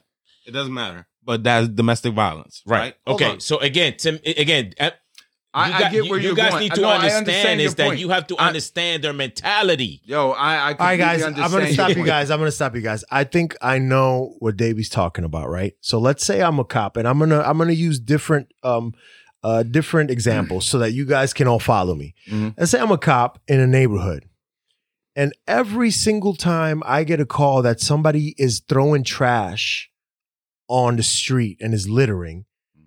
it 0.47 0.51
doesn't 0.51 0.73
matter. 0.73 1.07
But 1.23 1.43
that's 1.43 1.67
domestic 1.69 2.13
violence, 2.13 2.61
right? 2.65 2.79
right? 3.07 3.13
Okay, 3.15 3.35
so 3.39 3.57
again, 3.59 3.95
to 3.97 4.19
again, 4.39 4.73
I, 5.55 5.67
you 5.69 5.73
I 5.73 5.79
get 5.79 5.93
you- 5.93 6.09
where 6.09 6.19
you 6.19 6.27
you're 6.27 6.35
guys 6.35 6.49
going. 6.51 6.63
need 6.63 6.73
to 6.73 6.81
No, 6.81 6.89
understand, 6.89 7.17
understand 7.27 7.61
is 7.61 7.75
that 7.75 7.97
you 7.97 8.09
have 8.09 8.27
to 8.27 8.37
I- 8.37 8.47
understand 8.47 9.03
their 9.03 9.13
mentality. 9.13 10.01
Yo, 10.03 10.31
I, 10.31 10.55
I 10.55 10.57
All 10.57 10.61
right, 10.65 10.77
completely 10.77 10.97
guys, 10.97 11.23
I'm 11.23 11.33
going 11.33 11.49
to 11.51 11.57
your 11.67 11.73
stop 11.73 11.89
you 11.89 11.95
point. 11.95 12.07
guys. 12.07 12.29
I'm 12.31 12.39
going 12.39 12.47
to 12.47 12.51
stop 12.55 12.75
you 12.75 12.81
guys. 12.81 13.03
I 13.09 13.23
think 13.23 13.55
I 13.61 13.79
know 13.79 14.35
what 14.39 14.57
Davey's 14.57 14.89
talking 14.89 15.23
about, 15.23 15.49
right? 15.49 15.73
So 15.81 15.97
let's 15.99 16.25
say 16.25 16.41
I'm 16.41 16.59
a 16.59 16.65
cop 16.65 16.97
and 16.97 17.07
I'm 17.07 17.17
going 17.17 17.29
to 17.31 17.47
I'm 17.47 17.57
going 17.57 17.69
to 17.69 17.75
use 17.75 17.99
different 17.99 18.53
um 18.63 18.93
uh 19.43 19.63
different 19.63 20.11
examples 20.11 20.65
so 20.65 20.79
that 20.79 20.91
you 20.91 21.05
guys 21.05 21.33
can 21.33 21.47
all 21.47 21.59
follow 21.59 21.95
me. 21.95 22.15
Mhm. 22.29 22.53
Let's 22.57 22.71
say 22.71 22.79
I'm 22.79 22.91
a 22.91 22.97
cop 22.97 23.39
in 23.47 23.59
a 23.59 23.67
neighborhood. 23.67 24.25
And 25.15 25.31
every 25.47 25.91
single 25.91 26.35
time 26.35 26.83
I 26.85 27.05
get 27.05 27.21
a 27.21 27.25
call 27.25 27.61
that 27.61 27.79
somebody 27.79 28.35
is 28.37 28.61
throwing 28.67 29.03
trash 29.05 29.89
on 30.67 30.97
the 30.97 31.03
street 31.03 31.57
and 31.61 31.73
is 31.73 31.87
littering, 31.87 32.43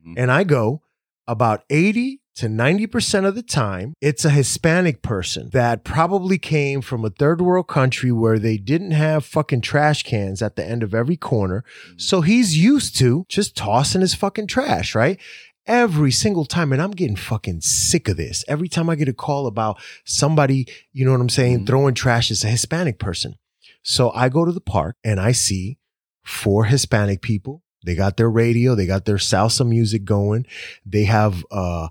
Mhm. 0.06 0.14
and 0.18 0.30
I 0.30 0.44
go 0.44 0.82
about 1.26 1.64
80 1.70 2.20
to 2.38 2.46
90% 2.46 3.26
of 3.26 3.34
the 3.34 3.42
time, 3.42 3.94
it's 4.00 4.24
a 4.24 4.30
Hispanic 4.30 5.02
person 5.02 5.50
that 5.52 5.82
probably 5.84 6.38
came 6.38 6.80
from 6.80 7.04
a 7.04 7.10
third 7.10 7.40
world 7.40 7.66
country 7.68 8.12
where 8.12 8.38
they 8.38 8.56
didn't 8.56 8.92
have 8.92 9.24
fucking 9.24 9.60
trash 9.60 10.02
cans 10.04 10.40
at 10.40 10.54
the 10.56 10.64
end 10.64 10.82
of 10.82 10.94
every 10.94 11.16
corner. 11.16 11.64
So 11.96 12.20
he's 12.20 12.56
used 12.56 12.96
to 12.98 13.24
just 13.28 13.56
tossing 13.56 14.02
his 14.02 14.14
fucking 14.14 14.46
trash, 14.46 14.94
right? 14.94 15.18
Every 15.66 16.12
single 16.12 16.44
time. 16.44 16.72
And 16.72 16.80
I'm 16.80 16.92
getting 16.92 17.16
fucking 17.16 17.60
sick 17.62 18.08
of 18.08 18.16
this. 18.16 18.44
Every 18.46 18.68
time 18.68 18.88
I 18.88 18.94
get 18.94 19.08
a 19.08 19.12
call 19.12 19.46
about 19.46 19.80
somebody, 20.04 20.66
you 20.92 21.04
know 21.04 21.10
what 21.12 21.20
I'm 21.20 21.28
saying, 21.28 21.60
Mhm. 21.60 21.66
throwing 21.66 21.94
trash, 21.94 22.30
it's 22.30 22.44
a 22.44 22.48
Hispanic 22.48 22.98
person. 22.98 23.34
So 23.82 24.10
I 24.12 24.28
go 24.28 24.44
to 24.44 24.52
the 24.52 24.60
park 24.60 24.96
and 25.02 25.18
I 25.20 25.32
see 25.32 25.78
four 26.24 26.66
Hispanic 26.66 27.20
people. 27.20 27.62
They 27.84 27.94
got 27.94 28.16
their 28.16 28.30
radio, 28.30 28.74
they 28.74 28.86
got 28.86 29.04
their 29.04 29.16
salsa 29.16 29.66
music 29.66 30.04
going. 30.04 30.46
They 30.86 31.04
have 31.04 31.44
uh 31.50 31.88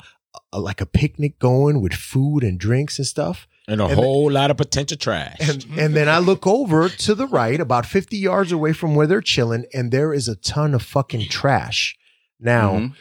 a, 0.54 0.60
like 0.60 0.82
a 0.82 0.86
picnic 0.86 1.40
going 1.40 1.82
with 1.82 1.94
food 1.94 2.44
and 2.44 2.60
drinks 2.60 2.98
and 2.98 3.08
stuff. 3.08 3.48
And 3.68 3.82
a 3.82 3.86
And- 3.86 3.96
whole 3.96 4.32
lot 4.32 4.50
of 4.50 4.58
potential 4.58 4.98
trash. 4.98 5.38
And 5.42 5.66
and 5.78 5.96
then 5.96 6.08
I 6.08 6.20
look 6.20 6.48
over 6.48 6.88
to 6.90 7.16
the 7.16 7.28
right, 7.28 7.60
about 7.60 7.86
50 7.86 8.16
yards 8.18 8.52
away 8.54 8.72
from 8.74 8.96
where 8.96 9.08
they're 9.08 9.22
chilling, 9.22 9.66
and 9.74 9.92
there 9.92 10.14
is 10.14 10.28
a 10.30 10.36
ton 10.38 10.74
of 10.74 10.82
fucking 10.84 11.28
trash. 11.30 11.98
Now, 12.40 12.72
Mhm. 12.74 12.94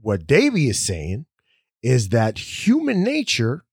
what 0.00 0.26
Davey 0.26 0.68
is 0.68 0.78
saying 0.86 1.26
is 1.82 2.10
that 2.10 2.38
human 2.38 3.02
nature 3.02 3.64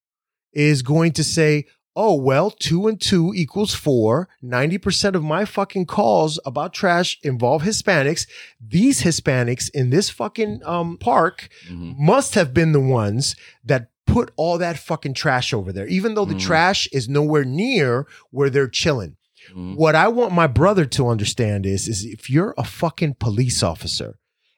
is 0.52 0.82
going 0.82 1.12
to 1.14 1.24
say, 1.24 1.66
oh, 1.96 2.16
well, 2.16 2.50
two 2.52 2.88
and 2.88 3.00
two 3.00 3.34
equals 3.36 3.74
four. 3.74 4.30
90% 4.44 5.16
of 5.16 5.24
my 5.24 5.46
fucking 5.46 5.86
calls 5.86 6.40
about 6.46 6.74
trash 6.74 7.18
involve 7.24 7.64
Hispanics. 7.64 8.28
These 8.66 9.02
Hispanics 9.02 9.70
in 9.74 9.90
this 9.90 10.10
fucking 10.10 10.62
um, 10.66 10.98
park 10.98 11.50
Mhm. 11.70 11.98
must 11.98 12.36
have 12.36 12.54
been 12.54 12.72
the 12.72 12.80
ones 12.80 13.36
that 13.64 13.90
put 14.08 14.32
all 14.36 14.58
that 14.58 14.78
fucking 14.80 15.14
trash 15.14 15.54
over 15.54 15.72
there, 15.72 15.88
even 15.88 16.16
though 16.16 16.26
the 16.26 16.36
Mhm. 16.36 16.40
trash 16.42 16.88
is 16.92 17.08
nowhere 17.10 17.46
near 17.46 18.08
where 18.32 18.50
they're 18.50 18.68
chilling. 18.68 19.16
Mhm. 19.54 19.76
What 19.76 19.96
I 19.96 20.08
want 20.08 20.34
my 20.34 20.48
brother 20.48 20.86
to 20.86 21.08
understand 21.10 21.66
is, 21.66 21.88
is 21.88 22.04
if 22.06 22.30
you're 22.30 22.54
a 22.58 22.64
fucking 22.64 23.16
police 23.20 23.62
officer 23.64 24.18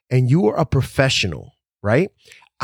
and 0.09 0.29
you 0.29 0.45
are 0.47 0.57
a 0.57 0.65
professional, 0.65 1.53
right? 1.81 2.09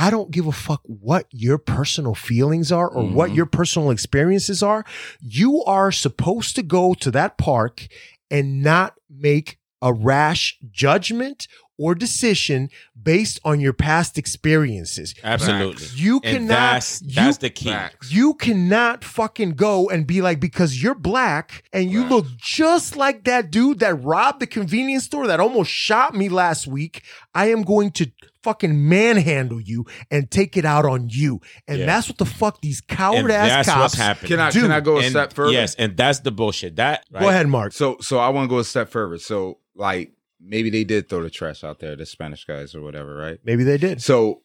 I 0.01 0.09
don't 0.09 0.31
give 0.31 0.47
a 0.47 0.51
fuck 0.53 0.81
what 0.85 1.25
your 1.31 1.57
personal 1.57 2.15
feelings 2.15 2.71
are 2.71 2.87
or 2.87 3.03
what 3.05 3.31
Mhm. 3.31 3.35
your 3.35 3.45
personal 3.47 3.91
experiences 3.91 4.63
are. 4.63 4.85
You 5.19 5.61
are 5.65 5.91
supposed 5.91 6.55
to 6.55 6.63
go 6.63 6.93
to 6.93 7.11
that 7.11 7.37
park 7.37 7.87
and 8.31 8.61
not 8.63 8.93
make 9.09 9.57
a 9.81 9.91
rash 9.93 10.57
judgment 10.71 11.47
or 11.77 11.95
decision 11.95 12.69
based 13.01 13.39
on 13.45 13.61
your 13.61 13.71
past 13.71 14.17
experiences. 14.17 15.15
Absolutely. 15.23 15.87
You 15.95 16.19
And 16.25 16.39
cannot 16.39 16.49
that's, 16.73 17.01
you 17.01 17.15
that's 17.15 17.37
the 17.37 17.49
key. 17.49 17.69
Facts. 17.69 18.11
you 18.11 18.33
cannot 18.33 19.05
fucking 19.05 19.51
go 19.51 19.89
and 19.89 20.05
be 20.05 20.21
like, 20.21 20.41
because 20.41 20.81
you're 20.83 20.93
black 20.95 21.63
and 21.71 21.89
you 21.89 22.01
Right. 22.01 22.11
look 22.11 22.25
just 22.37 22.97
like 22.97 23.23
that 23.23 23.49
dude 23.51 23.79
that 23.79 24.03
robbed 24.03 24.41
the 24.41 24.47
convenience 24.47 25.05
store 25.05 25.27
that 25.27 25.39
almost 25.39 25.71
shot 25.71 26.13
me 26.13 26.27
last 26.27 26.67
week. 26.67 27.01
I 27.33 27.49
am 27.49 27.61
going 27.63 27.91
to 27.91 28.11
fucking 28.43 28.87
manhandle 28.87 29.59
you 29.61 29.85
and 30.11 30.29
take 30.31 30.55
it 30.57 30.65
out 30.65 30.85
on 30.85 31.07
you. 31.09 31.39
And 31.67 31.79
Yeah. 31.79 31.85
that's 31.85 32.07
what 32.07 32.17
the 32.17 32.25
fuck 32.25 32.61
these 32.61 32.81
And 32.87 32.97
coward 32.97 33.31
ass 33.31 33.65
that's 33.65 33.69
cops. 33.69 33.97
what's. 33.97 34.21
Can 34.27 34.39
I 34.39 34.51
Dude, 34.51 34.63
can 34.63 34.71
I 34.71 34.79
go 34.79 34.97
a 34.97 35.01
And- 35.01 35.09
step 35.11 35.33
further? 35.33 35.51
Yes, 35.53 35.75
and 35.75 35.95
that's 35.97 36.19
the 36.19 36.31
bullshit. 36.31 36.75
That 36.77 37.03
right? 37.11 37.21
Go 37.21 37.29
ahead, 37.29 37.47
Mark. 37.47 37.73
So 37.73 37.97
so 38.01 38.17
I 38.19 38.29
want 38.29 38.45
to 38.45 38.49
go 38.49 38.59
a 38.59 38.63
step 38.63 38.89
further. 38.89 39.17
So 39.17 39.59
like 39.75 40.13
maybe 40.41 40.69
they 40.69 40.83
did 40.83 41.09
throw 41.09 41.21
the 41.21 41.29
trash 41.29 41.63
out 41.63 41.79
there, 41.79 41.95
the 41.95 42.05
Spanish 42.05 42.45
guys 42.45 42.73
or 42.73 42.81
whatever, 42.81 43.15
right? 43.15 43.39
Maybe 43.43 43.63
they 43.63 43.77
did. 43.77 44.01
So, 44.01 44.41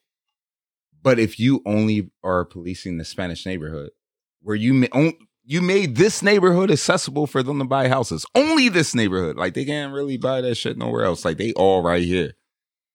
but 1.02 1.18
if 1.18 1.38
you 1.38 1.62
only 1.66 2.10
are 2.22 2.44
policing 2.44 2.98
the 2.98 3.04
Spanish 3.04 3.46
neighborhood, 3.46 3.90
where 4.42 4.56
you 4.56 4.74
ma- 4.74 5.10
you 5.44 5.60
made 5.60 5.96
this 5.96 6.22
neighborhood 6.22 6.70
accessible 6.70 7.26
for 7.26 7.42
them 7.42 7.58
to 7.58 7.64
buy 7.64 7.88
houses, 7.88 8.24
only 8.34 8.68
this 8.70 8.94
neighborhood, 8.94 9.36
like 9.36 9.54
they 9.54 9.64
can't 9.64 9.92
really 9.92 10.16
buy 10.16 10.40
that 10.40 10.54
shit 10.56 10.76
nowhere 10.78 11.04
else. 11.04 11.24
Like 11.24 11.36
they 11.36 11.52
all 11.52 11.82
right 11.82 12.02
here. 12.02 12.32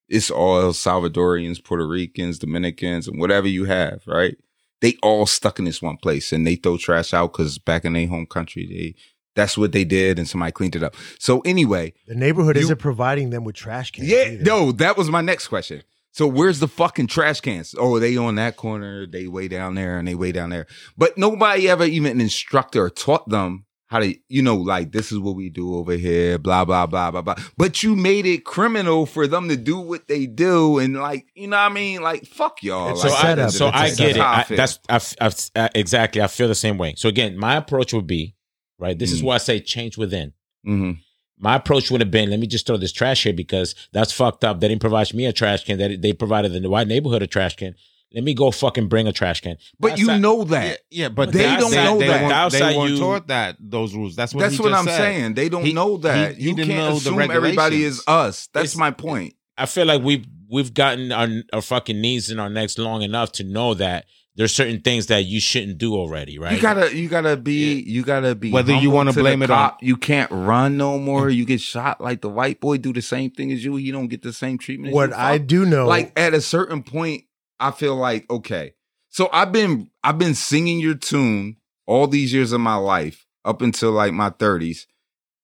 It's 0.09 0.31
all 0.31 0.59
El 0.59 0.73
Salvadorians, 0.73 1.63
Puerto 1.63 1.87
Ricans, 1.87 2.39
Dominicans, 2.39 3.07
and 3.07 3.19
whatever 3.19 3.47
you 3.47 3.65
have, 3.65 4.01
right? 4.07 4.35
They 4.81 4.95
all 5.03 5.25
stuck 5.25 5.59
in 5.59 5.65
this 5.65 5.81
one 5.81 5.97
place, 5.97 6.31
and 6.31 6.45
they 6.47 6.55
throw 6.55 6.77
trash 6.77 7.13
out 7.13 7.33
because 7.33 7.57
back 7.59 7.85
in 7.85 7.93
their 7.93 8.07
home 8.07 8.25
country, 8.25 8.65
they 8.65 8.95
that's 9.35 9.57
what 9.57 9.71
they 9.71 9.83
did, 9.85 10.17
and 10.17 10.27
somebody 10.27 10.51
cleaned 10.51 10.75
it 10.75 10.83
up. 10.83 10.95
So 11.19 11.39
anyway, 11.41 11.93
The 12.07 12.15
neighborhood 12.15 12.55
You- 12.57 12.63
isn't 12.63 12.79
providing 12.79 13.29
them 13.29 13.43
with 13.45 13.55
trash 13.55 13.91
cans. 13.91 14.09
yeah, 14.09 14.25
either. 14.31 14.43
no, 14.43 14.71
that 14.73 14.97
was 14.97 15.09
my 15.09 15.21
next 15.21 15.47
question. 15.47 15.83
So 16.11 16.25
where's 16.27 16.59
the 16.59 16.67
fucking 16.67 17.07
trash 17.07 17.39
cans? 17.39 17.75
Oh, 17.77 17.99
they 17.99 18.17
on 18.17 18.35
that 18.35 18.57
corner, 18.57 19.05
they 19.05 19.27
way 19.27 19.47
down 19.47 19.75
there, 19.75 19.99
and 19.99 20.07
they 20.07 20.15
way 20.15 20.31
down 20.31 20.49
there. 20.49 20.65
But 20.97 21.17
nobody 21.17 21.69
ever 21.69 21.85
even 21.85 22.19
instructed 22.19 22.79
or 22.79 22.89
taught 22.89 23.29
them 23.29 23.65
how 23.89 23.97
to, 23.99 24.15
you 24.27 24.41
know, 24.43 24.55
like 24.55 24.91
this 24.91 25.11
is 25.11 25.17
what 25.17 25.35
we 25.35 25.49
do 25.49 25.75
over 25.75 25.93
here, 25.93 26.37
blah 26.37 26.63
blah 26.63 26.85
blah 26.85 27.09
blah 27.11 27.21
blah. 27.23 27.35
But 27.57 27.81
you 27.83 27.95
made 27.95 28.25
it 28.27 28.45
criminal 28.45 29.05
for 29.07 29.25
them 29.27 29.49
to 29.49 29.57
do 29.57 29.79
what 29.79 30.07
they 30.07 30.27
do, 30.27 30.77
and 30.77 30.95
like, 30.95 31.25
you 31.33 31.47
know 31.47 31.57
what 31.57 31.71
I 31.71 31.73
mean? 31.73 32.01
Like, 32.01 32.25
fuck 32.25 32.61
y'all. 32.61 32.91
It's 32.91 33.01
so 33.01 33.09
I, 33.09 33.47
so 33.47 33.67
I 33.67 33.89
get 33.89 34.15
it. 34.15 34.19
I, 34.19 34.45
that's 34.47 34.79
I, 34.87 35.31
I 35.63 35.69
exactly. 35.75 36.21
I 36.21 36.27
feel 36.27 36.47
the 36.47 36.55
same 36.55 36.77
way. 36.77 36.93
So 36.97 37.09
again, 37.09 37.35
my 37.37 37.55
approach 37.55 37.91
would 37.93 38.07
be 38.07 38.35
right. 38.77 38.97
This 38.97 39.11
is 39.11 39.21
Mm. 39.21 39.25
why 39.25 39.35
I 39.35 39.39
say 39.39 39.59
change 39.59 39.97
within. 39.97 40.33
Mhm. 40.67 40.99
My 41.41 41.55
approach 41.55 41.89
would 41.89 42.01
have 42.01 42.11
been, 42.11 42.29
let 42.29 42.39
me 42.39 42.47
just 42.47 42.67
throw 42.67 42.75
this 42.75 42.91
trash 42.91 43.23
here 43.23 43.31
because 43.33 43.73
that's 43.93 44.11
fucked 44.11 44.43
up. 44.43 44.59
They 44.59 44.67
didn't 44.67 44.81
provide 44.81 45.13
me 45.13 45.25
a 45.25 45.31
trash 45.33 45.63
can. 45.63 45.77
That 45.79 46.01
they 46.01 46.11
provided 46.13 46.51
the 46.51 46.69
white 46.69 46.87
neighborhood 46.87 47.23
a 47.23 47.27
trash 47.27 47.55
can. 47.55 47.75
Let 48.13 48.23
me 48.23 48.33
go 48.33 48.49
fucking 48.49 48.87
bring 48.87 49.07
a 49.07 49.13
trash 49.13 49.41
can. 49.41 49.57
But 49.79 49.99
you 49.99 50.05
Outside- 50.09 50.21
know 50.21 50.43
that. 50.45 50.79
Yeah, 50.89 51.09
but 51.09 51.31
They 51.31 51.43
don't 51.57 51.71
know 51.71 51.99
they 51.99 52.07
that. 52.07 52.23
Weren't, 52.23 52.51
they 52.53 52.77
weren't 52.77 52.91
you- 52.93 52.97
taught 52.99 53.27
that 53.27 53.57
those 53.59 53.93
rules. 53.93 54.15
That's 54.15 54.33
what 54.33 54.41
That's 54.41 54.55
he 54.55 54.61
what 54.63 54.69
just 54.69 54.79
I'm 54.79 54.85
said. 54.87 54.97
saying. 54.97 55.33
They 55.35 55.47
don't 55.49 55.63
He- 55.63 55.73
know 55.73 55.97
that. 55.97 56.35
he- 56.35 56.41
he 56.43 56.49
you 56.49 56.55
didn't 56.55 56.69
can't 56.69 56.79
know 56.89 56.99
the 56.99 57.11
assume 57.11 57.31
everybody 57.31 57.83
is 57.83 58.03
us. 58.07 58.47
That's 58.53 58.73
It's- 58.73 58.77
my 58.77 58.89
point. 58.91 59.35
I 59.57 59.65
feel 59.67 59.85
like 59.85 60.01
we've 60.01 60.25
we've 60.51 60.73
gotten 60.73 61.11
our, 61.11 61.27
our 61.53 61.61
fucking 61.61 62.01
knees 62.01 62.31
in 62.31 62.39
our 62.39 62.49
necks 62.49 62.79
long 62.79 63.03
enough 63.03 63.31
to 63.33 63.43
know 63.43 63.75
that 63.75 64.05
there's 64.35 64.51
certain 64.51 64.79
things 64.81 65.05
that 65.07 65.25
you 65.25 65.39
shouldn't 65.39 65.77
do 65.77 65.93
already, 65.93 66.39
right? 66.39 66.53
You 66.55 66.59
gotta, 66.61 66.95
you 66.95 67.07
gotta 67.09 67.35
be, 67.37 67.73
you 67.85 68.01
gotta 68.03 68.33
be. 68.33 68.49
Whether 68.51 68.73
you 68.73 68.89
wanna 68.89 69.13
blame 69.13 69.43
it 69.43 69.51
on- 69.51 69.57
cop, 69.71 69.83
you 69.83 69.95
can't 69.97 70.31
run 70.31 70.77
no 70.77 70.97
more. 70.97 71.27
Mm. 71.27 71.35
You 71.35 71.45
get 71.45 71.61
shot 71.61 72.01
like 72.01 72.21
the 72.21 72.29
white 72.29 72.59
boy 72.61 72.77
do 72.77 72.91
the 72.93 73.01
same 73.03 73.29
thing 73.29 73.51
as 73.51 73.63
you. 73.63 73.75
He 73.75 73.91
don't 73.91 74.07
get 74.07 74.23
the 74.23 74.33
same 74.33 74.57
treatment. 74.57 74.91
as 74.91 74.95
What 74.95 75.09
you. 75.09 75.15
I 75.17 75.37
do 75.37 75.65
know, 75.65 75.85
like 75.87 76.13
at 76.17 76.33
a 76.33 76.41
certain 76.41 76.81
point, 76.81 77.25
I 77.59 77.71
feel 77.71 77.95
like 77.95 78.29
okay. 78.29 78.73
So 79.09 79.29
I've 79.33 79.51
been, 79.51 79.89
I've 80.03 80.17
been 80.19 80.35
singing 80.35 80.79
your 80.79 80.93
tune 80.95 81.57
all 81.87 82.05
these 82.07 82.31
years 82.31 82.51
of 82.51 82.61
my 82.61 82.75
life 82.75 83.25
up 83.43 83.61
until 83.61 83.91
like 83.91 84.13
my 84.13 84.29
thirties. 84.29 84.87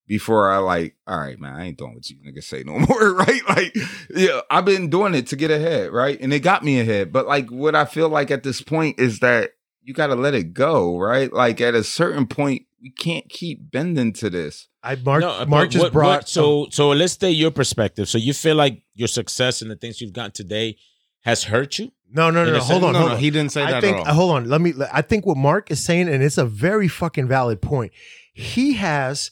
Before 0.08 0.52
I 0.52 0.58
like, 0.60 0.96
all 1.08 1.18
right, 1.20 1.40
man, 1.40 1.56
I 1.56 1.66
ain't 1.66 1.80
doing 1.80 1.96
what 1.96 2.08
you 2.12 2.18
niggas 2.18 2.44
say 2.44 2.62
no 2.64 2.78
more, 2.88 3.12
right? 3.16 3.42
Like, 3.50 3.76
yeah, 4.16 4.42
I've 4.52 4.64
been 4.66 4.92
doing 4.92 5.16
it 5.16 5.26
to 5.28 5.36
get 5.36 5.50
ahead, 5.50 5.92
right? 5.92 6.16
And 6.22 6.32
it 6.32 6.42
got 6.42 6.64
me 6.64 6.80
ahead. 6.80 7.12
But 7.12 7.26
like, 7.26 7.50
what 7.50 7.74
I 7.74 7.86
feel 7.86 8.08
like 8.08 8.30
at 8.30 8.44
this 8.44 8.62
point 8.62 9.00
is 9.00 9.18
that 9.22 9.54
you 9.82 9.96
got 9.96 10.08
to 10.08 10.16
let 10.16 10.36
it 10.36 10.54
go, 10.54 11.00
right? 11.00 11.34
Like 11.34 11.60
at 11.60 11.74
a 11.74 11.84
certain 11.84 12.28
point, 12.28 12.68
we 12.80 12.92
can't 12.92 13.28
keep 13.30 13.72
bending 13.72 14.14
to 14.14 14.30
this. 14.30 14.68
I 14.84 14.94
Mark, 14.96 15.22
No, 15.22 15.44
Mark 15.48 15.72
just 15.72 15.86
what- 15.86 15.94
brought 15.94 16.20
what- 16.20 16.30
so 16.30 16.68
so 16.70 16.90
let's 16.90 17.18
say 17.18 17.32
your 17.32 17.50
perspective. 17.50 18.08
So 18.08 18.20
you 18.20 18.34
feel 18.34 18.56
like 18.56 18.84
your 18.94 19.08
success 19.08 19.64
and 19.64 19.72
the 19.72 19.76
things 19.76 20.02
you've 20.02 20.14
gotten 20.14 20.34
today 20.34 20.78
has 21.22 21.46
hurt 21.46 21.80
you? 21.80 21.92
No, 22.12 22.30
no, 22.30 22.46
no, 22.46 22.54
no. 22.54 22.60
Hold 22.60 22.84
on, 22.84 22.94
no, 22.94 23.00
hold 23.00 23.10
no, 23.12 23.16
on. 23.16 23.22
he 23.22 23.30
didn't 23.32 23.52
say 23.52 23.64
I 23.64 23.72
that 23.72 23.82
think. 23.82 23.98
at 23.98 24.08
all. 24.08 24.14
Hold 24.14 24.32
on. 24.36 24.50
Let 24.50 24.62
me. 24.62 24.74
I 24.92 25.02
think 25.02 25.26
what 25.26 25.38
Mark 25.38 25.72
is 25.72 25.84
saying, 25.84 26.08
and 26.08 26.24
it's 26.24 26.38
a 26.38 26.46
very 26.46 26.88
fucking 26.88 27.28
valid 27.28 27.62
point. 27.62 27.92
He 28.34 28.74
has 28.74 29.32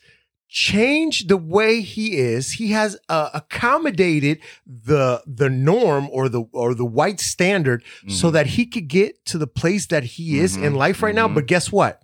changed 0.50 1.30
the 1.30 1.38
way 1.38 1.82
he 1.82 2.18
is. 2.18 2.54
He 2.54 2.72
has 2.72 2.98
uh, 3.10 3.30
accommodated 3.34 4.40
the 4.66 5.22
the 5.26 5.50
norm 5.50 6.08
or 6.12 6.30
the 6.30 6.44
or 6.52 6.76
the 6.76 6.86
white 6.86 7.20
standard 7.20 7.84
so 8.08 8.30
Mhm. 8.30 8.34
that 8.34 8.48
he 8.48 8.66
could 8.66 8.88
get 8.88 9.26
to 9.26 9.38
the 9.38 9.48
place 9.48 9.88
that 9.88 10.04
he 10.04 10.40
is 10.40 10.56
in 10.56 10.74
Mhm. 10.74 10.78
life 10.78 11.02
right 11.02 11.16
now. 11.16 11.28
Mhm. 11.28 11.36
But 11.36 11.48
guess 11.48 11.72
what? 11.72 12.02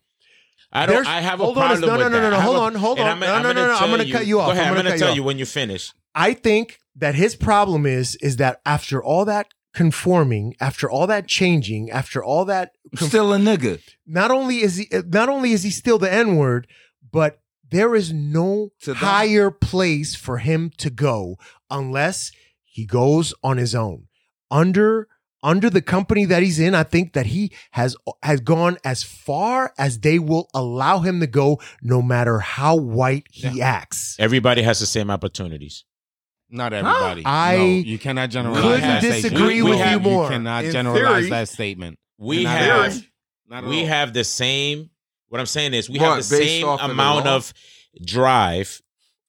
I 0.71 0.85
don't. 0.85 0.95
There's- 0.95 1.07
I 1.07 1.21
have 1.21 1.39
a 1.41 1.45
hold 1.45 1.57
on, 1.57 1.67
problem 1.67 1.89
no, 1.89 1.95
no, 1.97 2.07
no, 2.09 2.21
no, 2.21 2.29
no, 2.29 2.39
hold 2.41 2.57
on, 2.57 2.75
hold 2.75 2.99
on. 2.99 3.07
I'm- 3.07 3.19
No, 3.19 3.41
no, 3.41 3.51
no, 3.53 3.67
no, 3.67 3.75
I'm 3.75 3.89
gonna 3.89 4.09
cut 4.11 4.25
you 4.27 4.39
off. 4.39 4.47
Go 4.47 4.51
ahead. 4.51 4.67
I'm 4.67 4.75
gonna 4.75 4.91
you 4.91 4.97
tell 4.99 5.15
you 5.15 5.23
when 5.23 5.37
you 5.39 5.45
finish. 5.45 5.91
I 6.13 6.33
think 6.33 6.79
that 6.95 7.15
his 7.15 7.35
problem 7.35 7.85
is 7.85 8.15
is 8.17 8.35
that 8.37 8.61
after 8.65 9.03
all 9.03 9.25
that 9.25 9.47
conforming, 9.73 10.55
after 10.59 10.89
all 10.89 11.07
that 11.07 11.27
changing, 11.27 11.89
after 11.91 12.23
all 12.23 12.45
that, 12.45 12.71
conf- 12.95 13.09
Still 13.09 13.33
a 13.33 13.37
nigga. 13.37 13.79
not 14.05 14.31
only 14.31 14.61
is 14.61 14.77
he 14.77 14.87
uh, 14.91 15.03
not 15.07 15.29
only 15.29 15.51
is 15.51 15.63
he 15.63 15.69
still 15.71 15.97
the 15.97 16.11
N 16.11 16.35
word, 16.35 16.67
but 17.11 17.39
there 17.69 17.95
is 17.95 18.11
no 18.11 18.71
To 18.81 18.93
higher 18.95 19.51
place 19.51 20.15
for 20.15 20.39
him 20.39 20.71
to 20.77 20.89
go 20.89 21.37
unless 21.69 22.31
he 22.63 22.85
goes 22.85 23.33
on 23.43 23.57
his 23.57 23.75
own. 23.75 24.07
Under 24.51 25.07
under 25.41 25.69
the 25.69 25.81
company 25.81 26.25
that 26.25 26.43
he's 26.43 26.59
in, 26.59 26.75
I 26.75 26.83
think 26.83 27.13
that 27.13 27.27
he 27.27 27.51
has 27.71 27.95
has 28.23 28.41
gone 28.41 28.77
as 28.83 29.03
far 29.03 29.73
as 29.77 29.99
they 29.99 30.19
will 30.19 30.49
allow 30.53 30.99
him 30.99 31.19
to 31.21 31.27
go, 31.27 31.61
no 31.81 32.01
matter 32.01 32.39
how 32.39 32.75
white 32.75 33.27
he 33.31 33.61
acts. 33.61 34.17
Everybody 34.19 34.63
has 34.63 34.79
the 34.79 34.85
same 34.85 35.09
opportunities. 35.09 35.85
Not 36.49 36.73
everybody. 36.73 37.23
I 37.25 37.57
no, 37.57 37.63
you 37.65 37.99
cannot 37.99 38.29
generalize 38.31 38.63
couldn't 38.63 38.81
that 38.81 39.01
disagree 39.01 39.59
statement. 39.59 39.69
with 39.79 39.91
you 39.91 39.99
more. 39.99 40.23
You 40.23 40.29
cannot 40.29 40.65
In 40.65 40.71
generalize 40.71 41.19
theory- 41.21 41.29
that 41.29 41.49
statement. 41.49 41.99
We 42.17 42.43
Not 42.43 42.57
have. 42.57 43.03
Not 43.47 43.63
we 43.65 43.81
all. 43.81 43.87
have 43.87 44.13
the 44.13 44.23
same. 44.23 44.89
What 45.27 45.39
I'm 45.39 45.45
saying 45.45 45.73
is 45.73 45.89
we 45.89 45.99
What, 45.99 46.07
have 46.07 46.17
the 46.17 46.23
same 46.23 46.67
off 46.67 46.81
of 46.81 46.89
amount 46.89 47.27
of 47.27 47.53
drive, 48.03 48.81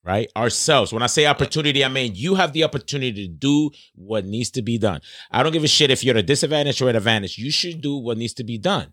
right? 0.05 0.31
Ourselves. 0.37 0.93
When 0.93 1.03
I 1.03 1.07
say 1.07 1.27
opportunity, 1.27 1.85
I 1.85 1.89
mean 1.89 2.13
you 2.15 2.35
have 2.37 2.53
the 2.53 2.65
opportunity 2.65 3.27
to 3.27 3.33
do 3.33 3.71
what 3.95 4.25
needs 4.25 4.51
to 4.53 4.63
be 4.63 4.79
done. 4.79 5.01
I 5.31 5.43
don't 5.43 5.53
give 5.53 5.65
a 5.65 5.69
shit 5.69 5.91
if 5.91 6.03
you're 6.03 6.15
at 6.17 6.21
a 6.25 6.27
disadvantage 6.27 6.81
or 6.81 6.89
at 6.89 6.97
advantage. 6.97 7.39
You 7.39 7.51
should 7.51 7.81
do 7.81 7.97
what 7.97 8.17
needs 8.19 8.35
to 8.35 8.45
be 8.45 8.59
done. 8.59 8.93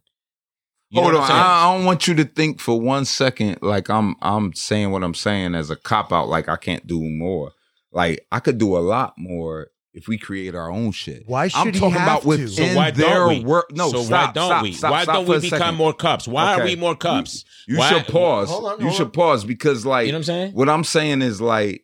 You 0.89 1.01
Hold 1.01 1.15
on, 1.15 1.23
I'm? 1.23 1.31
I, 1.31 1.69
I 1.69 1.75
don't 1.77 1.85
want 1.85 2.07
you 2.07 2.13
to 2.15 2.23
think 2.25 2.59
for 2.61 2.79
one 2.79 3.03
second 3.05 3.59
like 3.61 3.89
I'm 3.89 4.15
I'm 4.21 4.53
saying 4.53 4.91
what 4.91 5.03
I'm 5.03 5.13
saying 5.13 5.55
as 5.55 5.69
a 5.69 5.75
cop 5.75 6.11
out, 6.13 6.27
like 6.29 6.47
I 6.49 6.55
can't 6.57 6.85
do 6.87 7.01
more. 7.01 7.51
Like 7.97 8.25
I 8.31 8.39
could 8.39 8.57
do 8.59 8.77
a 8.77 8.79
lot 8.79 9.15
more 9.17 9.69
if 9.93 10.07
we 10.07 10.17
create 10.19 10.53
our 10.53 10.69
own 10.71 10.91
shit. 10.91 11.23
Why 11.25 11.47
should 11.47 11.57
I'm 11.57 11.73
he 11.73 11.79
talking 11.79 11.95
have 11.97 12.23
about 12.23 12.37
to? 12.37 12.47
So 12.47 12.63
why 12.75 12.91
their 12.91 13.09
don't 13.15 13.29
we? 13.39 13.43
work. 13.43 13.71
No, 13.71 13.89
so 13.89 14.03
stop, 14.03 14.27
why 14.27 14.31
don't 14.33 14.47
stop, 14.49 14.63
we? 14.63 14.71
stop, 14.73 14.91
why 14.91 15.03
stop 15.03 15.15
don't 15.15 15.27
we 15.27 15.39
become 15.41 15.59
second. 15.59 15.75
more 15.75 15.93
cops? 15.93 16.27
Why 16.27 16.53
are 16.53 16.63
we 16.63 16.75
more 16.75 16.95
cops? 16.95 17.43
You 17.67 17.79
Why- 17.79 17.89
should 17.89 18.05
pause. 18.07 18.49
Hold 18.49 18.65
on, 18.65 18.79
you 18.79 18.85
hold 18.85 18.95
should 18.95 19.05
on. 19.07 19.11
pause 19.11 19.43
because, 19.43 19.85
like, 19.85 20.05
You 20.05 20.11
know 20.11 20.17
what 20.17 20.19
I'm 20.19 20.23
saying? 20.23 20.51
what 20.53 20.69
I'm 20.69 20.83
saying 20.83 21.21
is 21.23 21.41
like 21.41 21.83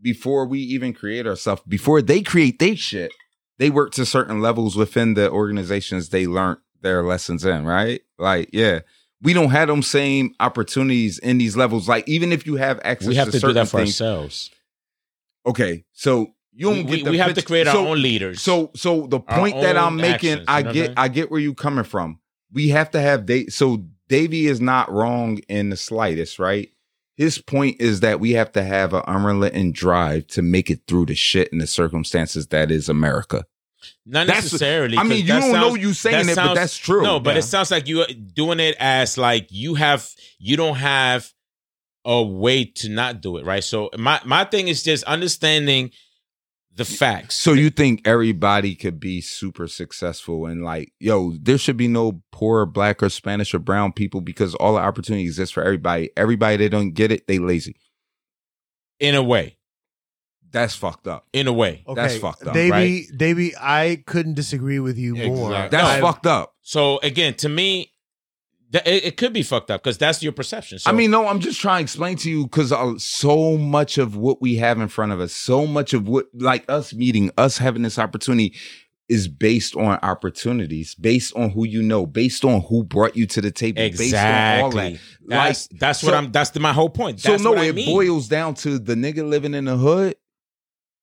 before 0.00 0.46
we 0.46 0.60
even 0.60 0.92
create 0.92 1.26
our 1.26 1.34
stuff, 1.34 1.60
before 1.66 2.00
they 2.02 2.22
create 2.22 2.60
their 2.60 2.76
shit, 2.76 3.10
they 3.58 3.68
work 3.70 3.90
to 3.94 4.06
certain 4.06 4.40
levels 4.40 4.76
within 4.76 5.14
the 5.14 5.28
organizations 5.28 6.10
they 6.10 6.28
learned 6.28 6.58
their 6.82 7.02
lessons 7.02 7.44
in, 7.44 7.64
right? 7.66 8.00
Like, 8.18 8.50
yeah. 8.52 8.80
We 9.20 9.32
don't 9.32 9.50
have 9.50 9.66
them 9.66 9.82
same 9.82 10.32
opportunities 10.38 11.18
in 11.18 11.38
these 11.38 11.56
levels. 11.56 11.88
Like, 11.88 12.08
even 12.08 12.30
if 12.30 12.46
you 12.46 12.54
have 12.54 12.78
access 12.84 13.08
We 13.08 13.16
have 13.16 13.32
to, 13.32 13.40
to 13.40 13.46
do 13.48 13.52
that 13.54 13.66
for 13.66 13.78
things. 13.78 14.00
ourselves. 14.00 14.50
Okay. 15.48 15.84
So 15.92 16.34
you 16.52 16.66
don't 16.66 16.86
we, 16.86 16.96
get 16.98 17.04
the 17.04 17.10
we 17.12 17.18
have 17.18 17.34
to 17.34 17.42
create 17.42 17.66
our 17.66 17.76
own 17.76 18.02
leaders. 18.02 18.40
so 18.42 18.70
so 18.74 19.06
the 19.06 19.20
point 19.20 19.60
that 19.60 19.76
I'm 19.76 19.96
making, 19.96 20.40
actions, 20.40 20.44
I 20.48 20.62
get? 20.62 20.92
I 20.96 21.08
get 21.08 21.30
where 21.30 21.40
you 21.40 21.54
coming 21.54 21.84
from. 21.84 22.20
We 22.52 22.68
have 22.68 22.90
to 22.92 23.00
have 23.00 23.26
they 23.26 23.46
so 23.46 23.84
Davey 24.08 24.46
is 24.46 24.60
not 24.60 24.90
wrong 24.90 25.38
in 25.48 25.70
the 25.70 25.76
slightest, 25.76 26.38
right? 26.38 26.70
His 27.16 27.38
point 27.38 27.80
is 27.80 28.00
that 28.00 28.20
we 28.20 28.32
have 28.32 28.52
to 28.52 28.62
have 28.62 28.94
an 28.94 29.02
unrelenting 29.06 29.72
drive 29.72 30.28
to 30.28 30.42
make 30.42 30.70
it 30.70 30.82
through 30.86 31.06
the 31.06 31.14
shit 31.14 31.50
and 31.50 31.60
the 31.60 31.66
circumstances 31.66 32.46
that 32.48 32.70
is 32.70 32.88
America. 32.88 33.44
Not 34.06 34.26
That's- 34.26 34.44
necessarily. 34.44 34.96
I 34.96 35.02
mean, 35.02 35.22
you 35.22 35.28
don't 35.28 35.52
know 35.52 35.70
sounds- 35.70 35.82
you 35.82 35.92
saying 35.94 36.26
that 36.26 36.32
it, 36.32 36.36
but 36.36 36.54
that's 36.54 36.76
true. 36.76 37.02
No, 37.02 37.20
but 37.20 37.32
Yeah. 37.32 37.38
it 37.38 37.42
sounds 37.42 37.70
like 37.70 37.86
you 37.88 38.04
doing 38.06 38.60
it 38.60 38.76
as 38.78 39.18
like 39.18 39.48
you 39.50 39.74
have 39.74 40.08
you 40.38 40.56
don't 40.56 40.76
have 40.76 41.32
a 42.08 42.22
way 42.22 42.64
to 42.64 42.88
not 42.88 43.20
do 43.20 43.36
it, 43.36 43.44
right? 43.44 43.62
So 43.62 43.90
my 43.98 44.18
my 44.24 44.44
thing 44.44 44.66
is 44.68 44.82
just 44.82 45.04
understanding 45.04 45.90
the 46.74 46.84
facts. 46.84 47.34
So 47.36 47.52
you 47.52 47.70
think 47.70 48.00
everybody 48.06 48.74
could 48.74 48.98
be 48.98 49.20
super 49.20 49.66
successful 49.68 50.46
and 50.46 50.62
like, 50.64 50.92
yo, 51.00 51.32
there 51.42 51.58
should 51.58 51.76
be 51.76 51.88
no 51.88 52.22
poor 52.32 52.64
black 52.66 53.02
or 53.02 53.08
Spanish 53.10 53.52
or 53.52 53.58
brown 53.58 53.92
people 53.92 54.20
because 54.22 54.54
all 54.54 54.74
the 54.74 54.80
opportunity 54.80 55.24
exists 55.24 55.52
for 55.52 55.62
everybody. 55.62 56.08
Everybody 56.16 56.56
that 56.58 56.70
don't 56.70 56.92
get 56.92 57.12
it, 57.12 57.26
they 57.26 57.38
lazy. 57.38 57.76
in 59.00 59.14
a 59.14 59.22
way, 59.22 59.58
That's 60.50 60.74
fucked 60.76 61.06
up. 61.08 61.26
in 61.32 61.46
a 61.46 61.52
way. 61.52 61.84
Okay, 61.86 62.00
That's 62.00 62.16
fucked 62.18 62.46
up, 62.46 62.54
Davey, 62.54 62.70
right? 62.70 63.04
Davey, 63.16 63.52
I 63.60 64.02
couldn't 64.06 64.34
disagree 64.34 64.78
with 64.78 64.96
you 64.98 65.14
Yeah, 65.16 65.26
more. 65.26 65.50
That's 65.50 65.74
I- 65.74 66.00
fucked 66.00 66.26
up. 66.26 66.54
So 66.62 66.98
again, 67.02 67.34
to 67.34 67.48
me, 67.48 67.92
th- 68.72 68.84
it, 68.86 69.04
it 69.04 69.16
could 69.16 69.32
be 69.32 69.42
fucked 69.42 69.70
up 69.70 69.82
because 69.82 69.98
that's 69.98 70.22
your 70.22 70.32
perception. 70.32 70.78
So 70.78 70.90
I 70.90 70.94
mean, 70.94 71.10
no, 71.10 71.26
I'm 71.28 71.40
just 71.40 71.60
trying 71.60 71.78
to 71.78 71.82
explain 71.82 72.16
to 72.18 72.30
you 72.30 72.44
because 72.44 72.72
uh, 72.72 72.94
so 72.98 73.56
much 73.58 73.98
of 73.98 74.16
what 74.16 74.40
we 74.40 74.56
have 74.56 74.80
in 74.80 74.88
front 74.88 75.12
of 75.12 75.20
us, 75.20 75.32
so 75.32 75.66
much 75.66 75.94
of 75.94 76.08
what, 76.08 76.26
like 76.34 76.64
us 76.70 76.92
meeting, 76.94 77.30
us 77.38 77.58
having 77.58 77.82
this 77.82 77.98
opportunity 77.98 78.54
is 79.08 79.26
based 79.26 79.74
on 79.74 79.98
opportunities, 80.02 80.94
based 80.94 81.34
on 81.34 81.48
who 81.50 81.64
you 81.66 81.82
know, 81.82 82.04
based 82.04 82.44
on 82.44 82.60
who 82.62 82.84
brought 82.84 83.16
you 83.16 83.26
to 83.26 83.40
the 83.40 83.50
table, 83.50 83.76
based 83.76 84.12
on 84.14 84.60
all 84.60 84.70
that. 84.70 84.92
exactly. 84.92 85.00
That's 85.26 85.70
Like, 85.72 85.80
that's 85.80 86.02
what 86.02 86.12
I'm. 86.14 86.30
That's 86.30 86.50
the, 86.50 86.60
my 86.60 86.74
whole 86.74 86.90
point. 86.90 87.20
So 87.20 87.30
That's 87.30 87.42
no, 87.42 87.50
what 87.52 87.60
I 87.60 87.64
it 87.68 87.74
mean. 87.74 87.86
boils 87.94 88.28
down 88.28 88.52
to 88.56 88.78
the 88.78 88.94
nigga 88.94 89.26
living 89.26 89.54
in 89.54 89.64
the 89.64 89.76
hood. 89.78 90.16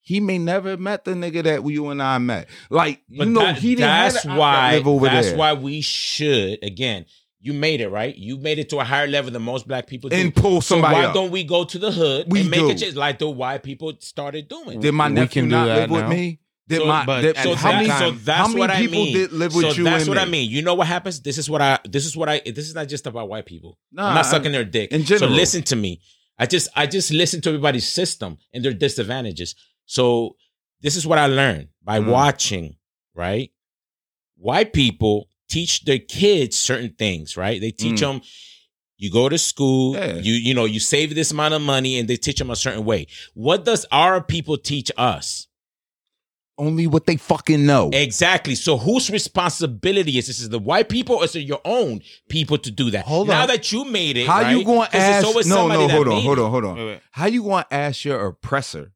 He 0.02 0.20
may 0.20 0.38
never 0.38 0.70
have 0.70 0.80
met 0.80 1.04
the 1.04 1.14
nigga 1.14 1.42
that 1.46 1.66
you 1.68 1.90
and 1.90 2.00
I 2.00 2.20
met. 2.20 2.48
Like 2.70 3.02
you 3.08 3.18
But 3.18 3.28
know, 3.30 3.40
that- 3.42 3.58
he 3.58 3.70
didn't 3.74 3.88
that's 3.90 4.24
why 4.24 4.74
live 4.76 4.88
over 4.88 5.08
that's 5.08 5.30
there 5.30 5.38
why 5.38 5.54
we 5.54 5.82
should 5.82 6.60
again. 6.64 7.06
You 7.46 7.54
made 7.54 7.80
it 7.80 7.90
right. 7.90 8.16
You 8.16 8.38
made 8.38 8.58
it 8.58 8.70
to 8.70 8.80
a 8.80 8.84
higher 8.84 9.06
level 9.08 9.30
than 9.32 9.44
most 9.44 9.68
black 9.68 9.86
people 9.86 10.10
do. 10.10 10.16
and 10.16 10.34
pull 10.36 10.62
somebody. 10.62 10.62
so 10.62 10.76
somebody 10.76 10.96
why 10.96 11.06
up. 11.06 11.14
don't 11.14 11.30
we 11.32 11.44
go 11.44 11.64
to 11.64 11.78
the 11.78 11.92
hood 11.92 12.26
We 12.32 12.42
and 12.42 12.50
make 12.50 12.60
do. 12.62 12.70
a 12.72 12.76
change 12.76 12.96
like 12.96 13.20
the 13.20 13.30
white 13.30 13.62
people 13.62 13.94
started 14.00 14.48
doing? 14.48 14.80
Did 14.80 14.94
my 14.94 15.08
We 15.10 15.14
nephew 15.14 15.42
can 15.44 15.50
not 15.50 15.66
that 15.68 15.78
live 15.82 15.90
with 15.92 16.10
me? 16.10 16.40
Did 16.68 16.80
So- 16.80 16.86
my 16.88 17.06
but 17.06 17.22
did, 17.22 17.38
so, 17.38 17.54
how 17.54 17.72
many 17.74 17.88
time- 17.88 18.00
so 18.00 18.12
that's 18.12 18.40
how 18.40 18.48
many 18.48 18.60
what 18.60 18.70
I 18.72 18.78
people 18.80 19.04
mean. 19.04 19.14
did 19.14 19.32
live 19.32 19.54
with 19.54 19.66
so 19.68 19.72
you? 19.74 19.84
that's 19.84 20.06
and 20.06 20.10
what 20.10 20.18
I 20.18 20.26
mean. 20.26 20.50
You 20.50 20.64
know 20.64 20.74
what 20.74 20.88
happens? 20.88 21.22
This 21.22 21.38
is 21.38 21.48
what 21.48 21.62
I. 21.62 21.78
This 21.88 22.08
is 22.08 22.18
what 22.18 22.28
I. 22.30 22.42
This 22.44 22.68
is 22.68 22.74
not 22.74 22.88
just 22.88 23.06
about 23.06 23.30
white 23.30 23.46
people. 23.46 23.78
Nah, 23.92 24.08
I'm 24.10 24.16
not 24.16 24.26
I- 24.26 24.30
sucking 24.32 24.52
their 24.52 24.66
dick. 24.66 24.92
in 24.92 25.04
general. 25.04 25.30
So 25.30 25.36
listen 25.36 25.62
to 25.66 25.76
me. 25.76 26.02
I 26.40 26.48
just 26.48 26.68
I 26.76 26.88
just 26.88 27.12
listen 27.12 27.42
to 27.42 27.50
everybody's 27.50 27.88
system 27.88 28.40
and 28.54 28.66
their 28.66 28.74
disadvantages. 28.74 29.54
So 29.86 30.36
this 30.82 30.96
is 30.96 31.06
what 31.06 31.20
I 31.20 31.28
learned 31.28 31.68
by 31.84 32.00
Mm. 32.00 32.08
watching. 32.08 32.76
Right, 33.14 33.52
white 34.36 34.74
people 34.74 35.30
teach 35.50 35.86
their 35.86 36.00
kids 36.00 36.58
certain 36.58 36.94
things. 36.98 37.38
Right, 37.38 37.60
they 37.62 37.72
teach 37.72 37.98
Mm. 37.98 38.00
them. 38.00 38.22
You 38.98 39.12
go 39.12 39.28
to 39.28 39.38
school, 39.38 39.94
Yeah. 39.96 40.16
you 40.16 40.34
you 40.34 40.54
know, 40.54 40.66
you 40.66 40.80
save 40.80 41.14
this 41.16 41.32
amount 41.32 41.54
of 41.54 41.62
money, 41.62 42.00
and 42.00 42.08
they 42.08 42.16
teach 42.18 42.38
them 42.40 42.50
a 42.50 42.56
certain 42.56 42.86
way. 42.86 43.08
What 43.34 43.66
does 43.66 43.86
our 43.92 44.22
people 44.22 44.58
teach 44.58 44.90
us? 44.98 45.48
Only 46.58 46.88
what 46.88 47.06
they 47.06 47.18
fucking 47.18 47.66
know. 47.66 47.90
Exactly. 47.92 48.56
So 48.56 48.78
whose 48.78 49.10
responsibility 49.10 50.18
is 50.18 50.28
this? 50.28 50.40
Is 50.40 50.48
the 50.48 50.58
white 50.58 50.88
people 50.88 51.18
or 51.18 51.26
is 51.26 51.36
it 51.36 51.42
your 51.42 51.60
own 51.66 52.00
people 52.30 52.58
to 52.60 52.72
do 52.72 52.90
that? 52.92 53.04
Hold 53.06 53.28
now 53.28 53.34
on. 53.34 53.40
Now 53.42 53.46
that 53.48 53.74
you 53.74 53.84
made 53.84 54.16
it, 54.16 54.26
How 54.26 54.42
right? 54.44 54.52
you 54.58 54.64
going 54.64 54.86
to 54.86 54.92
'Cause 54.94 55.24
there's 55.24 55.36
ask? 55.36 55.48
No, 55.50 55.68
no, 55.68 55.90
hold 55.90 56.08
on, 56.08 56.22
hold 56.24 56.40
on, 56.40 56.52
hold 56.52 56.64
on. 56.64 56.78
Wait, 56.78 56.86
wait. 56.86 57.00
How 57.12 57.26
you 57.26 57.44
going 57.44 57.66
to 57.70 57.74
ask 57.74 58.06
your 58.06 58.26
oppressor, 58.26 58.94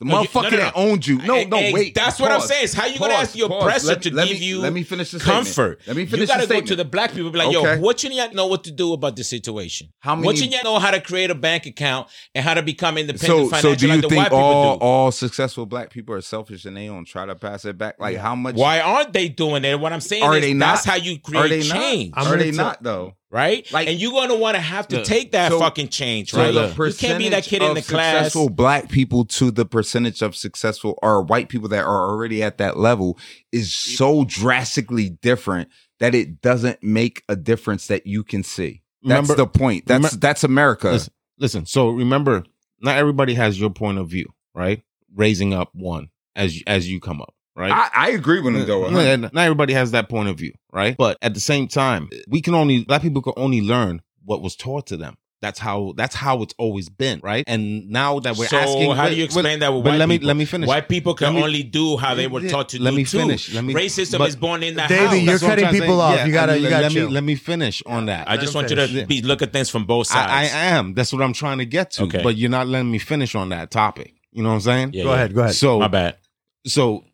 the 0.00 0.06
No, 0.06 0.22
motherfucker 0.22 0.42
no, 0.44 0.48
no, 0.50 0.50
no. 0.50 0.56
that 0.56 0.72
owned 0.76 1.06
you? 1.06 1.18
No, 1.18 1.44
no, 1.44 1.58
wait. 1.72 1.94
That's 1.94 2.18
what 2.18 2.32
I'm 2.32 2.40
saying. 2.40 2.64
Is 2.64 2.72
how 2.74 2.86
you 2.86 2.98
gonna 2.98 3.12
ask 3.14 3.36
your 3.36 3.48
pause. 3.50 3.62
oppressor 3.62 3.86
Let- 3.88 4.02
to 4.02 4.14
let 4.14 4.28
give 4.28 4.40
me- 4.40 4.46
you 4.46 4.58
Let 4.60 4.72
me 4.72 4.82
finish 4.82 5.10
the 5.10 5.20
statement. 5.20 5.78
Let 5.86 5.94
me 5.96 6.04
You 6.04 6.26
gotta 6.26 6.46
the 6.46 6.54
go 6.54 6.60
to 6.62 6.74
the 6.76 6.84
black 6.86 7.12
people. 7.12 7.30
Be 7.30 7.38
like, 7.38 7.54
Okay. 7.54 7.74
yo, 7.76 7.80
what 7.80 8.02
you 8.02 8.08
need 8.08 8.30
to 8.30 8.34
know 8.34 8.46
what 8.46 8.64
to 8.64 8.70
do 8.70 8.94
about 8.94 9.14
this 9.16 9.28
situation? 9.28 9.88
How 10.00 10.14
many? 10.16 10.26
What 10.26 10.36
you 10.36 10.48
need 10.48 10.56
to 10.58 10.64
know 10.64 10.78
how 10.78 10.90
to 10.90 11.00
create 11.02 11.30
a 11.30 11.34
bank 11.34 11.66
account 11.66 12.08
and 12.34 12.42
how 12.44 12.54
to 12.54 12.62
become 12.62 12.96
independent 12.96 13.28
so, 13.30 13.44
so 13.44 13.48
financially 13.50 13.76
do 13.76 13.86
you 13.86 13.92
like 13.92 14.00
the 14.02 14.08
think 14.08 14.18
white 14.18 14.24
people 14.30 14.38
all 14.38 14.76
do. 14.78 14.80
all 14.84 15.12
successful 15.12 15.66
black 15.66 15.90
people 15.90 16.14
are 16.14 16.20
selfish 16.22 16.64
and 16.64 16.76
they 16.76 16.86
don't 16.86 17.04
try 17.04 17.26
to 17.26 17.34
pass 17.34 17.66
it 17.66 17.76
back? 17.76 17.96
Like 18.00 18.16
how 18.16 18.34
much 18.34 18.54
Why 18.54 18.80
aren't 18.80 19.12
they 19.12 19.28
doing 19.28 19.64
it? 19.66 19.78
What 19.78 19.92
I'm 19.92 20.00
saying 20.00 20.22
Are 20.22 20.34
is 20.36 20.42
they 20.42 20.54
that's 20.54 20.84
how 20.86 20.94
you 20.96 21.16
are 21.16 21.18
create 21.18 21.48
they 21.50 21.62
change. 21.62 22.14
Not? 22.16 22.26
Are 22.26 22.36
they 22.38 22.50
not 22.52 22.82
though? 22.82 23.16
Right? 23.30 23.70
Like- 23.72 23.88
and 23.88 23.98
you're 24.00 24.12
gonna 24.12 24.36
want 24.36 24.56
to 24.56 24.60
have 24.60 24.88
to 24.88 24.96
Look, 24.96 25.04
take 25.04 25.32
that 25.32 25.52
so- 25.52 25.58
fucking 25.60 25.88
change, 25.88 26.30
So 26.32 26.38
right? 26.38 26.52
the 26.52 26.68
you 26.86 26.92
can't 26.94 27.18
be 27.18 27.28
that 27.30 27.44
percentage 27.44 27.48
kid 27.48 27.62
in 27.62 27.74
the 27.74 27.82
class. 27.82 28.14
successful 28.16 28.48
black 28.50 28.88
people 28.88 29.24
to 29.26 29.50
the 29.50 29.64
percentage 29.64 30.22
of 30.22 30.34
successful 30.36 30.98
or 31.02 31.22
white 31.22 31.48
people 31.48 31.68
that 31.68 31.84
are 31.84 32.08
already 32.10 32.42
at 32.42 32.58
that 32.58 32.76
level 32.78 33.18
is 33.52 33.74
so 33.74 34.24
drastically 34.24 35.08
different 35.10 35.68
that 36.00 36.14
it 36.14 36.40
doesn't 36.40 36.82
make 36.82 37.22
a 37.28 37.36
difference 37.36 37.86
that 37.86 38.06
you 38.06 38.24
can 38.24 38.42
see. 38.42 38.82
That's 39.02 39.28
Remember- 39.28 39.34
the 39.36 39.46
point. 39.46 39.86
That's 39.86 39.98
remember- 39.98 40.16
that's 40.18 40.44
America. 40.44 40.90
Listen, 40.90 41.12
listen. 41.38 41.66
So 41.66 41.88
remember, 41.88 42.44
not 42.80 42.96
everybody 42.96 43.34
has 43.34 43.60
your 43.60 43.70
point 43.70 43.98
of 43.98 44.08
view, 44.08 44.26
right? 44.54 44.82
Raising 45.14 45.52
up 45.54 45.70
one 45.74 46.08
as 46.36 46.60
as 46.66 46.88
you 46.88 47.00
come 47.00 47.20
up, 47.20 47.34
right? 47.60 47.70
I, 47.72 47.90
I 47.94 48.10
agree 48.10 48.40
with 48.40 48.54
him 48.56 48.62
uh, 48.62 48.64
though. 48.64 48.88
No, 48.90 49.16
no, 49.16 49.28
Not 49.32 49.36
everybody 49.44 49.72
has 49.74 49.90
that 49.92 50.08
point 50.08 50.28
of 50.28 50.36
view, 50.38 50.52
right? 50.72 50.96
But 50.96 51.18
at 51.22 51.34
the 51.34 51.40
same 51.40 51.68
time, 51.68 52.08
we 52.28 52.40
can 52.40 52.54
only 52.54 52.84
black 52.84 53.02
people 53.02 53.22
can 53.22 53.34
only 53.36 53.60
learn 53.60 54.02
what 54.24 54.42
was 54.42 54.56
taught 54.56 54.86
to 54.88 54.96
them. 54.96 55.16
That's 55.42 55.58
how 55.58 55.94
that's 55.96 56.14
how 56.14 56.42
it's 56.42 56.52
always 56.58 56.90
been, 56.90 57.20
right? 57.22 57.44
And 57.46 57.88
now 57.88 58.20
that 58.20 58.36
we're 58.36 58.46
so 58.46 58.58
asking, 58.58 58.90
how 58.94 59.08
do 59.08 59.14
you 59.14 59.24
explain 59.24 59.44
wait, 59.44 59.60
that 59.60 59.72
with 59.72 59.84
but 59.84 59.98
let 59.98 60.06
me 60.06 60.16
people? 60.16 60.26
let 60.26 60.36
me 60.36 60.44
finish. 60.44 60.68
White 60.68 60.86
people 60.86 61.14
can 61.14 61.34
me- 61.34 61.42
only 61.42 61.62
do 61.62 61.96
how 61.96 62.14
they 62.14 62.26
were 62.26 62.42
taught 62.46 62.68
to 62.70 62.82
let 62.82 62.90
do 62.90 62.96
me 62.98 63.04
too. 63.04 63.20
finish. 63.20 63.54
Let 63.54 63.64
me- 63.64 63.72
Racism 63.72 64.26
is 64.28 64.36
born 64.36 64.62
in 64.62 64.74
the 64.74 64.82
Davey, 64.86 65.02
house. 65.06 65.14
you're 65.14 65.24
That's 65.38 65.42
cutting 65.42 65.80
people 65.80 65.98
off. 66.02 66.14
Yeah, 66.16 66.26
You 66.26 66.32
gotta- 66.34 66.52
and 66.52 66.60
you 66.62 66.68
let, 66.68 66.82
gotta 66.82 66.94
let 66.94 67.08
me 67.08 67.14
let 67.14 67.24
me 67.24 67.34
finish 67.36 67.82
on 67.86 68.04
that. 68.06 68.28
I 68.28 68.36
just 68.36 68.54
want 68.54 68.70
him 68.70 68.78
you 68.80 69.00
to 69.00 69.06
be, 69.06 69.22
look 69.22 69.40
at 69.40 69.50
things 69.50 69.70
from 69.70 69.86
both 69.86 70.14
I, 70.14 70.42
I 70.42 70.44
am. 70.44 70.92
That's 70.92 71.10
what 71.10 71.22
I'm 71.22 71.32
trying 71.32 71.56
to 71.56 71.64
get 71.64 71.92
to. 71.92 72.02
Okay. 72.02 72.22
But 72.22 72.36
you're 72.36 72.50
not 72.50 72.66
letting 72.66 72.90
me 72.90 72.98
finish 72.98 73.34
on 73.34 73.48
that 73.48 73.70
topic. 73.70 74.12
You 74.32 74.42
know 74.42 74.50
what 74.50 74.56
I'm 74.56 74.60
saying? 74.60 74.90
Yeah, 74.92 75.04
Go 75.04 75.08
yeah. 75.08 75.14
ahead, 75.14 75.34
go 75.34 75.40
ahead. 75.40 75.54
So 75.54 75.78
My 75.78 75.88
bad. 75.88 76.18
so 76.66 76.96
it 76.98 77.09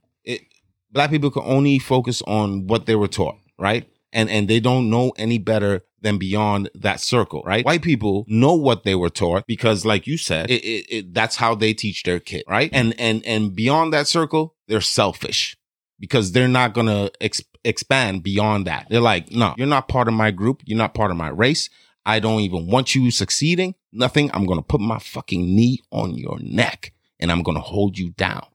Black 0.96 1.10
people 1.10 1.30
can 1.30 1.42
only 1.44 1.78
focus 1.78 2.22
on 2.26 2.66
what 2.66 2.86
they 2.86 2.96
were 2.96 3.08
taught, 3.08 3.36
right? 3.58 3.86
And 4.12 4.30
and 4.30 4.48
they 4.48 4.60
don't 4.60 4.88
know 4.88 5.12
any 5.18 5.38
better 5.38 5.82
than 6.00 6.18
beyond 6.18 6.70
that 6.74 7.00
circle, 7.00 7.42
right? 7.44 7.64
White 7.66 7.82
people 7.82 8.24
know 8.28 8.54
what 8.54 8.84
they 8.84 8.94
were 8.94 9.10
taught 9.10 9.44
because, 9.46 9.84
like 9.84 10.06
you 10.06 10.16
said, 10.16 10.50
it, 10.50 10.64
it, 10.64 10.86
it, 10.88 11.14
that's 11.14 11.36
how 11.36 11.54
they 11.54 11.74
teach 11.74 12.02
their 12.04 12.20
kid, 12.20 12.44
right? 12.48 12.70
And 12.72 12.98
and 12.98 13.24
and 13.26 13.54
beyond 13.54 13.92
that 13.92 14.06
circle, 14.06 14.54
they're 14.68 14.80
selfish 14.80 15.56
because 16.00 16.32
they're 16.32 16.48
not 16.48 16.72
gonna 16.74 17.10
ex- 17.20 17.42
expand 17.64 18.22
beyond 18.22 18.66
that. 18.66 18.86
They're 18.88 19.00
like, 19.00 19.30
no, 19.32 19.54
you're 19.58 19.66
not 19.66 19.88
part 19.88 20.08
of 20.08 20.14
my 20.14 20.30
group. 20.30 20.62
You're 20.64 20.78
not 20.78 20.94
part 20.94 21.10
of 21.10 21.16
my 21.16 21.28
race. 21.28 21.68
I 22.06 22.20
don't 22.20 22.40
even 22.40 22.68
want 22.68 22.94
you 22.94 23.10
succeeding. 23.10 23.74
Nothing. 23.92 24.30
I'm 24.32 24.46
gonna 24.46 24.62
put 24.62 24.80
my 24.80 24.98
fucking 24.98 25.54
knee 25.54 25.82
on 25.90 26.14
your 26.14 26.38
neck 26.40 26.92
and 27.18 27.30
I'm 27.32 27.42
gonna 27.42 27.60
hold 27.60 27.98
you 27.98 28.10
down, 28.12 28.46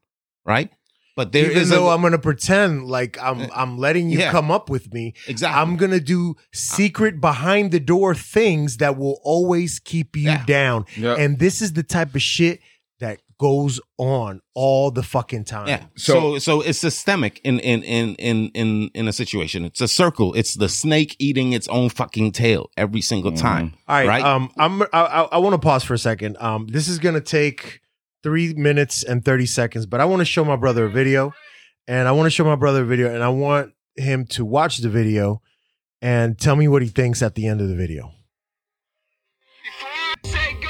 right? 0.45 0.71
But 1.21 1.33
there 1.33 1.51
Even 1.51 1.57
is 1.61 1.69
though 1.69 1.89
a, 1.89 1.93
I'm 1.93 2.01
gonna 2.01 2.17
pretend 2.17 2.87
like 2.87 3.21
I'm 3.21 3.47
I'm 3.55 3.77
letting 3.77 4.09
you 4.09 4.17
Yeah. 4.19 4.31
come 4.31 4.49
up 4.49 4.71
with 4.71 4.91
me, 4.91 5.13
exactly. 5.27 5.61
I'm 5.61 5.75
gonna 5.77 5.99
do 5.99 6.35
secret 6.51 7.21
behind 7.21 7.71
the 7.71 7.79
door 7.79 8.15
things 8.15 8.77
that 8.77 8.97
will 8.97 9.19
always 9.23 9.77
keep 9.79 10.15
you 10.15 10.23
Yeah. 10.31 10.45
down. 10.45 10.85
Yeah. 10.97 11.13
And 11.15 11.37
this 11.37 11.61
is 11.61 11.73
the 11.73 11.83
type 11.83 12.15
of 12.15 12.23
shit 12.23 12.59
that 12.99 13.19
goes 13.39 13.79
on 13.97 14.39
all 14.55 14.89
the 14.91 15.03
fucking 15.03 15.43
time. 15.43 15.67
Yeah. 15.67 15.83
So- 15.95 16.13
So 16.13 16.39
so 16.39 16.61
it's 16.61 16.79
systemic 16.79 17.39
in 17.43 17.59
in 17.59 17.83
in 17.83 18.15
in 18.15 18.49
in 18.55 18.89
in 18.95 19.07
a 19.07 19.13
situation. 19.13 19.65
It's 19.65 19.81
a 19.81 19.87
circle. 19.87 20.33
It's 20.33 20.55
the 20.55 20.69
snake 20.69 21.15
eating 21.19 21.53
its 21.53 21.67
own 21.67 21.89
fucking 21.89 22.31
tail 22.31 22.69
every 22.77 23.01
single 23.01 23.31
time. 23.31 23.73
All 23.87 23.95
right. 23.97 24.07
Right? 24.07 24.23
Um, 24.23 24.49
I'm 24.57 24.81
I, 24.81 24.87
I, 24.93 25.21
I 25.33 25.37
want 25.37 25.53
to 25.53 25.59
pause 25.59 25.83
for 25.83 25.93
a 25.93 25.99
second. 25.99 26.37
Um, 26.39 26.65
this 26.67 26.87
is 26.87 26.97
gonna 26.99 27.21
take 27.21 27.80
three 28.23 28.53
minutes 28.53 29.03
and 29.03 29.23
thirty 29.25 29.45
seconds, 29.45 29.85
but 29.85 29.99
I 29.99 30.05
want 30.05 30.19
to 30.21 30.25
show 30.25 30.45
my 30.45 30.55
brother 30.55 30.85
a 30.85 30.89
video, 30.89 31.33
and 31.87 32.07
I 32.07 32.11
want 32.11 32.27
to 32.27 32.31
show 32.31 32.43
my 32.43 32.55
brother 32.55 32.83
a 32.83 32.85
video, 32.85 33.13
and 33.13 33.23
I 33.23 33.29
want 33.29 33.73
him 33.95 34.25
to 34.27 34.45
watch 34.45 34.77
the 34.77 34.89
video 34.89 35.41
and 36.01 36.39
tell 36.39 36.55
me 36.55 36.67
what 36.67 36.81
he 36.81 36.87
thinks 36.87 37.21
at 37.21 37.35
the 37.35 37.47
end 37.47 37.61
of 37.61 37.67
the 37.67 37.75
video. 37.75 38.11
Before 39.63 39.89
I 39.89 40.15
say 40.23 40.53
go, 40.61 40.69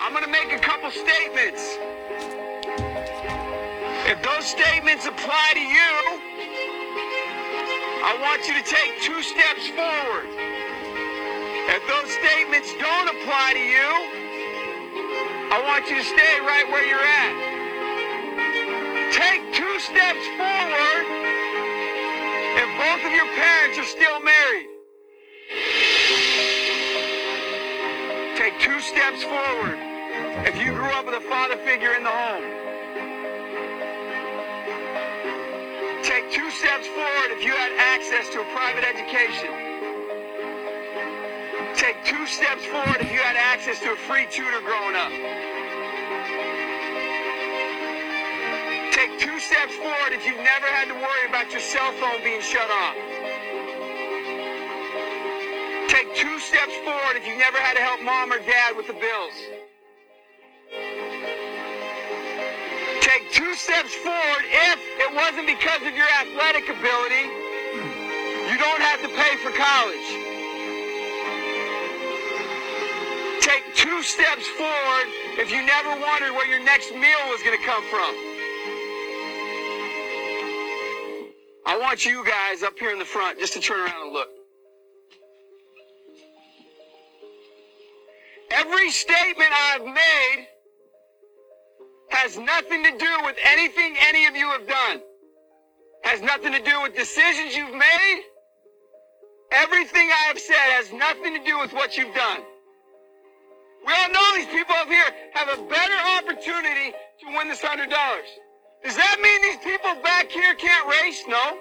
I'm 0.00 0.12
going 0.12 0.24
to 0.24 0.30
make 0.30 0.52
a 0.52 0.58
couple 0.58 0.90
statements. 0.90 1.78
If 4.08 4.22
those 4.22 4.46
statements 4.46 5.06
apply 5.06 5.52
to 5.54 5.60
you, 5.60 6.20
I 8.04 8.16
want 8.22 8.46
you 8.46 8.54
to 8.54 8.62
take 8.62 9.02
two 9.02 9.22
steps 9.22 9.66
forward. 9.74 10.30
If 11.68 11.82
those 11.88 12.10
statements 12.14 12.72
don't 12.78 13.08
apply 13.10 13.54
to 13.54 13.60
you, 13.60 14.25
I 15.48 15.62
want 15.62 15.88
you 15.88 15.96
to 15.96 16.04
stay 16.04 16.40
right 16.42 16.66
where 16.70 16.84
you're 16.84 16.98
at. 16.98 17.34
Take 19.14 19.54
two 19.54 19.78
steps 19.78 20.26
forward 20.34 21.06
if 22.58 22.68
both 22.74 23.06
of 23.06 23.12
your 23.14 23.30
parents 23.38 23.78
are 23.78 23.84
still 23.86 24.18
married. 24.26 24.66
Take 28.36 28.58
two 28.58 28.80
steps 28.80 29.22
forward 29.22 29.78
if 30.46 30.56
you 30.58 30.72
grew 30.72 30.90
up 30.90 31.06
with 31.06 31.14
a 31.14 31.20
father 31.28 31.56
figure 31.58 31.94
in 31.94 32.02
the 32.02 32.10
home. 32.10 32.42
Take 36.02 36.32
two 36.32 36.50
steps 36.50 36.86
forward 36.88 37.30
if 37.30 37.44
you 37.44 37.54
had 37.54 37.72
access 37.78 38.28
to 38.34 38.40
a 38.40 38.44
private 38.52 38.84
education. 38.84 39.75
Take 41.76 42.02
two 42.06 42.26
steps 42.26 42.64
forward 42.64 42.96
if 43.00 43.12
you 43.12 43.20
had 43.20 43.36
access 43.36 43.78
to 43.80 43.92
a 43.92 43.96
free 44.08 44.26
tutor 44.30 44.60
growing 44.64 44.96
up. 44.96 45.12
Take 48.96 49.20
two 49.20 49.38
steps 49.38 49.76
forward 49.76 50.16
if 50.16 50.24
you've 50.24 50.40
never 50.40 50.66
had 50.72 50.88
to 50.88 50.94
worry 50.94 51.28
about 51.28 51.52
your 51.52 51.60
cell 51.60 51.92
phone 52.00 52.24
being 52.24 52.40
shut 52.40 52.70
off. 52.70 52.96
Take 55.92 56.16
two 56.16 56.40
steps 56.40 56.74
forward 56.80 57.20
if 57.20 57.26
you've 57.26 57.38
never 57.38 57.58
had 57.58 57.76
to 57.76 57.82
help 57.82 58.00
mom 58.02 58.32
or 58.32 58.38
dad 58.38 58.74
with 58.74 58.86
the 58.86 58.96
bills. 58.96 59.36
Take 63.04 63.32
two 63.32 63.54
steps 63.54 63.92
forward 64.00 64.44
if 64.48 64.80
it 65.04 65.14
wasn't 65.14 65.46
because 65.46 65.82
of 65.84 65.92
your 65.92 66.08
athletic 66.24 66.72
ability, 66.72 67.28
you 68.48 68.56
don't 68.56 68.80
have 68.80 69.02
to 69.02 69.08
pay 69.08 69.36
for 69.44 69.52
college. 69.52 70.25
Two 73.86 74.02
steps 74.02 74.44
forward 74.48 75.06
if 75.38 75.48
you 75.52 75.64
never 75.64 75.90
wondered 76.00 76.32
where 76.32 76.48
your 76.48 76.62
next 76.64 76.90
meal 76.90 77.22
was 77.28 77.40
going 77.44 77.56
to 77.56 77.64
come 77.64 77.84
from. 77.84 78.14
I 81.64 81.78
want 81.80 82.04
you 82.04 82.24
guys 82.24 82.64
up 82.64 82.76
here 82.78 82.90
in 82.90 82.98
the 82.98 83.04
front 83.04 83.38
just 83.38 83.52
to 83.52 83.60
turn 83.60 83.78
around 83.78 84.06
and 84.06 84.12
look. 84.12 84.28
Every 88.50 88.90
statement 88.90 89.50
I've 89.52 89.84
made 89.84 90.46
has 92.10 92.38
nothing 92.38 92.82
to 92.82 92.90
do 92.90 93.12
with 93.22 93.36
anything 93.44 93.94
any 94.00 94.26
of 94.26 94.34
you 94.34 94.48
have 94.48 94.66
done. 94.66 95.00
Has 96.02 96.22
nothing 96.22 96.52
to 96.52 96.62
do 96.62 96.82
with 96.82 96.96
decisions 96.96 97.54
you've 97.54 97.74
made. 97.74 98.22
Everything 99.52 100.08
I 100.10 100.26
have 100.26 100.40
said 100.40 100.56
has 100.56 100.92
nothing 100.92 101.34
to 101.34 101.44
do 101.44 101.60
with 101.60 101.72
what 101.72 101.96
you've 101.96 102.14
done. 102.14 102.40
We 103.86 103.92
all 103.94 104.10
know 104.10 104.28
these 104.34 104.50
people 104.50 104.74
up 104.74 104.88
here 104.88 105.06
have 105.34 105.48
a 105.48 105.62
better 105.70 105.94
opportunity 106.18 106.90
to 106.90 107.26
win 107.38 107.46
this 107.46 107.62
hundred 107.62 107.88
dollars. 107.88 108.26
Does 108.82 108.96
that 108.96 109.16
mean 109.22 109.42
these 109.42 109.62
people 109.62 109.94
back 110.02 110.28
here 110.28 110.54
can't 110.54 110.90
race? 110.90 111.22
No. 111.28 111.56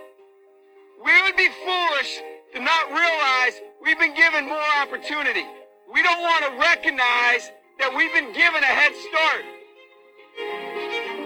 We 1.05 1.13
would 1.21 1.37
be 1.37 1.49
foolish 1.61 2.21
to 2.53 2.59
not 2.59 2.89
realize 2.89 3.61
we've 3.83 3.99
been 3.99 4.15
given 4.15 4.49
more 4.49 4.65
opportunity. 4.81 5.45
We 5.93 6.01
don't 6.01 6.21
want 6.21 6.45
to 6.49 6.51
recognize 6.57 7.51
that 7.77 7.93
we've 7.93 8.13
been 8.13 8.33
given 8.33 8.63
a 8.63 8.73
head 8.73 8.93
start. 9.05 9.45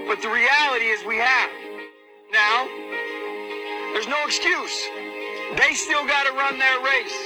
But 0.04 0.22
the 0.22 0.28
reality 0.28 0.92
is 0.92 1.06
we 1.08 1.16
have. 1.16 1.50
Now, 2.34 2.68
there's 3.96 4.08
no 4.08 4.20
excuse. 4.28 4.76
They 5.56 5.74
still 5.80 6.04
got 6.04 6.28
to 6.28 6.34
run 6.36 6.60
their 6.60 6.80
race. 6.84 7.18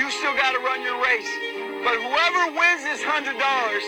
You 0.00 0.10
still 0.10 0.34
got 0.40 0.56
to 0.56 0.60
run 0.64 0.80
your 0.80 0.96
race. 1.04 1.53
But 1.84 2.00
whoever 2.00 2.56
wins 2.56 2.82
this 2.82 3.04
hundred 3.04 3.36
dollars, 3.36 3.84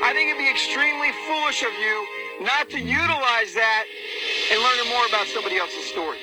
I 0.00 0.16
think 0.16 0.32
it'd 0.32 0.40
be 0.40 0.48
extremely 0.48 1.12
foolish 1.28 1.62
of 1.62 1.72
you 1.76 1.96
not 2.40 2.68
to 2.70 2.80
utilize 2.80 3.52
that 3.54 3.84
and 4.50 4.58
learn 4.60 4.88
more 4.88 5.06
about 5.06 5.26
somebody 5.28 5.56
else's 5.56 5.84
story. 5.86 6.18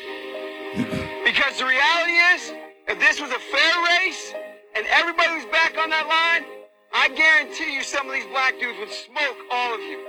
Because 1.22 1.60
the 1.60 1.66
reality 1.66 2.18
is, 2.34 2.52
if 2.88 3.00
this 3.00 3.22
was 3.22 3.30
a 3.30 3.40
fair 3.40 3.74
race 4.02 4.34
and 4.76 4.86
everybody 4.88 5.36
was 5.36 5.46
back 5.46 5.78
on 5.78 5.90
that 5.92 6.08
line, 6.08 6.44
I 6.92 7.10
guarantee 7.10 7.74
you 7.74 7.84
some 7.84 8.08
of 8.08 8.14
these 8.14 8.26
black 8.34 8.60
dudes 8.60 8.80
would 8.80 8.92
smoke 8.92 9.38
all 9.52 9.74
of 9.74 9.80
you. 9.82 10.08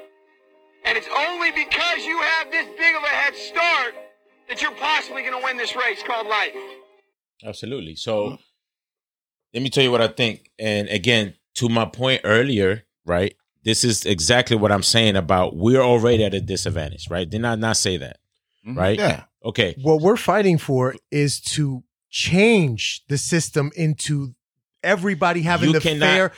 And 0.84 0.96
it's 0.96 1.06
only 1.28 1.50
because 1.52 2.04
you 2.04 2.18
have 2.18 2.50
this 2.50 2.66
big 2.78 2.96
of 2.96 3.02
a 3.02 3.08
head 3.08 3.36
start 3.36 3.94
that 4.48 4.62
you're 4.62 4.74
possibly 4.74 5.22
going 5.22 5.38
to 5.38 5.44
win 5.44 5.56
this 5.58 5.76
race 5.76 6.02
called 6.02 6.26
life. 6.26 6.56
Absolutely. 7.44 7.94
So 7.94 8.38
let 9.54 9.62
me 9.62 9.70
tell 9.70 9.84
you 9.84 9.90
what 9.90 10.00
I 10.00 10.08
think. 10.08 10.50
And 10.58 10.88
again, 10.88 11.34
to 11.54 11.68
my 11.68 11.84
point 11.84 12.22
earlier, 12.24 12.84
right? 13.04 13.34
This 13.64 13.84
is 13.84 14.04
exactly 14.04 14.56
what 14.56 14.72
I'm 14.72 14.82
saying 14.82 15.16
about 15.16 15.54
we're 15.56 15.80
already 15.82 16.24
at 16.24 16.34
a 16.34 16.40
disadvantage, 16.40 17.08
right? 17.10 17.28
Did 17.28 17.44
I 17.44 17.54
not 17.54 17.76
say 17.76 17.96
that? 17.98 18.18
Mhm. 18.66 18.76
Right? 18.76 18.98
Yeah. 18.98 19.24
Okay. 19.44 19.74
What 19.82 20.00
we're 20.00 20.16
fighting 20.16 20.58
for 20.58 20.94
is 21.10 21.40
to 21.40 21.82
change 22.10 23.02
the 23.08 23.18
system 23.18 23.70
into 23.76 24.34
everybody 24.82 25.42
having 25.42 25.68
You 25.68 25.74
the 25.74 25.80
cannot- 25.80 26.06
fair. 26.06 26.32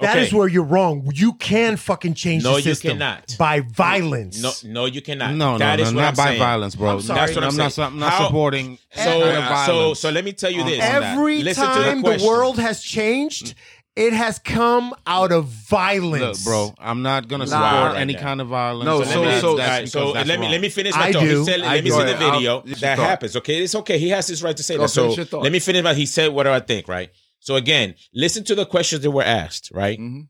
That 0.00 0.18
is 0.18 0.28
Okay. 0.28 0.36
where 0.36 0.46
you're 0.48 0.62
wrong. 0.62 1.10
You 1.14 1.32
can 1.34 1.76
fucking 1.78 2.14
change 2.14 2.44
No, 2.44 2.52
the 2.52 2.56
you 2.58 2.62
system 2.74 2.98
cannot. 2.98 3.34
by 3.38 3.60
violence. 3.60 4.42
No, 4.42 4.52
no, 4.64 4.84
you 4.84 5.00
cannot. 5.00 5.34
No, 5.34 5.56
That 5.56 5.76
no, 5.76 5.82
is 5.84 5.92
no, 5.92 5.96
what 5.96 6.02
not 6.02 6.08
I'm 6.08 6.14
by 6.16 6.24
saying. 6.26 6.38
violence, 6.38 6.74
bro. 6.74 6.90
I'm 6.90 7.00
sorry. 7.00 7.20
That's 7.20 7.34
what 7.34 7.44
I'm, 7.44 7.50
I'm 7.50 7.56
not, 7.56 7.72
saying. 7.72 7.86
I'm 7.92 7.98
not 7.98 8.12
How- 8.12 8.26
supporting 8.26 8.78
So, 8.94 9.00
any 9.22 9.40
kind 9.42 9.52
of 9.52 9.66
so, 9.66 9.94
so 9.94 10.10
let 10.10 10.24
me 10.24 10.32
tell 10.32 10.50
you 10.50 10.60
uh-huh. 10.60 10.68
this. 10.70 10.80
Every 10.82 11.42
Listen 11.42 11.66
to 11.72 11.78
the 11.78 11.84
time 11.84 12.02
the, 12.02 12.24
world 12.26 12.58
has 12.58 12.82
changed, 12.82 13.54
it 13.94 14.12
has 14.12 14.38
come 14.38 14.92
out 15.06 15.32
of 15.32 15.44
Look, 15.46 15.52
violence, 15.68 16.44
bro, 16.44 16.74
I'm 16.78 17.00
not 17.00 17.28
gonna 17.28 17.46
Nah, 17.46 17.50
support 17.70 17.92
right 17.94 18.00
any 18.02 18.12
there. 18.12 18.22
kind 18.22 18.42
of 18.42 18.48
violence. 18.48 18.84
No, 18.84 19.00
and 19.00 19.10
so- 19.10 19.22
that's- 19.22 19.40
so- 19.40 19.56
that's 19.56 19.68
All 19.68 19.74
right, 19.74 19.78
because 19.80 19.92
so 19.92 20.12
that's 20.12 20.28
let 20.28 20.40
me 20.40 20.48
let 20.50 20.60
me 20.60 20.68
finish 20.68 20.94
my 20.94 21.04
I 21.06 21.12
thought. 21.12 21.22
He 21.22 21.28
do. 21.28 21.44
said, 21.46 21.60
I 21.62 21.74
let 21.76 21.84
me 21.84 21.90
see 21.90 21.96
the 22.02 22.16
I'll- 22.18 22.32
video. 22.32 22.62
that 22.80 22.98
happens. 22.98 23.34
Okay, 23.36 23.62
it's 23.62 23.74
okay. 23.74 23.98
He 23.98 24.10
has 24.10 24.26
his 24.26 24.42
right 24.42 24.54
to 24.54 24.62
say 24.62 24.76
that. 24.76 24.90
So 24.90 25.04
finish 25.04 25.16
your 25.16 25.24
thought. 25.26 25.42
let 25.42 25.52
me 25.52 25.58
finish 25.60 25.82
what 25.82 25.96
he 25.96 26.04
said. 26.04 26.32
What 26.34 26.42
do 26.42 26.50
I 26.50 26.60
think? 26.60 26.86
Right. 26.86 27.10
So 27.46 27.54
again, 27.54 27.94
listen 28.12 28.42
to 28.44 28.56
the 28.56 28.66
questions 28.66 29.02
that 29.02 29.10
were 29.12 29.22
asked. 29.22 29.70
Right. 29.72 29.98
Mhm. 30.00 30.26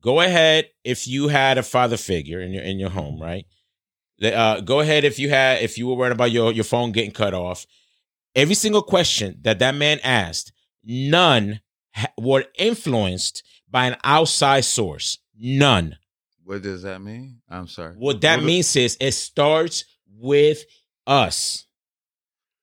Go 0.00 0.20
ahead 0.20 0.68
if 0.84 1.08
you 1.08 1.26
had 1.28 1.58
a 1.58 1.62
father 1.64 1.96
figure 1.96 2.40
in 2.40 2.52
your 2.52 2.62
in 2.62 2.78
your 2.78 2.90
home. 2.90 3.20
Right. 3.20 3.46
Uh, 4.22 4.60
go 4.60 4.78
ahead 4.78 5.02
if 5.04 5.18
you 5.18 5.28
had 5.30 5.60
if 5.60 5.76
you 5.76 5.88
were 5.88 5.96
worried 5.96 6.12
about 6.12 6.30
your 6.30 6.52
your 6.52 6.62
phone 6.64 6.92
getting 6.92 7.10
cut 7.10 7.34
off. 7.34 7.66
Every 8.36 8.54
single 8.54 8.82
question 8.82 9.38
that 9.42 9.58
that 9.58 9.74
man 9.74 9.98
asked, 10.04 10.52
none 10.84 11.60
ha- 11.94 12.12
were 12.16 12.44
influenced 12.58 13.42
by 13.68 13.86
an 13.86 13.96
outside 14.04 14.64
source. 14.64 15.18
None. 15.36 15.96
What 16.44 16.62
does 16.62 16.82
that 16.82 17.00
mean? 17.02 17.40
I'm 17.48 17.66
sorry. 17.66 17.94
What 17.96 18.20
that 18.20 18.36
What- 18.36 18.46
means 18.46 18.76
is 18.76 18.96
it 19.00 19.12
starts 19.12 19.84
with 20.16 20.64
us. 21.08 21.66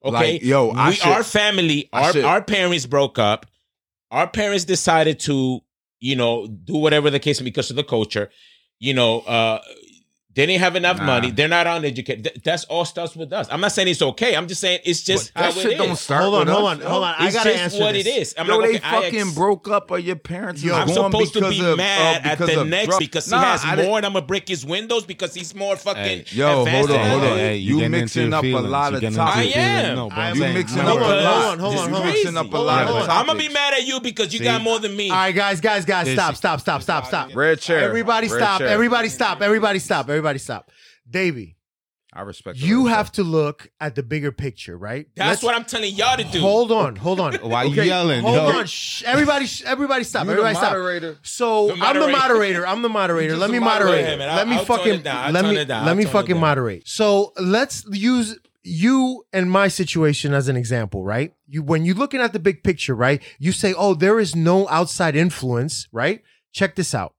Okay, 0.04 0.34
Like, 0.34 0.42
yo, 0.44 0.72
I 0.72 0.90
we 0.90 0.96
should- 0.96 1.08
our 1.08 1.24
family, 1.24 1.90
I 1.94 2.04
our 2.06 2.14
should- 2.14 2.26
our 2.26 2.42
parents 2.42 2.86
broke 2.86 3.20
up. 3.20 3.46
Our 4.10 4.28
parents 4.28 4.66
decided 4.66 5.20
to, 5.22 5.62
you 6.00 6.16
know, 6.16 6.48
do 6.48 6.76
whatever 6.76 7.10
the 7.10 7.20
case 7.20 7.40
because 7.42 7.70
of 7.70 7.76
the 7.76 7.84
culture. 7.84 8.30
You 8.80 8.94
know, 8.96 9.20
uh 9.22 9.62
they 10.34 10.46
didn't 10.46 10.62
have 10.62 10.76
enough 10.78 10.98
Nah. 10.98 11.06
money. 11.06 11.32
They're 11.32 11.48
not 11.50 11.68
uneducated. 11.68 12.24
Th- 12.24 12.44
that's 12.44 12.64
all 12.66 12.86
starts 12.86 13.16
with 13.16 13.34
us. 13.34 13.48
I'm 13.52 13.60
not 13.60 13.72
saying 13.74 13.90
it's 13.90 14.02
okay. 14.02 14.36
I'm 14.36 14.48
just 14.48 14.62
saying 14.62 14.80
it's 14.86 15.02
just 15.04 15.34
That 15.34 15.44
how 15.44 15.52
shit 15.52 15.74
it 15.74 15.78
don't 15.78 15.90
is. 15.92 16.00
start 16.00 16.22
Hold 16.24 16.36
on, 16.36 16.40
with 16.46 16.50
hold 16.56 16.66
us, 16.68 16.86
on, 16.86 16.92
hold 16.92 17.04
on. 17.04 17.16
I 17.18 17.32
gotta 17.32 17.50
just 17.50 17.62
answer 17.64 17.80
what 17.80 17.94
this. 17.94 18.08
it 18.08 18.10
is. 18.22 18.36
I'm 18.38 18.48
Yo, 18.48 18.58
like, 18.58 18.72
they 18.72 18.78
okay, 18.78 18.88
I 18.88 19.02
fucking 19.02 19.20
ex- 19.20 19.36
broke 19.36 19.68
up, 19.68 19.92
or 19.92 20.00
your 20.00 20.16
parents. 20.16 20.64
Yo, 20.64 20.74
is 20.74 20.80
I'm 20.80 20.88
gone 20.88 21.12
supposed 21.12 21.34
to 21.34 21.40
because 21.42 21.58
be 21.60 21.66
of, 21.66 21.78
mad 21.78 22.26
uh, 22.26 22.30
at 22.30 22.38
the 22.38 22.64
next 22.64 22.86
drugs. 22.88 23.00
because 23.06 23.26
he 23.30 23.36
has 23.36 23.66
I 23.66 23.76
didn't- 23.76 23.88
more, 23.90 23.98
and 23.98 24.06
I'm 24.06 24.14
gonna 24.14 24.26
break 24.26 24.48
his 24.48 24.66
windows 24.66 25.04
because 25.06 25.34
he's 25.34 25.54
more 25.54 25.76
fucking. 25.76 26.02
Hey, 26.02 26.26
Yo, 26.32 26.48
hold 26.66 26.68
on, 26.70 26.88
than 26.88 27.10
hold 27.10 27.24
on. 27.24 27.38
Hey, 27.38 27.58
You 27.58 27.76
getting 27.78 27.92
mixing 27.92 28.24
into 28.34 28.48
your 28.48 28.60
up 28.60 28.66
a 28.66 28.68
lot 28.70 28.94
of 28.94 29.02
getting 29.02 29.18
topics. 29.18 29.38
I 29.38 29.42
feelings. 29.42 29.56
am. 29.58 29.96
No, 29.96 30.10
but 30.10 30.36
You 30.36 30.42
saying- 30.42 30.54
mixing 30.54 30.80
up 30.80 30.88
Hold 30.88 31.02
a 31.02 31.04
on, 31.04 31.10
hold 31.12 31.24
lot. 31.24 31.26
on, 31.52 31.60
hold 31.60 31.76
on, 31.76 31.90
hold 31.92 32.02
on. 32.04 32.08
mixing 32.08 32.38
up 32.38 32.54
a 32.54 32.58
lot 32.58 32.88
of. 32.88 33.10
I'm 33.10 33.26
gonna 33.26 33.38
be 33.40 33.50
mad 33.50 33.74
at 33.74 33.86
you 33.86 34.00
because 34.00 34.34
you 34.34 34.40
got 34.40 34.62
more 34.62 34.80
than 34.80 34.96
me. 34.96 35.10
All 35.10 35.18
right, 35.18 35.36
guys, 35.36 35.60
guys, 35.60 35.84
guys, 35.84 36.10
stop, 36.14 36.36
stop, 36.38 36.62
stop, 36.62 36.82
stop, 36.82 37.06
stop. 37.06 37.36
Red 37.36 37.60
chair. 37.60 37.80
Everybody 37.82 38.30
stop. 38.30 38.62
Everybody 38.62 39.10
stop. 39.10 39.42
Everybody 39.42 39.80
stop. 39.80 40.06
Everybody 40.10 40.21
stop. 40.40 40.72
Davey, 41.10 41.58
I 42.14 42.22
respect. 42.22 42.58
you 42.60 42.88
red 42.88 42.96
have 42.96 43.12
chair. 43.12 43.24
to 43.24 43.30
look 43.30 43.70
at 43.80 43.96
the 43.96 44.04
bigger 44.04 44.32
picture, 44.32 44.78
right? 44.78 45.08
That's 45.16 45.28
Let's- 45.30 45.44
what 45.44 45.56
I'm 45.56 45.64
telling 45.66 45.94
y'all 45.96 46.18
to 46.18 46.24
do. 46.26 46.40
Hold 46.42 46.72
on, 46.72 46.96
hold 46.98 47.20
on. 47.20 47.34
Why 47.42 47.64
you 47.64 47.72
Okay, 47.72 47.86
yelling? 47.88 48.22
Hold 48.22 48.36
yo? 48.36 48.60
on. 48.60 48.66
Shh. 48.66 49.04
Everybody, 49.04 49.46
sh- 49.46 49.64
everybody 49.66 50.04
stop. 50.04 50.24
You 50.24 50.28
the 50.28 50.32
everybody 50.34 50.56
stop. 50.56 50.72
moderator. 50.74 51.18
So 51.24 51.68
The 51.68 51.74
I'm 51.74 51.80
the 51.80 52.08
moderator. 52.08 52.18
moderator. 52.18 52.68
I'm 52.68 52.82
the 52.82 52.90
moderator. 53.02 53.38
Let 53.38 53.50
me 53.50 53.60
moderate. 53.60 54.06
Hey, 54.06 54.18
let 54.18 54.30
I'll- 54.30 54.46
me 54.46 54.56
I'll 54.58 54.66
fucking 54.66 54.94
it 54.96 55.04
down. 55.04 55.26
I'll 55.26 55.32
let 55.32 55.46
me 55.46 55.66
down. 55.66 55.86
let 55.86 55.96
me 55.98 56.06
fucking 56.06 56.38
moderate. 56.40 56.88
So 56.88 57.32
let's 57.40 57.86
use 57.92 58.38
you 58.64 59.24
and 59.34 59.50
my 59.50 59.68
situation 59.70 60.34
as 60.36 60.48
an 60.48 60.56
example, 60.56 61.04
right? 61.04 61.34
You 61.48 61.64
when 61.64 61.84
you're 61.86 61.96
looking 61.96 62.20
at 62.22 62.32
the 62.34 62.40
big 62.40 62.64
picture, 62.64 62.94
right? 62.94 63.22
You 63.40 63.52
say, 63.54 63.74
"Oh, 63.76 63.96
there 63.96 64.20
is 64.20 64.36
no 64.36 64.68
outside 64.70 65.16
influence," 65.16 65.88
right? 65.92 66.22
Check 66.54 66.76
this 66.76 66.94
out. 66.94 67.16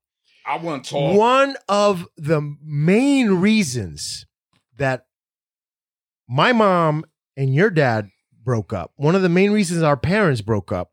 I 0.47 0.57
want 0.59 0.85
to 0.85 0.91
talk. 0.91 1.17
One 1.19 1.57
of 1.69 2.07
the 2.17 2.57
main 2.65 3.31
reasons 3.31 4.27
that 4.79 5.07
my 6.29 6.53
mom 6.53 7.05
and 7.37 7.55
your 7.55 7.71
dad 7.71 8.09
broke 8.43 8.73
up, 8.73 8.93
one 8.97 9.15
of 9.15 9.23
the 9.23 9.29
main 9.29 9.53
reasons 9.53 9.83
our 9.83 9.97
parents 9.97 10.41
broke 10.41 10.73
up 10.73 10.91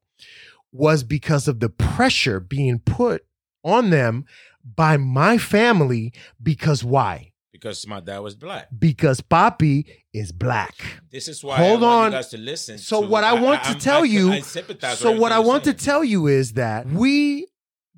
was 0.71 1.03
because 1.03 1.47
of 1.47 1.59
the 1.59 1.69
pressure 1.69 2.39
being 2.39 2.79
put 2.79 3.23
on 3.63 3.89
them 3.89 4.25
by 4.63 4.97
my 4.97 5.37
family. 5.37 6.13
Because 6.41 6.83
why? 6.83 7.31
because 7.51 7.85
my 7.87 7.99
dad 7.99 8.19
was 8.19 8.35
black. 8.35 8.69
Because 8.77 9.19
Papi 9.19 9.83
is 10.13 10.31
black. 10.31 10.75
This 11.11 11.27
is 11.27 11.43
why 11.43 11.57
Hold 11.57 11.83
I 11.83 11.87
want 11.87 12.05
on. 12.05 12.11
you 12.11 12.17
guys 12.17 12.29
to 12.29 12.37
listen. 12.37 12.77
So 12.77 13.01
to- 13.01 13.07
what 13.07 13.25
I 13.25 13.33
want 13.33 13.63
to 13.63 13.69
I'm- 13.71 13.79
tell 13.79 14.03
I- 14.03 14.05
you- 14.05 14.31
I 14.31 14.39
So 14.39 15.11
what 15.19 15.33
I 15.33 15.39
want 15.39 15.65
to 15.65 15.73
tell 15.73 16.01
you 16.01 16.27
is 16.27 16.53
that 16.53 16.87
we 16.87 17.47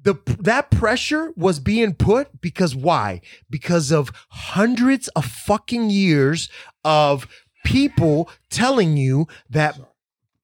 the 0.03 0.15
that 0.39 0.71
pressure 0.71 1.31
was 1.35 1.59
being 1.59 1.93
put 1.93 2.41
because 2.41 2.75
why? 2.75 3.21
Because 3.49 3.91
of 3.91 4.11
hundreds 4.29 5.07
of 5.09 5.25
fucking 5.25 5.89
years 5.89 6.49
of 6.83 7.27
people 7.63 8.29
telling 8.49 8.97
you 8.97 9.27
that 9.49 9.79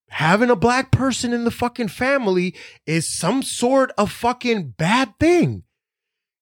having 0.10 0.50
a 0.50 0.56
black 0.56 0.92
person 0.92 1.34
in 1.34 1.44
the 1.44 1.52
fucking 1.52 1.88
family 1.88 2.56
is 2.86 3.08
some 3.08 3.42
sort 3.42 3.92
of 3.98 4.12
fucking 4.12 4.70
bad 4.78 5.18
thing. 5.20 5.64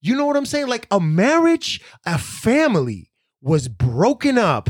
You 0.01 0.15
know 0.15 0.25
what 0.25 0.37
I'm 0.37 0.45
saying? 0.45 0.67
Like 0.67 0.87
a 0.91 0.99
marriage, 0.99 1.81
a 2.05 2.17
family 2.17 3.11
was 3.41 3.67
broken 3.67 4.37
up 4.37 4.69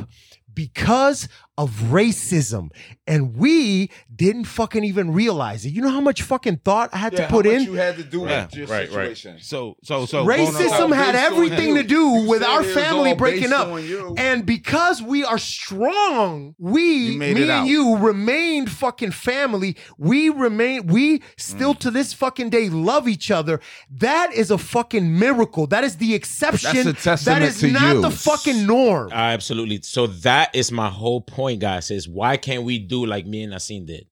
because 0.54 1.28
of 1.58 1.72
racism. 1.89 2.70
And 3.08 3.36
we 3.38 3.89
didn't 4.14 4.45
fucking 4.45 4.84
even 4.84 5.14
realize 5.14 5.66
it. 5.66 5.70
You 5.70 5.82
know 5.82 5.89
how 5.89 6.01
much 6.01 6.22
fucking 6.22 6.58
thought 6.66 6.89
I 6.93 6.97
had 6.97 7.14
Yeah, 7.14 7.28
to 7.28 7.28
put 7.32 7.45
how 7.45 7.51
much 7.53 7.62
in? 7.62 7.68
You 7.68 7.74
had 7.78 7.95
to 7.97 8.03
do 8.03 8.22
Yeah, 8.22 8.45
with 8.45 8.56
your 8.56 8.68
right, 8.68 8.91
right. 8.91 9.18
So, 9.41 9.78
so, 9.84 10.06
so. 10.06 10.26
Racism 10.26 10.93
had 10.95 11.16
everything 11.16 11.76
to 11.76 11.84
do 11.84 11.95
You 11.95 12.28
with 12.28 12.43
our 12.43 12.64
family 12.64 13.14
breaking 13.14 13.53
up. 13.53 13.68
And 14.18 14.45
because 14.45 15.01
we 15.01 15.24
are 15.24 15.38
strong, 15.86 16.56
we, 16.58 17.18
me 17.18 17.32
and 17.43 17.51
out. 17.51 17.68
you 17.68 17.97
remained 17.97 18.72
fucking 18.72 19.12
family. 19.12 19.76
We 19.97 20.30
remain, 20.30 20.88
we 20.88 21.22
still 21.38 21.74
Mm. 21.76 21.80
to 21.80 21.91
this 21.91 22.14
fucking 22.14 22.49
day 22.49 22.70
love 22.70 23.08
each 23.08 23.32
other. 23.32 23.60
That 23.89 24.34
is 24.34 24.51
a 24.51 24.58
fucking 24.58 25.18
miracle. 25.18 25.68
That 25.68 25.84
is 25.84 25.97
the 25.97 26.14
exception. 26.16 26.86
That's 26.86 26.99
a 26.99 27.03
testament 27.03 27.43
is 27.43 27.60
to 27.60 27.68
not 27.72 27.95
you. 27.95 28.01
the 28.01 28.12
fucking 28.12 28.66
norm. 28.66 29.12
Uh, 29.12 29.16
absolutely. 29.16 29.80
So 29.84 30.08
that 30.08 30.53
is 30.56 30.72
my 30.72 30.89
whole 30.89 31.22
point, 31.22 31.45
guys. 31.54 31.88
says, 31.88 32.08
why 32.08 32.38
can't 32.38 32.64
we 32.64 32.80
do 32.80 33.06
like 33.06 33.26
me 33.26 33.43
and 33.43 33.54
Nassim 33.54 33.86
did? 33.86 34.08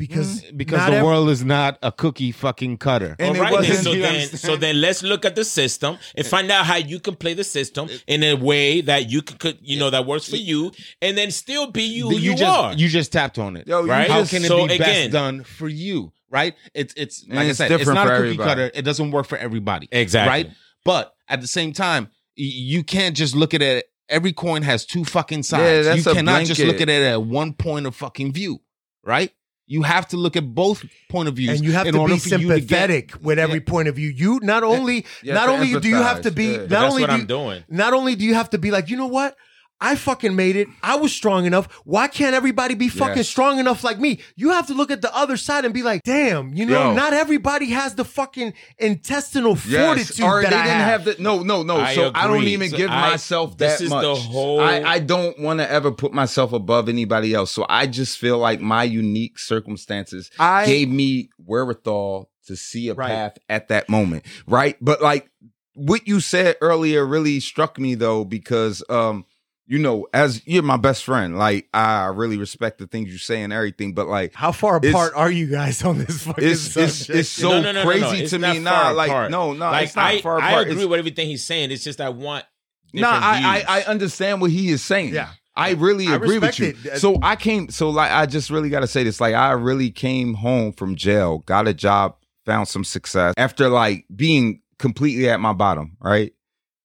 because 0.00 0.42
mm. 0.42 0.56
because 0.56 0.86
the 0.86 0.96
ev- 0.96 1.04
world 1.04 1.28
is 1.28 1.44
not 1.44 1.78
a 1.82 1.92
cookie 1.92 2.32
fucking 2.32 2.78
cutter. 2.78 3.14
And 3.18 3.36
All 3.36 3.36
it 3.36 3.40
right, 3.40 3.62
then. 3.62 3.76
So 3.76 3.94
then, 3.94 4.28
so 4.28 4.56
then, 4.56 4.80
let's 4.80 5.02
look 5.02 5.24
at 5.26 5.36
the 5.36 5.44
system 5.44 5.98
and 6.16 6.26
find 6.26 6.50
out 6.50 6.64
how 6.64 6.76
you 6.76 6.98
can 6.98 7.16
play 7.16 7.34
the 7.34 7.44
system 7.44 7.88
in 8.06 8.24
a 8.24 8.34
way 8.34 8.80
that 8.80 9.10
you 9.10 9.20
could, 9.20 9.38
could 9.38 9.58
you 9.60 9.78
know, 9.78 9.90
that 9.90 10.06
works 10.06 10.26
for 10.28 10.36
you, 10.36 10.72
and 11.02 11.16
then 11.18 11.30
still 11.30 11.70
be 11.70 11.82
you 11.82 12.08
who 12.08 12.16
you, 12.16 12.34
just 12.34 12.58
are. 12.58 12.72
you 12.72 12.88
just 12.88 13.12
tapped 13.12 13.38
on 13.38 13.56
it. 13.56 13.68
Yo, 13.68 13.82
you 13.84 13.90
Right? 13.90 14.10
How 14.10 14.20
just- 14.20 14.30
can 14.32 14.42
it 14.42 14.48
So 14.48 14.66
be 14.66 14.74
again- 14.74 14.78
best 14.78 15.12
done 15.12 15.44
for 15.44 15.68
you? 15.68 16.12
Right? 16.30 16.54
It's 16.74 16.94
it's 16.96 17.26
like 17.28 17.48
it's 17.48 17.60
I 17.60 17.68
said, 17.68 17.80
it's 17.80 17.88
not 17.90 18.06
a 18.06 18.10
cookie 18.10 18.22
everybody. 18.30 18.48
cutter. 18.48 18.70
It 18.72 18.82
doesn't 18.82 19.10
work 19.10 19.26
for 19.26 19.36
everybody. 19.36 19.88
Exactly. 19.92 20.30
Right? 20.30 20.50
But 20.84 21.12
at 21.28 21.40
the 21.40 21.48
same 21.48 21.72
time, 21.72 22.08
you 22.36 22.84
can't 22.84 23.16
just 23.16 23.34
look 23.34 23.52
at 23.52 23.62
it. 23.62 23.89
Every 24.10 24.32
coin 24.32 24.62
has 24.62 24.84
two 24.84 25.04
fucking 25.04 25.44
sides. 25.44 25.86
that's 25.86 26.04
you 26.04 26.10
a 26.10 26.14
cannot 26.14 26.44
just 26.44 26.60
look 26.60 26.80
at 26.80 26.88
it 26.88 27.02
at 27.02 27.22
one 27.22 27.52
point 27.54 27.86
of 27.86 27.94
fucking 27.94 28.32
view. 28.32 28.60
Right? 29.04 29.32
You 29.66 29.82
have 29.84 30.08
to 30.08 30.16
look 30.16 30.36
at 30.36 30.52
both 30.52 30.84
point 31.08 31.28
of 31.28 31.36
views, 31.36 31.50
and 31.60 31.64
you 31.64 31.70
have 31.72 31.86
in 31.86 31.94
to 31.94 32.04
be 32.04 32.18
for 32.18 32.28
you 32.28 32.48
to 32.48 32.56
get- 32.56 32.60
sympathetic 32.60 33.12
with 33.22 33.38
every 33.38 33.60
Yeah. 33.60 33.64
point 33.72 33.86
of 33.86 33.94
view. 33.94 34.08
You 34.10 34.40
not 34.42 34.64
only 34.64 35.06
You 35.22 35.32
not 35.32 35.42
have 35.42 35.48
to 35.50 35.54
only 35.54 35.80
do 35.80 35.88
you 35.88 35.94
have 35.94 36.22
to 36.22 36.30
be 36.32 36.46
yeah. 36.46 36.56
not 36.56 36.68
That's 36.68 36.90
only 36.92 37.02
what 37.02 37.06
do 37.10 37.12
I'm 37.14 37.20
you- 37.20 37.26
doing. 37.26 37.64
not 37.68 37.92
only 37.94 38.16
do 38.16 38.24
you 38.24 38.34
have 38.34 38.50
to 38.50 38.58
be 38.58 38.72
like, 38.72 38.90
you 38.90 38.96
know 38.96 39.06
what? 39.06 39.36
I 39.82 39.96
fucking 39.96 40.36
made 40.36 40.56
it. 40.56 40.68
I 40.82 40.96
was 40.96 41.12
strong 41.12 41.46
enough. 41.46 41.66
Why 41.84 42.06
can't 42.06 42.34
everybody 42.34 42.74
be 42.74 42.88
fucking 42.88 43.16
Yes. 43.16 43.28
strong 43.28 43.58
enough 43.58 43.82
like 43.82 43.98
me? 43.98 44.18
You 44.36 44.50
have 44.50 44.66
to 44.66 44.74
look 44.74 44.90
at 44.90 45.00
the 45.00 45.14
other 45.16 45.36
side 45.38 45.64
and 45.64 45.72
be 45.72 45.82
like, 45.82 46.02
damn, 46.04 46.52
you 46.52 46.66
know, 46.66 46.90
Yo. 46.90 46.94
not 46.94 47.12
everybody 47.14 47.70
has 47.70 47.94
the 47.94 48.04
fucking 48.04 48.52
intestinal 48.78 49.56
Yes, 49.66 49.86
fortitude 49.86 50.24
or 50.24 50.42
that 50.42 50.50
they 50.50 50.56
I 50.56 50.64
didn't 50.64 50.76
have. 50.80 51.04
have 51.06 51.16
the 51.16 51.22
no, 51.22 51.42
no, 51.42 51.62
no. 51.62 51.78
I 51.78 51.94
so 51.94 52.10
I 52.14 52.26
don't 52.26 52.44
even 52.44 52.68
So 52.70 52.76
give 52.76 52.90
I- 52.90 53.10
myself 53.10 53.56
this 53.56 53.78
that 53.78 53.84
is 53.84 53.90
much. 53.90 54.02
the 54.02 54.14
whole- 54.14 54.60
I, 54.60 54.80
I 54.82 54.98
don't 54.98 55.38
want 55.38 55.60
to 55.60 55.70
ever 55.70 55.90
put 55.90 56.12
myself 56.12 56.52
above 56.52 56.88
anybody 56.88 57.32
else. 57.34 57.50
So 57.50 57.64
I 57.68 57.86
just 57.86 58.18
feel 58.18 58.38
like 58.38 58.60
my 58.60 58.84
unique 58.84 59.38
circumstances 59.38 60.30
I- 60.38 60.66
gave 60.66 60.88
me 60.90 61.30
wherewithal 61.38 62.30
to 62.46 62.56
see 62.56 62.88
a 62.88 62.94
Right. 62.94 63.08
path 63.08 63.38
at 63.48 63.68
that 63.68 63.88
moment, 63.88 64.24
right? 64.46 64.76
But 64.80 65.00
like 65.02 65.30
what 65.74 66.06
you 66.08 66.20
said 66.20 66.56
earlier 66.60 67.06
really 67.06 67.40
struck 67.40 67.78
me 67.78 67.94
though 67.94 68.24
because 68.24 68.82
um 68.90 69.24
you 69.70 69.78
know 69.78 70.06
as 70.12 70.46
you're 70.46 70.62
my 70.62 70.76
best 70.76 71.04
friend 71.04 71.38
like 71.38 71.66
I 71.72 72.06
really 72.06 72.36
respect 72.36 72.78
the 72.78 72.86
things 72.86 73.10
you 73.10 73.16
say 73.18 73.42
and 73.42 73.52
everything 73.52 73.94
but 73.94 74.06
like 74.08 74.34
How 74.34 74.52
far 74.52 74.76
apart 74.76 75.12
are 75.16 75.30
you 75.30 75.46
guys 75.46 75.82
on 75.84 75.98
this 75.98 76.24
fucking 76.24 76.44
it's 76.44 76.76
it's, 76.76 76.94
subject? 76.96 77.18
it's 77.20 77.28
so 77.30 77.48
No, 77.50 77.60
no, 77.60 77.72
no, 77.72 77.72
no, 77.72 77.84
crazy 77.88 78.00
no. 78.02 78.12
It's 78.12 78.30
to 78.30 78.38
not 78.38 78.56
me 78.56 78.62
far 78.64 78.84
nah 78.84 78.90
like 78.90 79.10
apart. 79.10 79.30
no 79.30 79.52
no 79.54 79.70
like 79.70 79.84
it's 79.86 79.96
not 79.96 80.04
I, 80.06 80.20
far 80.20 80.40
I 80.40 80.60
agree 80.60 80.72
It's- 80.72 80.86
with 80.86 80.98
everything 80.98 81.28
he's 81.28 81.44
saying. 81.44 81.70
It's 81.70 81.84
just 81.84 82.00
I 82.00 82.08
want. 82.10 82.44
No, 82.92 83.02
different 83.02 83.24
I, 83.24 83.64
I. 83.68 83.78
I 83.78 83.82
understand 83.84 84.40
what 84.40 84.50
he 84.50 84.70
is 84.70 84.82
saying. 84.82 85.14
Yeah. 85.14 85.30
I 85.54 85.70
really 85.74 86.08
I 86.08 86.16
agree 86.16 86.38
with 86.40 86.58
you. 86.58 86.74
it. 86.84 86.98
So 86.98 87.16
I 87.22 87.36
came. 87.36 87.68
So 87.70 87.90
like, 87.90 88.10
I 88.10 88.26
just 88.26 88.50
really 88.50 88.68
got 88.70 88.80
to 88.80 88.88
say 88.88 89.04
this. 89.04 89.20
Like, 89.20 89.34
I 89.34 89.52
really 89.52 89.90
came 89.92 90.34
home 90.34 90.72
from 90.72 90.96
jail, 90.96 91.38
got 91.46 91.68
a 91.68 91.74
job, 91.74 92.16
found 92.46 92.66
some 92.66 92.82
success 92.82 93.34
after 93.36 93.68
like 93.68 94.06
being 94.14 94.60
completely 94.80 95.28
at 95.30 95.38
my 95.38 95.52
bottom. 95.52 95.96
Right, 96.00 96.32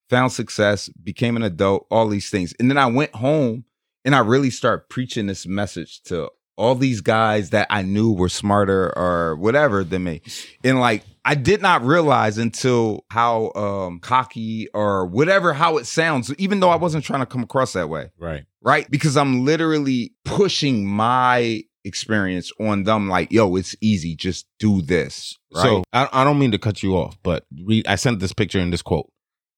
found 0.09 0.31
success, 0.31 0.89
became 1.03 1.35
an 1.35 1.43
adult, 1.43 1.87
all 1.89 2.07
these 2.07 2.29
things, 2.29 2.53
and 2.59 2.69
then 2.69 2.77
I 2.77 2.87
went 2.87 3.13
home 3.15 3.65
and 4.03 4.15
I 4.15 4.19
really 4.19 4.49
start 4.49 4.89
preaching 4.89 5.27
this 5.27 5.47
message 5.47 6.01
to 6.03 6.29
all 6.57 6.75
these 6.75 7.01
guys 7.01 7.49
that 7.49 7.67
I 7.69 7.81
knew 7.81 8.13
were 8.13 8.29
smarter 8.29 8.97
or 8.97 9.35
whatever 9.35 9.83
than 9.83 10.03
me. 10.03 10.21
And 10.63 10.79
like 10.79 11.03
I 11.25 11.35
did 11.35 11.61
not 11.61 11.83
realize 11.83 12.37
until 12.37 13.05
how 13.09 13.51
um 13.55 13.99
cocky 13.99 14.67
or 14.73 15.05
whatever 15.05 15.53
how 15.53 15.77
it 15.77 15.85
sounds, 15.85 16.33
even 16.35 16.59
though 16.59 16.69
I 16.69 16.77
wasn't 16.77 17.03
trying 17.03 17.21
to 17.21 17.25
come 17.25 17.43
across 17.43 17.73
that 17.73 17.89
way. 17.89 18.11
Right. 18.17 18.45
Right? 18.61 18.89
Because 18.89 19.17
I'm 19.17 19.43
literally 19.43 20.13
pushing 20.23 20.85
my 20.85 21.63
experience 21.83 22.51
on 22.59 22.83
them 22.83 23.09
like, 23.09 23.31
yo, 23.31 23.55
it's 23.55 23.75
easy, 23.81 24.15
just 24.15 24.47
do 24.59 24.81
this. 24.81 25.37
Right. 25.53 25.63
So 25.63 25.83
I, 25.93 26.09
I 26.11 26.23
don't 26.23 26.39
mean 26.39 26.51
to 26.51 26.57
cut 26.57 26.81
you 26.81 26.95
off, 26.95 27.17
but 27.21 27.45
read, 27.63 27.87
I 27.87 27.95
sent 27.95 28.19
this 28.19 28.33
picture 28.33 28.59
in 28.59 28.71
this 28.71 28.81
quote, 28.81 29.11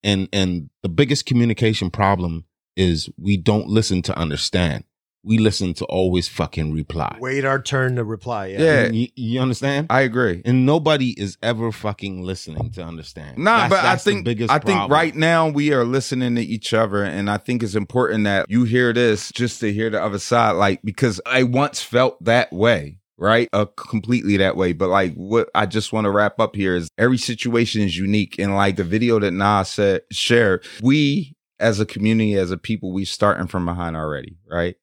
and 0.04 0.28
and 0.34 0.70
the 0.84 0.90
biggest 0.90 1.26
communication 1.26 1.90
problem 1.90 2.46
is 2.76 3.10
we 3.18 3.38
don't 3.38 3.68
listen 3.68 4.02
to 4.04 4.18
understand. 4.18 4.84
we 5.24 5.38
listen 5.40 5.74
to 5.74 5.84
always 5.86 6.30
fucking 6.30 6.72
reply. 6.72 7.18
Wait 7.20 7.44
our 7.44 7.62
turn 7.62 7.96
to 7.98 8.04
reply. 8.06 8.46
Yeah. 8.48 8.60
Yeah. 8.60 8.88
You, 8.92 9.08
you 9.16 9.40
understand? 9.42 9.88
I 9.90 10.02
agree. 10.02 10.42
and 10.46 10.66
nobody 10.66 11.10
is 11.20 11.38
ever 11.44 11.72
fucking 11.74 12.22
listening 12.22 12.72
to 12.74 12.84
understand. 12.84 13.38
Nah, 13.40 13.68
That's- 13.68 13.70
but 13.72 13.80
I 13.80 13.82
that's 13.84 14.04
the 14.06 14.12
think 14.12 14.26
biggest 14.26 14.52
I 14.52 14.60
think 14.60 14.78
problem. 14.78 14.92
right 14.92 15.14
now 15.16 15.50
we 15.50 15.74
are 15.74 15.84
listening 15.84 16.36
to 16.36 16.42
each 16.42 16.74
other, 16.74 17.04
and 17.04 17.30
I 17.30 17.38
think 17.38 17.62
it's 17.62 17.76
important 17.76 18.24
that 18.24 18.46
you 18.50 18.64
hear 18.64 18.94
this 18.94 19.32
just 19.34 19.60
to 19.62 19.74
hear 19.74 19.90
the 19.90 20.02
other 20.02 20.20
side. 20.20 20.52
Like 20.52 20.82
because 20.84 21.20
I 21.26 21.44
once 21.44 21.82
felt 21.82 22.24
that 22.24 22.54
way, 22.54 23.00
right? 23.18 23.50
Uh, 23.54 23.66
completely 23.76 24.38
that 24.38 24.56
way. 24.58 24.74
But 24.74 24.90
like 24.90 25.14
what 25.16 25.50
I 25.56 25.66
just 25.66 25.92
want 25.94 26.06
to 26.06 26.12
wrap 26.12 26.40
up 26.40 26.56
here 26.56 26.76
is 26.76 26.90
every 26.98 27.18
situation 27.18 27.82
is 27.82 27.98
unique, 27.98 28.38
and 28.40 28.56
like 28.56 28.76
the 28.76 28.84
video 28.84 29.20
that 29.20 29.32
Nas 29.32 29.70
said 29.70 30.02
shared, 30.12 30.66
we 30.82 31.36
as 31.60 31.80
a 31.80 31.86
community, 31.86 32.36
as 32.36 32.52
a 32.52 32.58
people, 32.58 32.94
we 32.94 33.06
starting 33.06 33.48
from 33.48 33.66
behind 33.66 33.96
already, 33.96 34.38
right? 34.50 34.76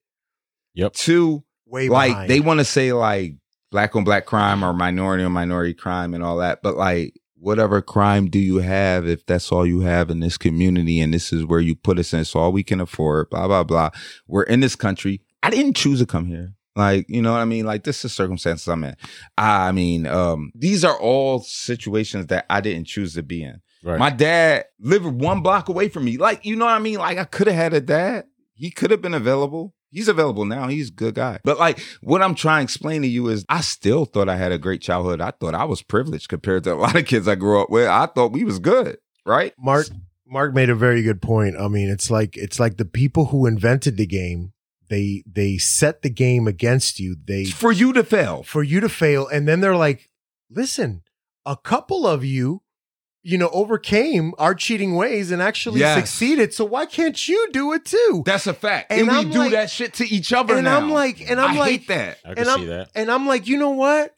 Yep. 0.74 0.94
Two, 0.94 1.44
Way 1.66 1.88
like 1.88 2.10
behind. 2.10 2.30
they 2.30 2.40
want 2.40 2.60
to 2.60 2.64
say 2.64 2.92
like 2.92 3.34
black 3.70 3.94
on 3.96 4.04
black 4.04 4.26
crime 4.26 4.64
or 4.64 4.72
minority 4.72 5.24
on 5.24 5.32
minority 5.32 5.74
crime 5.74 6.14
and 6.14 6.22
all 6.22 6.36
that 6.36 6.62
but 6.62 6.76
like 6.76 7.12
whatever 7.36 7.82
crime 7.82 8.28
do 8.30 8.38
you 8.38 8.58
have 8.58 9.04
if 9.08 9.26
that's 9.26 9.50
all 9.50 9.66
you 9.66 9.80
have 9.80 10.10
in 10.10 10.20
this 10.20 10.38
community 10.38 11.00
and 11.00 11.12
this 11.12 11.32
is 11.32 11.44
where 11.44 11.58
you 11.58 11.74
put 11.74 11.98
us 11.98 12.12
in 12.12 12.20
it's 12.20 12.36
all 12.36 12.52
we 12.52 12.62
can 12.62 12.80
afford 12.80 13.28
blah 13.30 13.48
blah 13.48 13.64
blah 13.64 13.90
we're 14.28 14.44
in 14.44 14.60
this 14.60 14.76
country 14.76 15.20
i 15.42 15.50
didn't 15.50 15.74
choose 15.74 15.98
to 15.98 16.06
come 16.06 16.26
here 16.26 16.54
like 16.76 17.06
you 17.08 17.22
know 17.22 17.32
what 17.32 17.40
i 17.40 17.44
mean 17.44 17.64
like 17.64 17.84
this 17.84 18.04
is 18.04 18.12
circumstances 18.12 18.66
i'm 18.68 18.84
in 18.84 18.94
i 19.38 19.70
mean 19.72 20.06
um 20.06 20.50
these 20.54 20.84
are 20.84 20.98
all 20.98 21.40
situations 21.40 22.26
that 22.28 22.46
i 22.50 22.60
didn't 22.60 22.86
choose 22.86 23.14
to 23.14 23.22
be 23.22 23.42
in 23.42 23.60
Right. 23.82 23.98
my 23.98 24.08
dad 24.08 24.64
lived 24.80 25.04
one 25.04 25.42
block 25.42 25.68
away 25.68 25.90
from 25.90 26.06
me 26.06 26.16
like 26.16 26.44
you 26.46 26.56
know 26.56 26.64
what 26.64 26.72
i 26.72 26.78
mean 26.78 26.98
like 26.98 27.18
i 27.18 27.24
could 27.24 27.46
have 27.48 27.56
had 27.56 27.74
a 27.74 27.80
dad 27.82 28.24
he 28.54 28.70
could 28.70 28.90
have 28.90 29.02
been 29.02 29.14
available 29.14 29.74
He's 29.90 30.08
available 30.08 30.44
now. 30.44 30.66
He's 30.66 30.88
a 30.88 30.92
good 30.92 31.14
guy. 31.14 31.38
But 31.44 31.60
like 31.60 31.78
what 32.02 32.20
I'm 32.20 32.34
trying 32.34 32.62
to 32.62 32.64
explain 32.64 33.02
to 33.02 33.06
you 33.06 33.28
is 33.28 33.44
I 33.48 33.60
still 33.60 34.06
thought 34.06 34.28
I 34.28 34.34
had 34.34 34.50
a 34.50 34.58
great 34.58 34.82
childhood. 34.82 35.20
I 35.20 35.30
thought 35.30 35.54
I 35.54 35.62
was 35.66 35.82
privileged 35.82 36.28
compared 36.28 36.64
to 36.64 36.72
a 36.72 36.74
lot 36.74 36.96
of 36.96 37.06
kids 37.06 37.28
I 37.28 37.36
grew 37.36 37.62
up 37.62 37.70
with. 37.70 37.86
I 37.86 38.06
thought 38.06 38.32
we 38.32 38.42
was 38.42 38.58
good, 38.58 38.96
right? 39.24 39.52
Mark 39.56 39.86
Mark 40.26 40.52
made 40.52 40.68
a 40.68 40.74
very 40.74 41.02
good 41.04 41.22
point. 41.22 41.54
I 41.56 41.68
mean, 41.68 41.88
it's 41.88 42.10
like 42.10 42.36
it's 42.36 42.58
like 42.58 42.76
the 42.76 42.84
people 42.84 43.26
who 43.26 43.46
invented 43.46 43.96
the 43.96 44.06
game, 44.06 44.52
they 44.94 45.22
they 45.26 45.58
set 45.58 46.02
the 46.02 46.10
game 46.10 46.46
against 46.48 47.00
you. 47.00 47.16
They 47.24 47.44
For 47.46 47.72
you 47.72 47.92
to 47.92 48.04
fail. 48.04 48.42
for 48.42 48.62
you 48.62 48.80
to 48.80 48.88
fail 48.88 49.26
and 49.28 49.46
then 49.48 49.60
they're 49.60 49.76
like, 49.88 50.08
"Listen, 50.50 51.02
a 51.44 51.56
couple 51.56 52.06
of 52.06 52.24
you 52.24 52.60
you 53.26 53.38
know, 53.38 53.48
overcame 53.54 54.34
our 54.36 54.54
cheating 54.54 54.94
ways 54.96 55.30
and 55.30 55.40
actually 55.40 55.80
Yes. 55.80 55.96
succeeded. 55.96 56.52
So 56.52 56.62
why 56.66 56.84
can't 56.84 57.18
you 57.26 57.48
do 57.52 57.72
it 57.72 57.86
too? 57.86 58.22
That's 58.26 58.46
a 58.46 58.52
fact. 58.52 58.92
And 58.92 59.00
And, 59.00 59.08
we 59.08 59.14
I'm 59.16 59.30
do 59.30 59.38
like- 59.38 59.52
that 59.52 59.70
shit 59.70 59.94
to 59.94 60.04
each 60.06 60.30
other 60.34 60.56
and 60.56 60.64
now. 60.64 60.76
I'm 60.76 60.90
like, 60.90 61.22
and 61.30 61.40
I'm 61.40 61.52
I 61.56 61.58
like, 61.58 61.70
hate 61.70 61.88
that. 61.88 62.18
I 62.22 62.28
can 62.34 62.38
and 62.40 62.48
I'm, 62.50 62.66
that. 62.66 62.90
and 62.94 63.10
I'm 63.10 63.26
like, 63.26 63.46
you 63.46 63.56
know 63.56 63.70
what? 63.70 64.14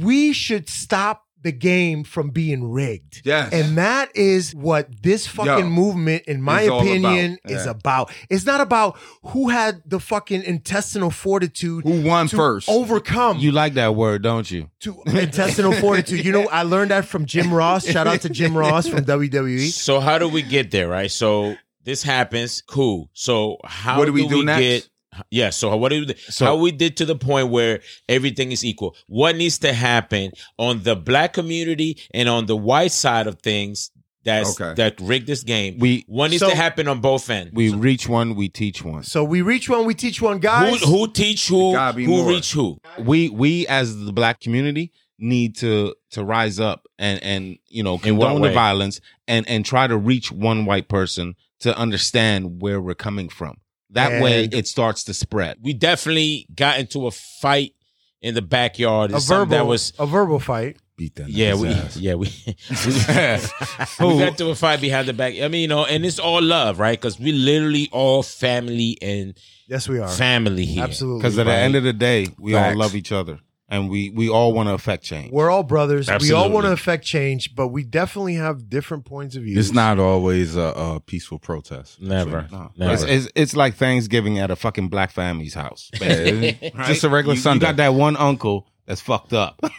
We 0.00 0.32
should 0.32 0.68
stop 0.68 1.23
the 1.44 1.52
game 1.52 2.02
from 2.02 2.30
being 2.30 2.68
rigged. 2.72 3.22
Yes. 3.24 3.52
And 3.52 3.78
that 3.78 4.10
is 4.16 4.52
what 4.54 4.88
this 5.02 5.26
fucking 5.28 5.66
Yo, 5.66 5.70
movement, 5.70 6.24
in 6.24 6.42
my 6.42 6.62
opinion, 6.62 7.38
about. 7.44 7.52
is 7.60 7.64
Yeah. 7.66 7.70
about. 7.70 8.12
It's 8.28 8.44
not 8.44 8.60
about 8.60 8.98
who 9.26 9.50
had 9.50 9.82
the 9.86 10.00
fucking 10.00 10.42
intestinal 10.42 11.10
fortitude 11.12 11.84
Who 11.84 12.00
won 12.02 12.26
to 12.28 12.36
first? 12.36 12.68
overcome 12.68 13.38
You 13.38 13.52
like 13.52 13.74
that 13.74 13.94
word, 13.94 14.22
don't 14.22 14.50
you? 14.50 14.70
to 14.80 14.96
intestinal 15.06 15.72
fortitude. 15.74 16.24
You 16.24 16.32
know, 16.32 16.48
I 16.48 16.62
learned 16.64 16.90
that 16.90 17.04
from 17.04 17.24
Jim 17.26 17.54
Ross. 17.54 17.86
Shout 17.86 18.06
out 18.08 18.20
to 18.22 18.28
Jim 18.28 18.56
Ross 18.56 18.88
from. 18.88 19.04
WWE. 19.04 19.70
So 19.70 20.00
how 20.00 20.18
do 20.18 20.28
we 20.28 20.42
get 20.42 20.70
there, 20.72 20.88
right? 20.88 21.10
So 21.10 21.56
this 21.84 22.02
happens, 22.02 22.62
cool. 22.66 23.10
So 23.12 23.58
how 23.64 23.98
What 23.98 24.06
do 24.06 24.12
we 24.12 24.26
do 24.26 24.42
next? 24.44 24.60
get? 24.60 24.88
Yeah. 25.30 25.50
So 25.50 25.76
what 25.76 25.90
do 25.90 26.06
we, 26.06 26.14
So- 26.28 26.44
how 26.46 26.56
we 26.56 26.72
did 26.72 26.96
to 26.98 27.04
the 27.04 27.16
point 27.16 27.50
where 27.50 27.80
everything 28.08 28.52
is 28.52 28.64
equal? 28.64 28.96
What 29.06 29.36
needs 29.36 29.58
to 29.60 29.72
happen 29.72 30.32
on 30.58 30.82
the 30.82 30.96
black 30.96 31.32
community 31.32 31.98
and 32.12 32.28
on 32.28 32.46
the 32.46 32.56
white 32.56 32.92
side 32.92 33.26
of 33.26 33.40
things? 33.40 33.90
That's 34.24 34.58
Okay. 34.58 34.72
that 34.76 34.98
rigged 35.02 35.26
this 35.26 35.42
game. 35.42 35.78
We 35.78 36.04
what 36.08 36.30
needs 36.30 36.40
So- 36.40 36.48
to 36.48 36.56
happen 36.56 36.88
on 36.88 37.00
both 37.02 37.28
ends? 37.28 37.52
we 37.52 37.68
reach 37.68 38.08
one, 38.08 38.34
we 38.36 38.48
teach 38.48 38.82
one. 38.82 39.02
So 39.02 39.22
we 39.22 39.42
reach 39.42 39.68
one, 39.68 39.84
we 39.84 39.92
teach 39.94 40.22
one, 40.22 40.38
guys. 40.38 40.80
who 40.80 40.86
who 40.86 41.12
teach 41.12 41.46
who? 41.48 41.76
Who 41.76 42.06
more. 42.06 42.28
reach 42.30 42.52
who? 42.52 42.78
We 42.98 43.28
we 43.28 43.66
as 43.66 43.94
the 44.04 44.12
black 44.14 44.40
community 44.40 44.92
need 45.18 45.56
to 45.56 45.94
to 46.12 46.24
rise 46.24 46.58
up 46.58 46.86
and 46.98 47.22
and 47.22 47.58
you 47.68 47.82
know 47.82 48.00
In 48.02 48.16
what 48.16 48.28
condone 48.28 48.48
the 48.48 48.54
violence 48.54 48.98
and 49.28 49.46
and 49.46 49.62
try 49.64 49.86
to 49.86 49.96
reach 49.96 50.32
one 50.32 50.64
white 50.64 50.88
person 50.88 51.34
to 51.60 51.76
understand 51.78 52.62
where 52.62 52.80
we're 52.80 52.94
coming 52.94 53.28
from. 53.28 53.58
That 53.94 54.22
way, 54.22 54.44
it 54.52 54.66
starts 54.68 55.04
to 55.04 55.14
spread. 55.14 55.58
We 55.62 55.72
definitely 55.72 56.46
got 56.54 56.78
into 56.78 57.06
a 57.06 57.10
fight 57.10 57.74
in 58.20 58.34
the 58.34 58.42
backyard. 58.42 59.12
a 59.12 59.18
verbal 59.20 59.46
that 59.46 59.66
was 59.66 59.92
a 59.98 60.06
verbal 60.06 60.38
fight. 60.40 60.76
Beat 60.96 61.16
that 61.16 61.28
Yeah, 61.28 61.54
we 61.56 61.68
ass. 61.70 61.96
yeah 61.96 62.14
we 62.14 62.28
we, 62.86 64.06
we 64.14 64.18
got 64.18 64.38
to 64.38 64.50
a 64.50 64.54
fight 64.54 64.80
behind 64.80 65.08
the 65.08 65.12
back. 65.12 65.34
I 65.40 65.48
mean, 65.48 65.62
you 65.62 65.68
know, 65.68 65.84
and 65.84 66.04
it's 66.06 66.18
all 66.18 66.40
love, 66.42 66.78
right? 66.78 66.98
Because 67.00 67.18
we 67.18 67.32
literally 67.32 67.88
all 67.92 68.22
family 68.22 68.96
and 69.02 69.34
Yes, 69.66 69.88
we 69.88 69.98
are. 69.98 70.08
family 70.08 70.64
here. 70.66 70.84
Absolutely. 70.84 71.20
Because 71.20 71.38
at 71.38 71.46
the 71.46 71.52
end 71.52 71.74
of 71.74 71.82
the 71.84 71.92
day, 71.92 72.28
we 72.38 72.52
Facts. 72.52 72.72
all 72.74 72.78
love 72.78 72.94
each 72.94 73.10
other, 73.12 73.40
and 73.68 73.88
we 73.88 74.10
we 74.10 74.28
all 74.28 74.52
want 74.52 74.68
to 74.68 74.72
affect 74.74 75.04
change. 75.04 75.32
We're 75.32 75.50
all 75.50 75.62
brothers. 75.62 76.08
We 76.20 76.32
all 76.32 76.50
want 76.50 76.66
to 76.66 76.72
affect 76.72 77.04
change, 77.04 77.54
but 77.54 77.68
we 77.68 77.82
definitely 77.84 78.34
have 78.34 78.68
different 78.68 79.04
points 79.04 79.36
of 79.36 79.42
view. 79.44 79.58
It's 79.58 79.72
not 79.72 79.98
always 79.98 80.54
a, 80.56 80.60
a 80.60 81.00
peaceful 81.00 81.38
protest. 81.38 82.00
Never, 82.00 82.46
No. 82.52 82.70
never. 82.76 82.92
It's, 82.94 83.02
it's 83.04 83.28
it's 83.34 83.56
like 83.56 83.74
Thanksgiving 83.76 84.38
at 84.38 84.50
a 84.50 84.56
fucking 84.56 84.88
black 84.88 85.10
family's 85.10 85.54
house. 85.54 85.90
Right? 86.00 86.58
Just 86.86 87.04
a 87.04 87.08
regular 87.08 87.34
You- 87.34 87.40
Sunday. 87.40 87.64
You 87.66 87.72
got 87.72 87.76
that 87.76 87.94
one 87.94 88.16
uncle 88.16 88.66
that's 88.86 89.00
fucked 89.00 89.32
up. 89.32 89.60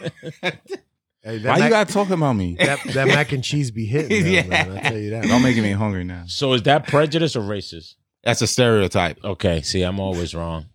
Hey, 1.22 1.38
that, 1.38 1.48
Why 1.48 1.56
you 1.56 1.60
mac, 1.62 1.70
gotta 1.70 1.92
talk 1.92 2.10
about 2.10 2.34
me? 2.34 2.54
that, 2.60 2.78
that 2.94 3.08
mac 3.08 3.32
and 3.32 3.42
cheese 3.42 3.72
be 3.72 3.84
hitting, 3.84 4.22
though, 4.22 4.28
Yeah. 4.30 4.46
man. 4.46 4.78
I 4.78 4.80
tell 4.90 4.96
you 4.98 5.10
that. 5.10 5.24
Don't 5.24 5.42
make 5.42 5.56
me 5.56 5.72
hungry 5.72 6.04
now. 6.04 6.22
so 6.28 6.52
is 6.52 6.62
that 6.62 6.86
prejudice 6.86 7.34
or 7.34 7.40
racist? 7.40 7.94
That's 8.22 8.42
a 8.42 8.46
stereotype. 8.46 9.18
Okay, 9.24 9.60
see, 9.62 9.82
I'm 9.82 9.98
always 9.98 10.36
wrong. 10.36 10.66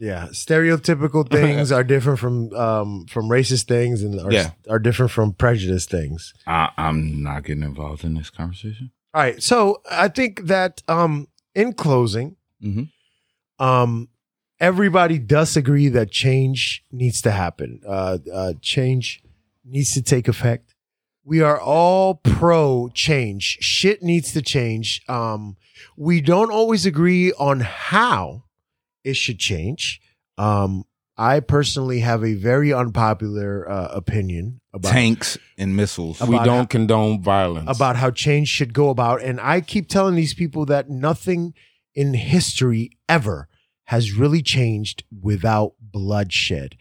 Yeah, 0.00 0.28
stereotypical 0.32 1.30
things 1.38 1.70
are 1.70 1.84
different 1.84 2.18
from 2.18 2.52
um, 2.54 3.04
from 3.06 3.28
racist 3.28 3.66
things, 3.68 4.02
and 4.02 4.18
are, 4.18 4.32
Yeah. 4.32 4.50
are 4.68 4.78
different 4.78 5.12
from 5.12 5.34
prejudice 5.34 5.84
things. 5.86 6.32
I, 6.46 6.70
I'm 6.78 7.22
not 7.22 7.44
getting 7.44 7.62
involved 7.62 8.02
in 8.02 8.14
this 8.14 8.30
conversation. 8.30 8.90
All 9.12 9.22
right, 9.22 9.42
so 9.42 9.82
I 9.90 10.08
think 10.08 10.46
that 10.46 10.82
um, 10.88 11.28
in 11.54 11.74
closing, 11.74 12.36
Mhm. 12.64 12.88
um, 13.58 14.08
everybody 14.58 15.18
does 15.18 15.56
agree 15.56 15.88
that 15.88 16.10
change 16.10 16.82
needs 16.90 17.20
to 17.22 17.30
happen. 17.32 17.80
Uh, 17.86 18.18
uh, 18.32 18.52
change 18.62 19.22
needs 19.64 19.92
to 19.94 20.02
take 20.02 20.28
effect. 20.28 20.74
We 21.24 21.42
are 21.42 21.60
all 21.60 22.14
pro 22.14 22.88
change. 22.94 23.58
Shit 23.60 24.02
needs 24.02 24.32
to 24.32 24.40
change. 24.42 25.02
Um, 25.08 25.56
we 25.96 26.20
don't 26.20 26.50
always 26.50 26.86
agree 26.86 27.32
on 27.34 27.60
how 27.60 28.44
it 29.04 29.16
should 29.16 29.38
change. 29.38 30.00
Um, 30.38 30.84
I 31.16 31.40
personally 31.40 32.00
have 32.00 32.24
a 32.24 32.32
very 32.34 32.72
unpopular 32.72 33.68
uh, 33.70 33.88
opinion 33.88 34.60
about 34.72 34.90
Tanks 34.92 35.36
and 35.58 35.76
missiles. 35.76 36.18
we 36.22 36.36
don't 36.38 36.46
how- 36.60 36.64
condone 36.64 37.22
violence. 37.22 37.68
about 37.76 37.96
how 37.96 38.10
change 38.10 38.48
should 38.48 38.72
go 38.72 38.88
about. 38.88 39.22
And 39.22 39.38
I 39.40 39.60
keep 39.60 39.88
telling 39.88 40.14
these 40.14 40.32
people 40.32 40.64
that 40.66 40.88
nothing 40.88 41.52
in 41.94 42.14
history 42.14 42.92
ever 43.08 43.48
has 43.84 44.12
really 44.12 44.40
changed 44.40 45.04
without 45.20 45.72
bloodshed. 45.80 46.76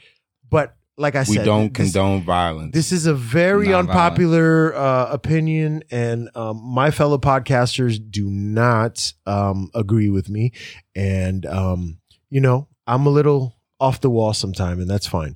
But 0.50 0.76
like 0.98 1.16
I 1.16 1.22
we 1.22 1.26
said, 1.36 1.40
we 1.40 1.46
don't 1.46 1.74
this, 1.74 1.92
condone 1.94 2.24
violence. 2.24 2.74
this 2.74 2.92
is 2.94 3.08
a 3.08 3.14
very 3.14 3.68
Nonviolent. 3.68 3.80
unpopular 3.80 4.76
uh, 4.76 5.08
opinion, 5.12 5.84
and 5.92 6.30
um, 6.36 6.62
my 6.64 6.92
fellow 6.92 7.18
podcasters 7.18 8.00
do 8.10 8.30
not 8.30 9.12
um, 9.26 9.70
agree 9.74 10.10
with 10.10 10.30
me. 10.30 10.52
And 10.96 11.46
um, 11.46 11.98
you 12.30 12.42
know, 12.42 12.68
I'm 12.88 13.06
a 13.06 13.10
little 13.10 13.56
off 13.80 14.02
the 14.02 14.10
wall 14.10 14.34
sometime, 14.34 14.80
and 14.80 14.90
that's 14.90 15.08
fine. 15.08 15.36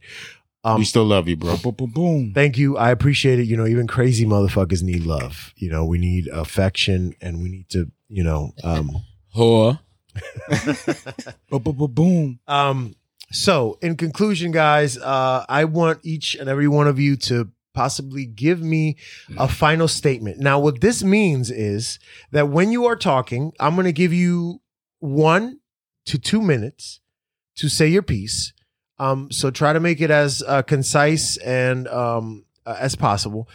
Um, 0.66 0.78
we 0.80 0.86
still 0.86 1.04
love 1.06 1.28
you, 1.28 1.36
bro. 1.36 1.58
boom, 1.58 1.74
boom, 1.76 1.92
boom. 1.92 2.32
Thank 2.34 2.58
you. 2.58 2.78
I 2.78 2.92
appreciate 2.92 3.40
it. 3.40 3.48
You 3.48 3.58
know, 3.58 3.68
even 3.68 3.86
crazy 3.86 4.26
motherfuckers 4.26 4.82
need 4.82 5.04
love. 5.06 5.54
You 5.58 5.70
know, 5.70 5.84
we 5.84 5.98
need 5.98 6.28
affection 6.28 7.16
and 7.20 7.42
we 7.44 7.50
need 7.50 7.70
to, 7.70 7.92
you 8.08 8.24
know, 8.24 8.52
um, 8.64 8.92
Whore. 9.36 9.80
Boom, 11.50 11.62
boom, 11.64 11.76
boom, 11.76 11.92
boom. 11.92 12.40
um, 12.48 12.96
so 13.32 13.80
in 13.82 13.98
conclusion, 13.98 14.52
guys, 14.52 14.96
uh, 14.98 15.44
I 15.50 15.66
want 15.66 16.00
each 16.04 16.36
and 16.36 16.48
every 16.48 16.68
one 16.68 16.88
of 16.88 17.00
you 17.00 17.16
to 17.18 17.50
possibly 17.74 18.26
give 18.28 18.62
me 18.62 18.96
a 19.38 19.48
final 19.48 19.88
statement. 19.88 20.38
Now, 20.40 20.60
what 20.60 20.82
this 20.82 21.04
means 21.04 21.50
is 21.50 21.98
that 22.32 22.50
when 22.50 22.72
you 22.72 22.86
are 22.86 22.96
talking, 22.96 23.54
I'm 23.60 23.74
going 23.74 23.86
to 23.86 23.92
give 23.92 24.14
you 24.14 24.62
one 25.00 25.60
to 26.06 26.18
two 26.18 26.42
minutes 26.42 27.00
to 27.58 27.70
say 27.70 27.88
your 27.88 28.04
piece. 28.04 28.54
Um, 29.00 29.32
so 29.32 29.52
try 29.52 29.74
to 29.74 29.80
make 29.80 30.02
it 30.02 30.12
as 30.12 30.44
uh, 30.48 30.62
concise 30.62 31.38
and 31.38 31.88
um, 31.88 32.46
uh, 32.66 32.78
as 32.80 32.96
possible. 32.96 33.50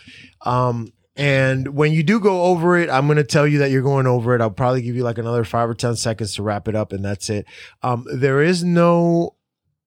Um, 0.45 0.93
And 1.17 1.75
when 1.75 1.93
you 1.93 2.05
do 2.05 2.21
go 2.21 2.45
over 2.45 2.79
it, 2.79 2.89
I'm 2.89 3.07
going 3.07 3.17
to 3.17 3.25
tell 3.25 3.45
you 3.45 3.59
that 3.59 3.73
you're 3.73 3.83
going 3.83 4.07
over 4.07 4.37
it. 4.37 4.41
I'll 4.41 4.51
probably 4.53 4.83
give 4.83 4.95
you 4.95 5.03
like 5.03 5.19
another 5.19 5.43
five 5.43 5.69
or 5.69 5.75
10 5.75 5.97
seconds 5.97 6.37
to 6.37 6.45
wrap 6.45 6.69
it 6.69 6.77
up, 6.77 6.93
and 6.93 7.05
that's 7.05 7.29
it. 7.29 7.45
Um, 7.83 8.07
there 8.15 8.41
is 8.41 8.63
no, 8.63 9.35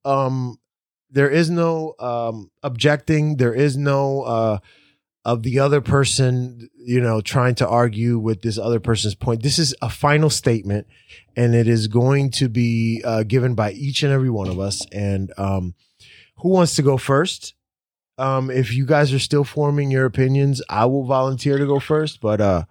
um, 0.04 0.58
there 1.10 1.30
is 1.30 1.50
no 1.50 1.94
um, 2.00 2.52
objecting. 2.64 3.38
There 3.38 3.54
is 3.54 3.78
no 3.78 4.24
uh, 4.24 4.58
of 5.24 5.44
the 5.44 5.60
other 5.60 5.82
person, 5.82 6.70
you 6.76 7.00
know, 7.00 7.22
trying 7.22 7.54
to 7.56 7.68
argue 7.68 8.18
with 8.18 8.42
this 8.42 8.58
other 8.58 8.80
person's 8.80 9.16
point. 9.16 9.44
This 9.44 9.60
is 9.60 9.76
a 9.82 9.90
final 9.90 10.30
statement, 10.30 10.88
and 11.36 11.54
it 11.54 11.68
is 11.68 11.88
going 11.88 12.32
to 12.32 12.50
be 12.50 13.02
uh, 13.06 13.24
given 13.24 13.54
by 13.54 13.72
each 13.74 14.02
and 14.04 14.12
every 14.12 14.30
one 14.32 14.48
of 14.48 14.60
us. 14.60 14.86
And 14.92 15.32
um, 15.38 15.76
who 16.38 16.50
wants 16.50 16.76
to 16.76 16.82
go 16.82 16.98
first? 16.98 17.54
Um, 18.18 18.50
if 18.50 18.74
you 18.74 18.86
guys 18.86 19.14
are 19.14 19.20
still 19.20 19.44
forming 19.44 19.92
your 19.92 20.06
opinions, 20.06 20.62
I 20.70 20.86
will 20.86 21.06
volunteer 21.06 21.58
to 21.58 21.66
go 21.66 21.80
first. 21.80 22.20
But 22.20 22.42
uh, 22.42 22.64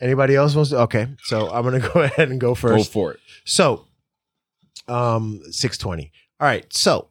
anybody 0.00 0.34
else 0.34 0.54
wants 0.54 0.70
to? 0.70 0.78
Okay, 0.80 1.06
so 1.22 1.50
I'm 1.50 1.62
gonna 1.64 1.80
go 1.94 2.00
ahead 2.02 2.30
and 2.30 2.40
go 2.40 2.48
Go 2.48 2.54
first. 2.54 2.92
for 2.92 3.12
it. 3.12 3.20
So, 3.44 3.86
um, 4.88 5.40
six 5.50 5.78
twenty. 5.78 6.12
All 6.40 6.46
right. 6.46 6.70
So, 6.72 7.08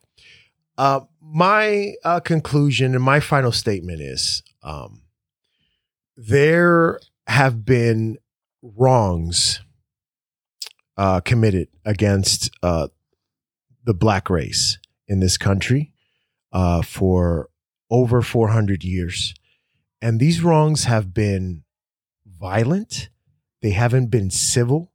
uh, 0.78 1.01
my 1.21 1.93
uh, 2.03 2.19
conclusion 2.19 2.93
and 2.93 3.03
my 3.03 3.19
final 3.19 3.51
statement 3.51 4.01
is, 4.01 4.43
um, 4.66 5.03
there 6.18 6.99
have 7.28 7.63
been 7.63 8.18
wrongs 8.61 9.61
uh, 10.97 11.22
committed 11.22 11.68
against 11.86 12.49
uh, 12.63 12.88
the 13.84 13.93
black 13.93 14.30
race 14.30 14.80
in 15.07 15.20
this 15.20 15.38
country 15.38 15.91
uh, 16.51 16.82
for 16.82 17.49
over 17.91 18.22
400 18.22 18.84
years. 18.84 19.36
And 20.01 20.20
these 20.20 20.41
wrongs 20.41 20.86
have 20.86 21.13
been 21.13 21.63
violent, 22.26 23.09
they 23.61 23.72
haven't 23.72 24.07
been 24.07 24.32
civil, 24.32 24.91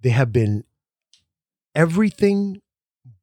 they 0.00 0.10
have 0.10 0.32
been 0.32 0.64
everything 1.74 2.60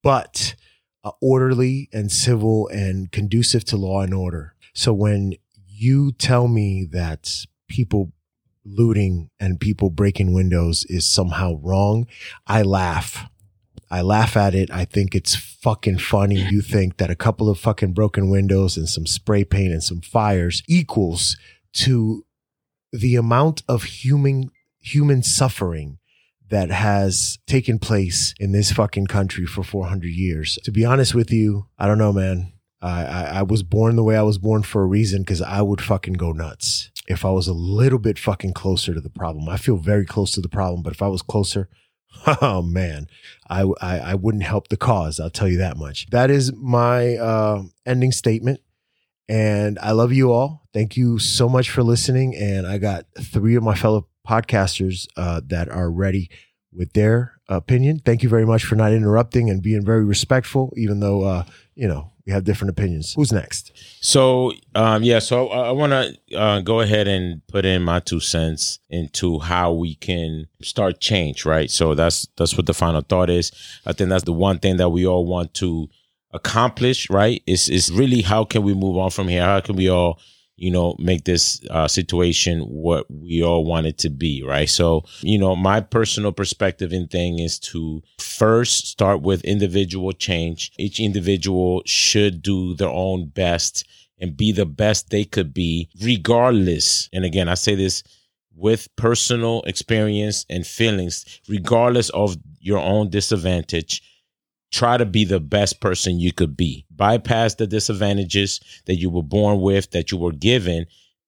but 0.03 0.55
uh, 1.03 1.11
orderly 1.21 1.89
and 1.91 2.11
civil 2.11 2.67
and 2.69 3.11
conducive 3.11 3.65
to 3.65 3.77
law 3.77 4.01
and 4.01 4.13
order. 4.13 4.55
So 4.73 4.93
when 4.93 5.35
you 5.81 6.11
tell 6.11 6.47
me 6.47 6.87
that 6.91 7.45
people 7.67 8.11
looting 8.63 9.31
and 9.39 9.59
people 9.59 9.89
breaking 9.89 10.31
windows 10.31 10.85
is 10.87 11.05
somehow 11.05 11.55
wrong, 11.55 12.05
I 12.45 12.61
laugh. 12.61 13.25
I 13.89 14.01
laugh 14.01 14.37
at 14.37 14.53
it. 14.53 14.69
I 14.71 14.85
think 14.85 15.15
it's 15.15 15.35
fucking 15.35 15.97
funny. 15.97 16.35
You 16.35 16.61
think 16.61 16.97
that 16.97 17.09
a 17.09 17.15
couple 17.15 17.49
of 17.49 17.59
fucking 17.59 17.93
broken 17.93 18.29
windows 18.29 18.77
and 18.77 18.87
some 18.87 19.07
spray 19.07 19.43
paint 19.43 19.73
and 19.73 19.83
some 19.83 20.01
fires 20.01 20.61
equals 20.67 21.35
to 21.73 22.25
the 22.93 23.15
amount 23.15 23.63
of 23.67 23.83
human 23.83 24.51
human 24.81 25.23
suffering 25.23 25.97
that 26.49 26.69
has 26.69 27.39
taken 27.47 27.79
place 27.79 28.33
in 28.39 28.51
this 28.51 28.71
fucking 28.71 29.07
country 29.07 29.45
for 29.45 29.63
400 29.63 30.07
years. 30.07 30.59
To 30.63 30.71
be 30.71 30.85
honest 30.85 31.15
with 31.15 31.31
you, 31.31 31.67
I 31.79 31.87
don't 31.87 31.97
know, 31.97 32.13
man. 32.13 32.53
I, 32.81 33.03
I, 33.03 33.23
I 33.23 33.41
was 33.43 33.63
born 33.63 33.95
the 33.95 34.03
way 34.03 34.17
I 34.17 34.23
was 34.23 34.37
born 34.37 34.63
for 34.63 34.81
a 34.81 34.87
reason 34.87 35.21
because 35.21 35.41
I 35.41 35.61
would 35.61 35.81
fucking 35.81 36.13
go 36.13 36.31
nuts 36.31 36.89
if 37.07 37.25
I 37.25 37.31
was 37.31 37.47
a 37.47 37.53
little 37.53 37.99
bit 37.99 38.17
fucking 38.17 38.53
closer 38.53 38.93
to 38.93 39.01
the 39.01 39.09
problem. 39.09 39.49
I 39.49 39.57
feel 39.57 39.77
very 39.77 40.05
close 40.05 40.31
to 40.33 40.41
the 40.41 40.49
problem, 40.49 40.81
but 40.81 40.93
if 40.93 41.01
I 41.01 41.07
was 41.07 41.21
closer, 41.21 41.69
oh 42.41 42.61
man, 42.61 43.07
I, 43.49 43.65
I, 43.81 43.99
I 43.99 44.15
wouldn't 44.15 44.43
help 44.43 44.67
the 44.67 44.77
cause. 44.77 45.19
I'll 45.19 45.29
tell 45.29 45.47
you 45.47 45.57
that 45.59 45.77
much. 45.77 46.07
That 46.11 46.29
is 46.29 46.53
my 46.53 47.15
uh, 47.17 47.63
ending 47.85 48.11
statement. 48.11 48.59
And 49.29 49.79
I 49.79 49.91
love 49.91 50.11
you 50.11 50.31
all. 50.31 50.67
Thank 50.73 50.97
you 50.97 51.17
so 51.17 51.47
much 51.47 51.69
for 51.69 51.83
listening. 51.83 52.35
And 52.35 52.67
I 52.67 52.77
got 52.77 53.05
three 53.19 53.55
of 53.55 53.63
my 53.63 53.75
fellow 53.75 54.07
podcasters 54.27 55.07
uh, 55.15 55.41
that 55.47 55.69
are 55.69 55.89
ready 55.89 56.29
with 56.73 56.93
their 56.93 57.39
opinion. 57.47 57.99
Thank 58.03 58.23
you 58.23 58.29
very 58.29 58.45
much 58.45 58.65
for 58.65 58.75
not 58.75 58.91
interrupting 58.91 59.49
and 59.49 59.61
being 59.61 59.85
very 59.85 60.03
respectful, 60.03 60.73
even 60.75 60.99
though, 60.99 61.23
uh, 61.23 61.43
you 61.75 61.87
know, 61.87 62.10
we 62.25 62.31
have 62.31 62.43
different 62.43 62.71
opinions. 62.71 63.13
Who's 63.13 63.31
next? 63.31 63.71
So, 63.99 64.53
um, 64.75 65.03
yeah, 65.03 65.19
so 65.19 65.47
I, 65.49 65.69
I 65.69 65.71
want 65.71 65.91
to 65.91 66.37
uh, 66.37 66.61
go 66.61 66.81
ahead 66.81 67.07
and 67.07 67.45
put 67.47 67.65
in 67.65 67.81
my 67.83 67.99
two 67.99 68.19
cents 68.19 68.79
into 68.89 69.39
how 69.39 69.73
we 69.73 69.95
can 69.95 70.47
start 70.61 70.99
change, 70.99 71.45
right? 71.45 71.69
So 71.69 71.95
that's 71.95 72.27
that's 72.37 72.55
what 72.55 72.65
the 72.65 72.73
final 72.73 73.01
thought 73.01 73.29
is. 73.29 73.51
I 73.85 73.93
think 73.93 74.09
that's 74.09 74.25
the 74.25 74.33
one 74.33 74.59
thing 74.59 74.77
that 74.77 74.89
we 74.89 75.05
all 75.05 75.25
want 75.25 75.53
to 75.55 75.89
accomplish, 76.31 77.09
right? 77.09 77.41
Is 77.47 77.69
is 77.69 77.91
really 77.91 78.21
how 78.21 78.43
can 78.43 78.63
we 78.63 78.73
move 78.73 78.97
on 78.97 79.09
from 79.09 79.27
here? 79.27 79.43
How 79.43 79.59
can 79.61 79.75
we 79.75 79.89
all 79.89 80.19
you 80.61 80.69
know, 80.69 80.95
make 80.99 81.23
this 81.23 81.59
uh, 81.71 81.87
situation 81.87 82.59
what 82.61 83.09
we 83.09 83.41
all 83.41 83.65
want 83.65 83.87
it 83.87 83.97
to 83.97 84.11
be, 84.11 84.43
right? 84.43 84.69
So, 84.69 85.03
you 85.21 85.39
know, 85.39 85.55
my 85.55 85.81
personal 85.81 86.31
perspective 86.31 86.93
in 86.93 87.07
thing 87.07 87.39
is 87.39 87.57
to 87.71 88.03
first 88.19 88.87
start 88.87 89.23
with 89.23 89.43
individual 89.43 90.11
change. 90.11 90.71
Each 90.77 90.99
individual 90.99 91.81
should 91.87 92.43
do 92.43 92.75
their 92.75 92.89
own 92.89 93.29
best 93.29 93.87
and 94.19 94.37
be 94.37 94.51
the 94.51 94.67
best 94.67 95.09
they 95.09 95.25
could 95.25 95.51
be, 95.51 95.89
regardless. 95.99 97.09
And 97.11 97.25
again, 97.25 97.49
I 97.49 97.55
say 97.55 97.73
this 97.73 98.03
with 98.55 98.87
personal 98.97 99.63
experience 99.63 100.45
and 100.47 100.65
feelings, 100.67 101.25
regardless 101.49 102.09
of 102.11 102.37
your 102.59 102.77
own 102.77 103.09
disadvantage 103.09 104.03
try 104.71 104.97
to 104.97 105.05
be 105.05 105.25
the 105.25 105.39
best 105.39 105.79
person 105.81 106.19
you 106.19 106.31
could 106.31 106.55
be. 106.55 106.85
Bypass 107.01 107.55
the 107.55 107.65
disadvantages 107.65 108.59
that 108.85 108.97
you 108.97 109.09
were 109.09 109.23
born 109.23 109.59
with, 109.59 109.89
that 109.89 110.11
you 110.11 110.19
were 110.19 110.31
given, 110.31 110.85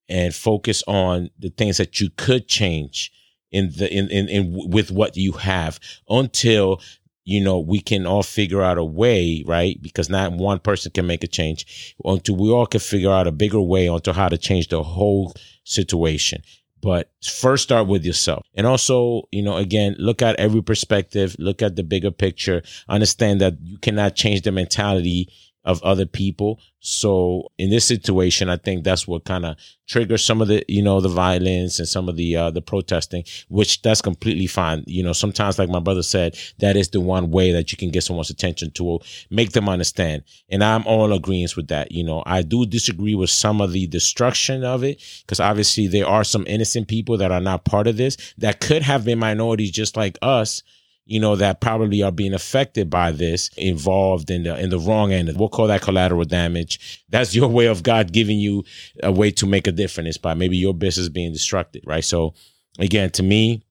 and 0.07 0.32
focus 0.32 0.84
on 0.86 1.32
the 1.39 1.49
things 1.49 1.78
that 1.78 1.99
you 1.99 2.11
could 2.15 2.47
change 2.47 3.11
in 3.51 3.71
the 3.76 3.91
in 3.91 4.07
in, 4.09 4.30
in 4.30 4.69
with 4.69 4.91
what 4.91 5.17
you 5.17 5.32
have 5.32 5.80
until 6.07 6.80
you 7.26 7.41
know 7.41 7.57
we 7.57 7.80
can 7.80 8.05
all 8.05 8.21
figure 8.21 8.61
out 8.61 8.78
a 8.78 8.84
way 8.84 9.43
right? 9.47 9.82
Because 9.82 10.11
not 10.11 10.34
one 10.34 10.59
person 10.59 10.91
can 10.91 11.07
make 11.07 11.24
a 11.24 11.28
change 11.28 11.95
until 12.05 12.36
we 12.36 12.51
all 12.51 12.67
can 12.67 12.80
figure 12.80 13.11
out 13.11 13.26
a 13.26 13.32
bigger 13.32 13.59
way 13.59 13.88
onto 13.88 14.11
how 14.11 14.30
to 14.30 14.38
change 14.38 14.67
the 14.67 14.84
whole 14.84 15.34
situation. 15.63 16.43
But 16.84 17.11
first 17.24 17.63
start 17.63 17.88
with 17.88 18.05
yourself. 18.05 18.45
And 18.53 18.67
also 18.67 19.24
you 19.32 19.41
know 19.41 19.57
again 19.57 19.95
look 19.97 20.21
at 20.21 20.36
every 20.36 20.61
perspective 20.61 21.36
look 21.39 21.63
at 21.63 21.76
the 21.76 21.84
bigger 21.84 22.11
picture 22.11 22.61
understand 22.88 23.41
that 23.41 23.55
you 23.59 23.80
cannot 23.80 24.15
change 24.15 24.43
the 24.43 24.51
mentality 24.51 25.30
of 25.66 25.82
other 25.84 26.05
people. 26.05 26.59
So 26.80 27.51
in 27.57 27.70
this 27.70 27.86
situation 27.86 28.49
i 28.49 28.57
think 28.57 28.84
that's 28.84 29.07
what 29.07 29.24
kind 29.24 29.45
of 29.45 29.55
triggers 29.88 30.24
some 30.24 30.41
of 30.41 30.47
the 30.47 30.64
you 30.68 30.82
know 30.82 30.99
the 30.99 31.09
violence 31.09 31.80
and 31.80 31.88
some 31.88 32.09
of 32.09 32.18
the 32.18 32.36
uh 32.36 32.49
the 32.49 32.61
protesting 32.61 33.24
which 33.49 33.82
that's 33.82 34.01
completely 34.01 34.47
fine. 34.47 34.84
You 34.86 35.03
know 35.03 35.14
sometimes 35.14 35.57
like 35.57 35.70
my 35.70 35.80
brother 35.80 36.03
said 36.03 36.38
that 36.59 36.76
is 36.76 36.89
the 36.89 36.99
one 36.99 37.32
way 37.32 37.51
that 37.53 37.72
you 37.72 37.78
can 37.78 37.89
get 37.89 38.03
someone's 38.03 38.30
attention 38.30 38.72
to 38.72 38.99
make 39.30 39.51
them 39.53 39.70
understand. 39.70 40.24
And 40.49 40.64
i'm 40.64 40.86
all 40.86 41.14
agreeing 41.14 41.43
with 41.55 41.68
that 41.68 41.91
you 41.91 42.03
know. 42.03 42.24
I 42.26 42.41
do 42.41 42.66
disagree 42.66 43.16
with 43.16 43.30
some 43.30 43.59
of 43.59 43.72
the 43.74 43.88
destruction 43.88 44.64
of 44.64 44.84
it 44.84 45.01
because 45.22 45.39
obviously 45.39 45.88
there 45.88 46.07
are 46.07 46.24
some 46.24 46.45
innocent 46.47 46.88
people 46.88 47.18
that 47.18 47.32
are 47.32 47.41
not 47.41 47.66
part 47.66 47.88
of 47.88 47.97
this 47.97 48.34
that 48.38 48.59
could 48.59 48.82
have 48.82 49.03
been 49.05 49.20
minorities 49.20 49.72
just 49.72 49.97
like 49.97 50.18
us 50.22 50.64
you 51.06 51.20
know 51.20 51.36
that 51.36 51.62
probably 51.62 52.04
are 52.04 52.12
being 52.12 52.34
affected 52.34 52.89
by 52.89 53.12
this 53.12 53.49
involved 53.58 54.32
in 54.32 54.43
the 54.43 54.58
in 54.60 54.70
the 54.70 54.80
wrong 54.80 55.12
end 55.12 55.32
we'll 55.38 55.49
call 55.49 55.68
that 55.68 55.82
collateral 55.82 56.26
damage 56.26 57.04
that's 57.10 57.36
your 57.36 57.47
way 57.49 57.66
of 57.68 57.84
god 57.84 58.14
giving 58.14 58.39
you 58.39 58.64
a 59.04 59.12
way 59.12 59.32
to 59.32 59.45
make 59.45 59.68
a 59.68 59.72
difference 59.72 60.18
by 60.18 60.34
maybe 60.34 60.58
your 60.58 60.74
business 60.74 61.10
being 61.10 61.34
destructed 61.34 61.82
right 61.86 62.06
so 62.06 62.34
again 62.80 63.10
to 63.10 63.24
me 63.24 63.64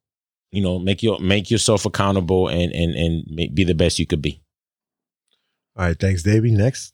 you 0.52 0.62
know 0.62 0.78
make 0.78 1.02
your 1.02 1.18
make 1.20 1.50
yourself 1.50 1.86
accountable 1.86 2.48
and 2.48 2.72
and 2.72 2.94
and 2.94 3.24
make, 3.30 3.54
be 3.54 3.64
the 3.64 3.74
best 3.74 3.98
you 3.98 4.06
could 4.06 4.22
be 4.22 4.40
All 5.76 5.86
right. 5.86 5.98
Thanks, 5.98 6.22
Davey. 6.22 6.50
Next. 6.52 6.92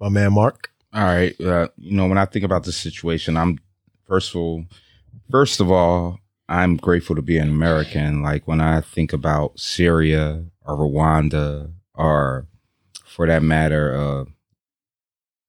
My 0.00 0.08
man, 0.10 0.34
Mark. 0.34 0.70
All 0.92 1.04
right. 1.04 1.38
Uh, 1.40 1.68
you 1.78 1.96
know, 1.96 2.06
when 2.06 2.18
I 2.18 2.26
think 2.26 2.44
about 2.44 2.64
this 2.64 2.76
situation, 2.76 3.36
I'm 3.36 3.58
first 4.06 4.30
of 4.30 4.36
all, 4.36 4.64
first 5.30 5.60
of 5.60 5.70
all, 5.70 6.18
I'm 6.48 6.76
grateful 6.76 7.16
to 7.16 7.22
be 7.22 7.38
an 7.38 7.48
American. 7.48 8.22
Like 8.22 8.46
when 8.46 8.60
I 8.60 8.80
think 8.80 9.12
about 9.12 9.58
Syria 9.58 10.44
or 10.64 10.76
Rwanda 10.76 11.72
or 11.94 12.46
for 13.04 13.26
that 13.26 13.42
matter, 13.42 13.96
uh, 13.96 14.24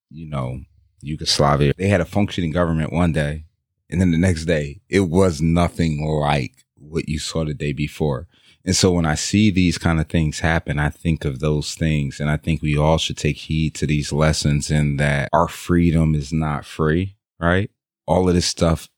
you 0.10 0.28
know, 0.28 0.62
Yugoslavia, 1.02 1.74
they 1.78 1.88
had 1.88 2.02
a 2.02 2.06
functioning 2.06 2.52
government 2.52 2.92
one 2.92 3.12
day. 3.12 3.46
And 3.90 4.02
then 4.02 4.12
the 4.12 4.18
next 4.18 4.46
day, 4.46 4.82
it 4.90 5.02
was 5.02 5.42
nothing 5.42 6.06
like 6.06 6.66
what 6.76 7.08
you 7.08 7.20
saw 7.20 7.46
the 7.46 7.54
day 7.54 7.74
before. 7.74 8.28
And 8.66 8.76
so 8.76 8.92
when 8.92 9.06
I 9.06 9.16
see 9.16 9.50
these 9.50 9.78
kind 9.78 10.00
of 10.00 10.10
things 10.10 10.40
happen, 10.40 10.78
I 10.78 10.90
think 10.90 11.24
of 11.24 11.40
those 11.40 11.76
things. 11.76 12.20
And 12.20 12.30
I 12.30 12.36
think 12.36 12.62
we 12.62 12.78
all 12.78 12.98
should 12.98 13.18
take 13.18 13.38
heed 13.38 13.76
to 13.76 13.86
these 13.86 14.12
lessons 14.12 14.70
in 14.70 14.98
that 14.98 15.30
our 15.32 15.48
freedom 15.48 16.16
is 16.16 16.34
not 16.34 16.66
free, 16.66 17.16
right? 17.40 17.72
All 18.06 18.28
of 18.28 18.36
this 18.36 18.46
stuff 18.46 18.90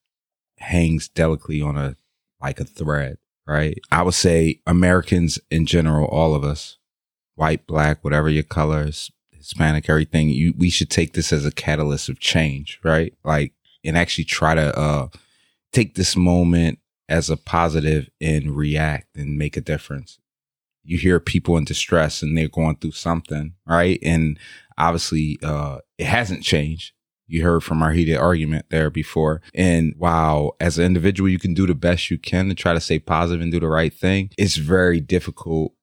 hangs 0.60 1.08
delicately 1.08 1.62
on 1.62 1.78
a, 1.78 1.96
like 2.42 2.60
a 2.60 2.66
thread, 2.66 3.18
right? 3.48 3.80
I 3.92 4.04
would 4.04 4.14
say 4.14 4.62
Americans 4.66 5.40
in 5.50 5.66
general, 5.66 6.08
all 6.08 6.36
of 6.36 6.44
us, 6.44 6.78
white, 7.36 7.66
black, 7.68 8.04
whatever 8.04 8.30
your 8.30 8.44
colors, 8.44 9.12
Hispanic, 9.32 9.90
everything, 9.90 10.30
you, 10.30 10.54
we 10.58 10.70
should 10.70 10.90
take 10.90 11.14
this 11.14 11.32
as 11.32 11.46
a 11.46 11.52
catalyst 11.52 12.10
of 12.10 12.20
change, 12.20 12.80
right? 12.84 13.14
Like 13.24 13.54
and 13.84 13.98
actually 13.98 14.26
try 14.26 14.56
to 14.56 14.78
uh, 14.78 15.08
take 15.72 15.96
this 15.96 16.16
moment 16.16 16.80
as 17.08 17.30
a 17.30 17.38
positive 17.38 18.10
and 18.22 18.56
react 18.56 19.16
and 19.16 19.38
make 19.38 19.58
a 19.58 19.62
difference. 19.62 20.20
You 20.84 20.98
hear 20.98 21.20
people 21.20 21.58
in 21.58 21.66
distress 21.66 22.22
and 22.22 22.38
they're 22.38 22.48
going 22.48 22.78
through 22.78 22.92
something, 22.92 23.54
right? 23.66 24.00
And 24.04 24.38
obviously, 24.78 25.40
uh, 25.44 25.80
it 25.98 26.06
hasn't 26.06 26.44
changed. 26.44 26.94
You 27.30 27.44
heard 27.44 27.64
from 27.64 27.82
our 27.84 27.92
heated 27.92 28.18
argument 28.18 28.66
there 28.70 28.90
before. 28.90 29.42
And 29.54 29.94
while 29.98 30.56
as 30.60 30.78
an 30.78 30.86
individual, 30.86 31.30
you 31.30 31.40
can 31.40 31.54
do 31.54 31.68
the 31.68 31.76
best 31.76 32.10
you 32.10 32.18
can 32.18 32.50
to 32.50 32.56
try 32.56 32.74
to 32.74 32.80
stay 32.80 33.00
positive 33.00 33.42
and 33.42 33.52
do 33.52 33.60
the 33.60 33.68
right 33.68 33.94
thing, 33.94 34.32
it's 34.38 34.58
very 34.58 35.00
difficult 35.00 35.74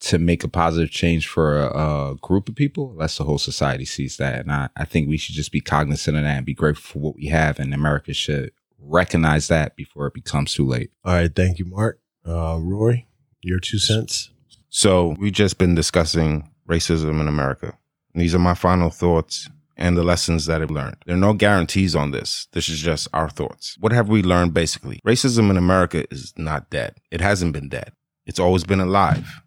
to 0.00 0.18
make 0.18 0.44
a 0.44 0.48
positive 0.48 0.90
change 0.90 1.26
for 1.26 1.58
a, 1.58 2.10
a 2.10 2.14
group 2.16 2.48
of 2.48 2.54
people 2.54 2.90
unless 2.90 3.16
the 3.16 3.24
whole 3.24 3.38
society 3.38 3.86
sees 3.86 4.18
that. 4.18 4.40
And 4.40 4.52
I, 4.52 4.68
I 4.76 4.84
think 4.84 5.08
we 5.08 5.16
should 5.16 5.34
just 5.34 5.50
be 5.50 5.62
cognizant 5.62 6.16
of 6.18 6.24
that 6.24 6.36
and 6.36 6.46
be 6.46 6.52
grateful 6.52 6.82
for 6.92 6.98
what 6.98 7.16
we 7.16 7.26
have. 7.26 7.58
And 7.58 7.72
America 7.72 8.12
should 8.12 8.52
recognize 8.78 9.48
that 9.48 9.76
before 9.76 10.06
it 10.06 10.14
becomes 10.14 10.52
too 10.52 10.66
late. 10.66 10.90
All 11.04 11.14
right. 11.14 11.34
Thank 11.34 11.58
you, 11.58 11.64
Mark. 11.64 12.00
Uh, 12.26 12.58
Rory, 12.60 13.08
your 13.40 13.60
two 13.60 13.78
cents. 13.78 14.30
So 14.68 15.14
we've 15.18 15.32
just 15.32 15.56
been 15.56 15.74
discussing 15.74 16.50
racism 16.68 17.20
in 17.20 17.28
America. 17.28 17.78
And 18.12 18.22
these 18.22 18.34
are 18.34 18.38
my 18.40 18.54
final 18.54 18.90
thoughts 18.90 19.48
and 19.76 19.96
the 19.96 20.04
lessons 20.04 20.46
that 20.46 20.62
I've 20.62 20.70
learned. 20.70 20.96
There 21.04 21.14
are 21.14 21.18
no 21.18 21.32
guarantees 21.32 21.96
on 21.96 22.10
this. 22.10 22.48
This 22.52 22.68
is 22.68 22.80
just 22.80 23.08
our 23.12 23.28
thoughts. 23.28 23.76
What 23.80 23.92
have 23.92 24.08
we 24.08 24.22
learned 24.22 24.54
basically? 24.54 25.00
Racism 25.06 25.50
in 25.50 25.56
America 25.56 26.04
is 26.10 26.32
not 26.36 26.70
dead. 26.70 26.94
It 27.10 27.20
hasn't 27.20 27.52
been 27.52 27.68
dead. 27.68 27.92
It's 28.26 28.38
always 28.38 28.64
been 28.64 28.80
alive. 28.80 29.42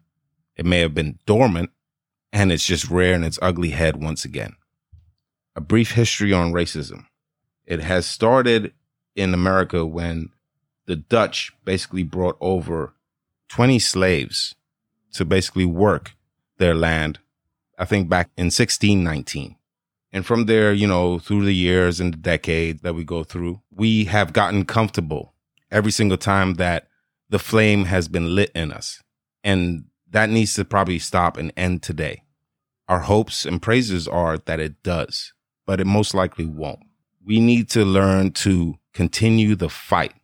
It 0.56 0.66
may 0.66 0.80
have 0.80 0.94
been 0.94 1.18
dormant 1.26 1.70
and 2.32 2.52
it's 2.52 2.66
just 2.66 2.90
rearing 2.90 3.24
its 3.24 3.38
ugly 3.40 3.70
head 3.70 4.02
once 4.02 4.24
again. 4.24 4.54
A 5.56 5.60
brief 5.60 5.92
history 5.92 6.32
on 6.32 6.52
racism. 6.52 7.06
It 7.64 7.80
has 7.80 8.06
started 8.06 8.72
in 9.16 9.34
America 9.34 9.84
when 9.84 10.30
the 10.86 10.96
Dutch 10.96 11.52
basically 11.64 12.02
brought 12.02 12.36
over 12.40 12.94
20 13.48 13.78
slaves 13.78 14.54
to 15.12 15.24
basically 15.24 15.64
work 15.64 16.14
their 16.58 16.74
land, 16.74 17.18
I 17.78 17.84
think 17.84 18.08
back 18.08 18.30
in 18.36 18.46
1619. 18.46 19.56
And 20.12 20.24
from 20.24 20.46
there, 20.46 20.72
you 20.72 20.86
know, 20.86 21.18
through 21.18 21.44
the 21.44 21.54
years 21.54 22.00
and 22.00 22.12
the 22.12 22.18
decade 22.18 22.82
that 22.82 22.94
we 22.94 23.04
go 23.04 23.24
through, 23.24 23.60
we 23.70 24.04
have 24.04 24.32
gotten 24.32 24.64
comfortable 24.64 25.34
every 25.70 25.92
single 25.92 26.16
time 26.16 26.54
that 26.54 26.88
the 27.28 27.38
flame 27.38 27.84
has 27.84 28.08
been 28.08 28.34
lit 28.34 28.50
in 28.54 28.72
us. 28.72 29.02
And 29.44 29.84
that 30.10 30.30
needs 30.30 30.54
to 30.54 30.64
probably 30.64 30.98
stop 30.98 31.36
and 31.36 31.52
end 31.56 31.82
today. 31.82 32.22
Our 32.88 33.00
hopes 33.00 33.44
and 33.44 33.60
praises 33.60 34.08
are 34.08 34.38
that 34.38 34.60
it 34.60 34.82
does, 34.82 35.34
but 35.66 35.80
it 35.80 35.86
most 35.86 36.14
likely 36.14 36.46
won't. 36.46 36.80
We 37.22 37.38
need 37.38 37.68
to 37.70 37.84
learn 37.84 38.32
to 38.32 38.76
continue 38.94 39.54
the 39.54 39.68
fight 39.68 40.14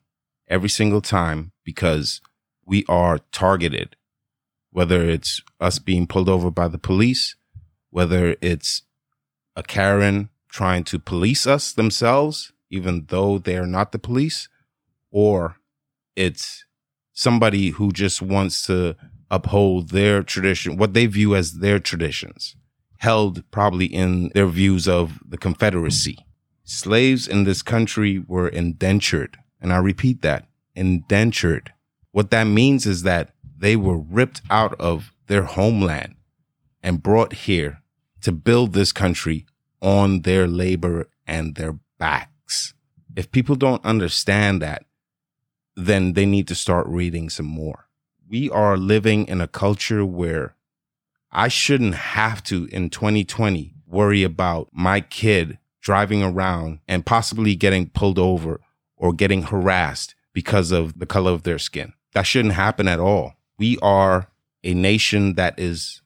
every 0.48 0.70
single 0.70 1.02
time 1.02 1.52
because 1.62 2.22
we 2.64 2.86
are 2.88 3.18
targeted, 3.30 3.96
whether 4.70 5.02
it's 5.02 5.42
us 5.60 5.78
being 5.78 6.06
pulled 6.06 6.30
over 6.30 6.50
by 6.50 6.68
the 6.68 6.78
police, 6.78 7.36
whether 7.90 8.36
it's 8.40 8.82
a 9.56 9.62
Karen 9.62 10.28
trying 10.48 10.84
to 10.84 10.98
police 10.98 11.46
us 11.46 11.72
themselves, 11.72 12.52
even 12.70 13.06
though 13.08 13.38
they 13.38 13.56
are 13.56 13.66
not 13.66 13.92
the 13.92 13.98
police, 13.98 14.48
or 15.10 15.56
it's 16.16 16.64
somebody 17.12 17.70
who 17.70 17.92
just 17.92 18.20
wants 18.20 18.66
to 18.66 18.96
uphold 19.30 19.90
their 19.90 20.22
tradition, 20.22 20.76
what 20.76 20.94
they 20.94 21.06
view 21.06 21.34
as 21.34 21.54
their 21.54 21.78
traditions, 21.78 22.56
held 22.98 23.48
probably 23.50 23.86
in 23.86 24.30
their 24.34 24.46
views 24.46 24.86
of 24.88 25.18
the 25.26 25.38
Confederacy. 25.38 26.18
Slaves 26.64 27.28
in 27.28 27.44
this 27.44 27.62
country 27.62 28.18
were 28.26 28.48
indentured. 28.48 29.36
And 29.60 29.72
I 29.72 29.76
repeat 29.76 30.22
that 30.22 30.46
indentured. 30.74 31.72
What 32.12 32.30
that 32.30 32.44
means 32.44 32.86
is 32.86 33.02
that 33.02 33.34
they 33.56 33.76
were 33.76 33.98
ripped 33.98 34.42
out 34.50 34.78
of 34.80 35.12
their 35.26 35.44
homeland 35.44 36.16
and 36.82 37.02
brought 37.02 37.32
here 37.32 37.80
to 38.24 38.32
build 38.32 38.72
this 38.72 38.90
country 38.90 39.44
on 39.80 40.22
their 40.22 40.46
labor 40.46 41.08
and 41.26 41.54
their 41.54 41.78
backs. 41.98 42.72
If 43.14 43.30
people 43.30 43.54
don't 43.54 43.84
understand 43.84 44.62
that, 44.62 44.86
then 45.76 46.14
they 46.14 46.24
need 46.24 46.48
to 46.48 46.54
start 46.54 46.86
reading 46.86 47.28
some 47.28 47.46
more. 47.46 47.86
We 48.26 48.50
are 48.50 48.78
living 48.78 49.28
in 49.28 49.42
a 49.42 49.46
culture 49.46 50.06
where 50.06 50.56
I 51.30 51.48
shouldn't 51.48 51.94
have 51.94 52.42
to 52.44 52.64
in 52.72 52.88
2020 52.88 53.74
worry 53.86 54.22
about 54.22 54.68
my 54.72 55.02
kid 55.02 55.58
driving 55.82 56.22
around 56.22 56.78
and 56.88 57.04
possibly 57.04 57.54
getting 57.54 57.90
pulled 57.90 58.18
over 58.18 58.62
or 58.96 59.12
getting 59.12 59.42
harassed 59.42 60.14
because 60.32 60.72
of 60.72 60.98
the 60.98 61.06
color 61.06 61.32
of 61.32 61.42
their 61.42 61.58
skin. 61.58 61.92
That 62.14 62.22
shouldn't 62.22 62.54
happen 62.54 62.88
at 62.88 63.00
all. 63.00 63.34
We 63.58 63.76
are 63.82 64.28
a 64.62 64.72
nation 64.72 65.34
that 65.34 65.58
is 65.58 66.00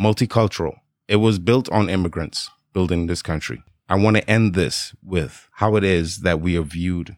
multicultural. 0.00 0.76
It 1.06 1.16
was 1.16 1.38
built 1.38 1.70
on 1.70 1.90
immigrants 1.90 2.50
building 2.72 3.06
this 3.06 3.20
country. 3.20 3.62
I 3.88 3.96
want 3.96 4.16
to 4.16 4.30
end 4.30 4.54
this 4.54 4.94
with 5.02 5.48
how 5.52 5.76
it 5.76 5.84
is 5.84 6.20
that 6.20 6.40
we 6.40 6.56
are 6.56 6.62
viewed 6.62 7.16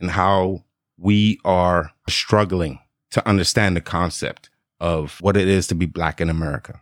and 0.00 0.12
how 0.12 0.64
we 0.96 1.38
are 1.44 1.92
struggling 2.08 2.78
to 3.10 3.26
understand 3.28 3.76
the 3.76 3.82
concept 3.82 4.48
of 4.80 5.18
what 5.20 5.36
it 5.36 5.46
is 5.46 5.66
to 5.66 5.74
be 5.74 5.84
black 5.84 6.20
in 6.20 6.30
America 6.30 6.80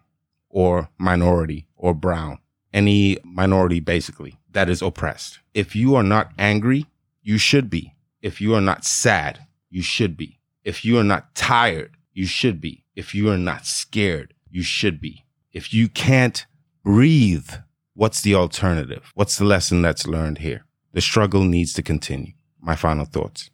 or 0.49 0.89
minority 0.99 1.67
or 1.77 1.95
brown, 1.95 2.39
any 2.73 3.19
minority 3.25 3.81
basically 3.81 4.39
that 4.53 4.69
is 4.69 4.83
oppressed. 4.83 5.41
If 5.53 5.75
you 5.75 5.97
are 5.97 6.05
not 6.05 6.31
angry, 6.39 6.87
you 7.23 7.39
should 7.39 7.69
be. 7.69 7.95
If 8.23 8.41
you 8.41 8.55
are 8.55 8.61
not 8.61 8.85
sad, 8.85 9.41
you 9.69 9.83
should 9.83 10.17
be. 10.17 10.39
If 10.65 10.85
you 10.85 10.99
are 10.99 11.05
not 11.05 11.35
tired, 11.35 11.97
you 12.13 12.27
should 12.27 12.61
be. 12.61 12.85
If 12.95 13.15
you 13.15 13.31
are 13.31 13.37
not 13.37 13.67
scared, 13.67 14.33
you 14.49 14.63
should 14.63 15.01
be. 15.01 15.26
If 15.57 15.73
you 15.73 15.89
can't 15.89 16.45
breathe, 16.85 17.49
what's 17.95 18.21
the 18.21 18.35
alternative? 18.35 19.11
What's 19.15 19.39
the 19.39 19.47
lesson 19.47 19.81
that's 19.81 20.07
learned 20.07 20.37
here? 20.39 20.67
The 20.93 21.01
struggle 21.01 21.45
needs 21.45 21.73
to 21.73 21.83
continue. 21.83 22.35
My 22.61 22.77
final 22.77 23.07
thoughts. 23.07 23.49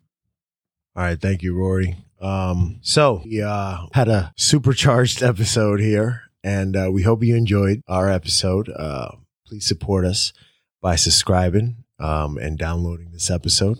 All 0.96 1.04
right. 1.04 1.20
Thank 1.20 1.44
you, 1.44 1.54
Rory. 1.54 1.94
Um, 2.20 2.80
so 2.82 3.22
we 3.24 3.40
uh, 3.40 3.86
had 3.92 4.08
a 4.08 4.32
supercharged 4.36 5.22
episode 5.32 5.78
here, 5.78 6.22
and 6.42 6.76
uh, 6.76 6.90
we 6.92 7.02
hope 7.02 7.22
you 7.22 7.36
enjoyed 7.36 7.82
our 7.86 8.10
episode. 8.10 8.68
Uh, 8.68 9.12
please 9.46 9.64
support 9.64 10.04
us 10.04 10.32
by 10.80 10.96
subscribing 10.96 11.84
um, 12.00 12.36
and 12.36 12.58
downloading 12.58 13.12
this 13.12 13.30
episode 13.30 13.78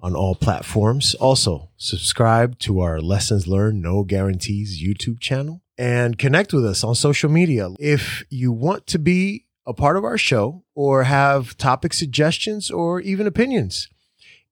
on 0.00 0.16
all 0.16 0.34
platforms. 0.34 1.14
Also, 1.20 1.70
subscribe 1.76 2.58
to 2.58 2.80
our 2.80 3.00
Lessons 3.00 3.46
Learned 3.46 3.80
No 3.80 4.02
Guarantees 4.02 4.82
YouTube 4.82 5.20
channel 5.20 5.60
and 5.78 6.18
connect 6.18 6.52
with 6.52 6.64
us 6.64 6.82
on 6.84 6.94
social 6.94 7.30
media. 7.30 7.68
If 7.78 8.24
you 8.30 8.52
want 8.52 8.86
to 8.88 8.98
be 8.98 9.46
a 9.66 9.72
part 9.74 9.96
of 9.96 10.04
our 10.04 10.18
show 10.18 10.64
or 10.74 11.04
have 11.04 11.56
topic 11.56 11.94
suggestions 11.94 12.70
or 12.70 13.00
even 13.00 13.26
opinions, 13.26 13.88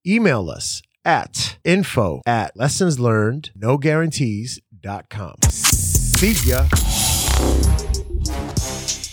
email 0.06 0.48
us 0.50 0.82
at 1.04 1.58
info 1.64 2.22
at 2.26 2.56
lessonslearnednoguarantees.com. 2.56 5.34
See 5.50 6.48
ya. 6.48 6.66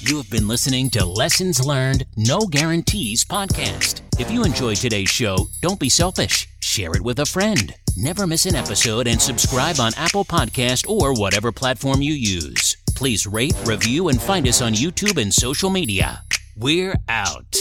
You 0.01 0.17
have 0.17 0.29
been 0.31 0.47
listening 0.47 0.89
to 0.91 1.03
Lessons 1.05 1.65
Learned 1.65 2.05
No 2.15 2.47
Guarantees 2.47 3.25
podcast. 3.25 4.01
If 4.19 4.31
you 4.31 4.43
enjoyed 4.43 4.77
today's 4.77 5.09
show, 5.09 5.47
don't 5.61 5.79
be 5.79 5.89
selfish. 5.89 6.48
Share 6.61 6.95
it 6.95 7.01
with 7.01 7.19
a 7.19 7.25
friend. 7.25 7.73
Never 7.97 8.27
miss 8.27 8.45
an 8.45 8.55
episode 8.55 9.07
and 9.07 9.21
subscribe 9.21 9.79
on 9.79 9.93
Apple 9.97 10.25
Podcast 10.25 10.89
or 10.89 11.13
whatever 11.13 11.51
platform 11.51 12.01
you 12.01 12.13
use. 12.13 12.77
Please 12.95 13.25
rate, 13.25 13.55
review, 13.65 14.09
and 14.09 14.21
find 14.21 14.47
us 14.47 14.61
on 14.61 14.73
YouTube 14.73 15.21
and 15.21 15.33
social 15.33 15.69
media. 15.69 16.23
We're 16.55 16.95
out. 17.07 17.55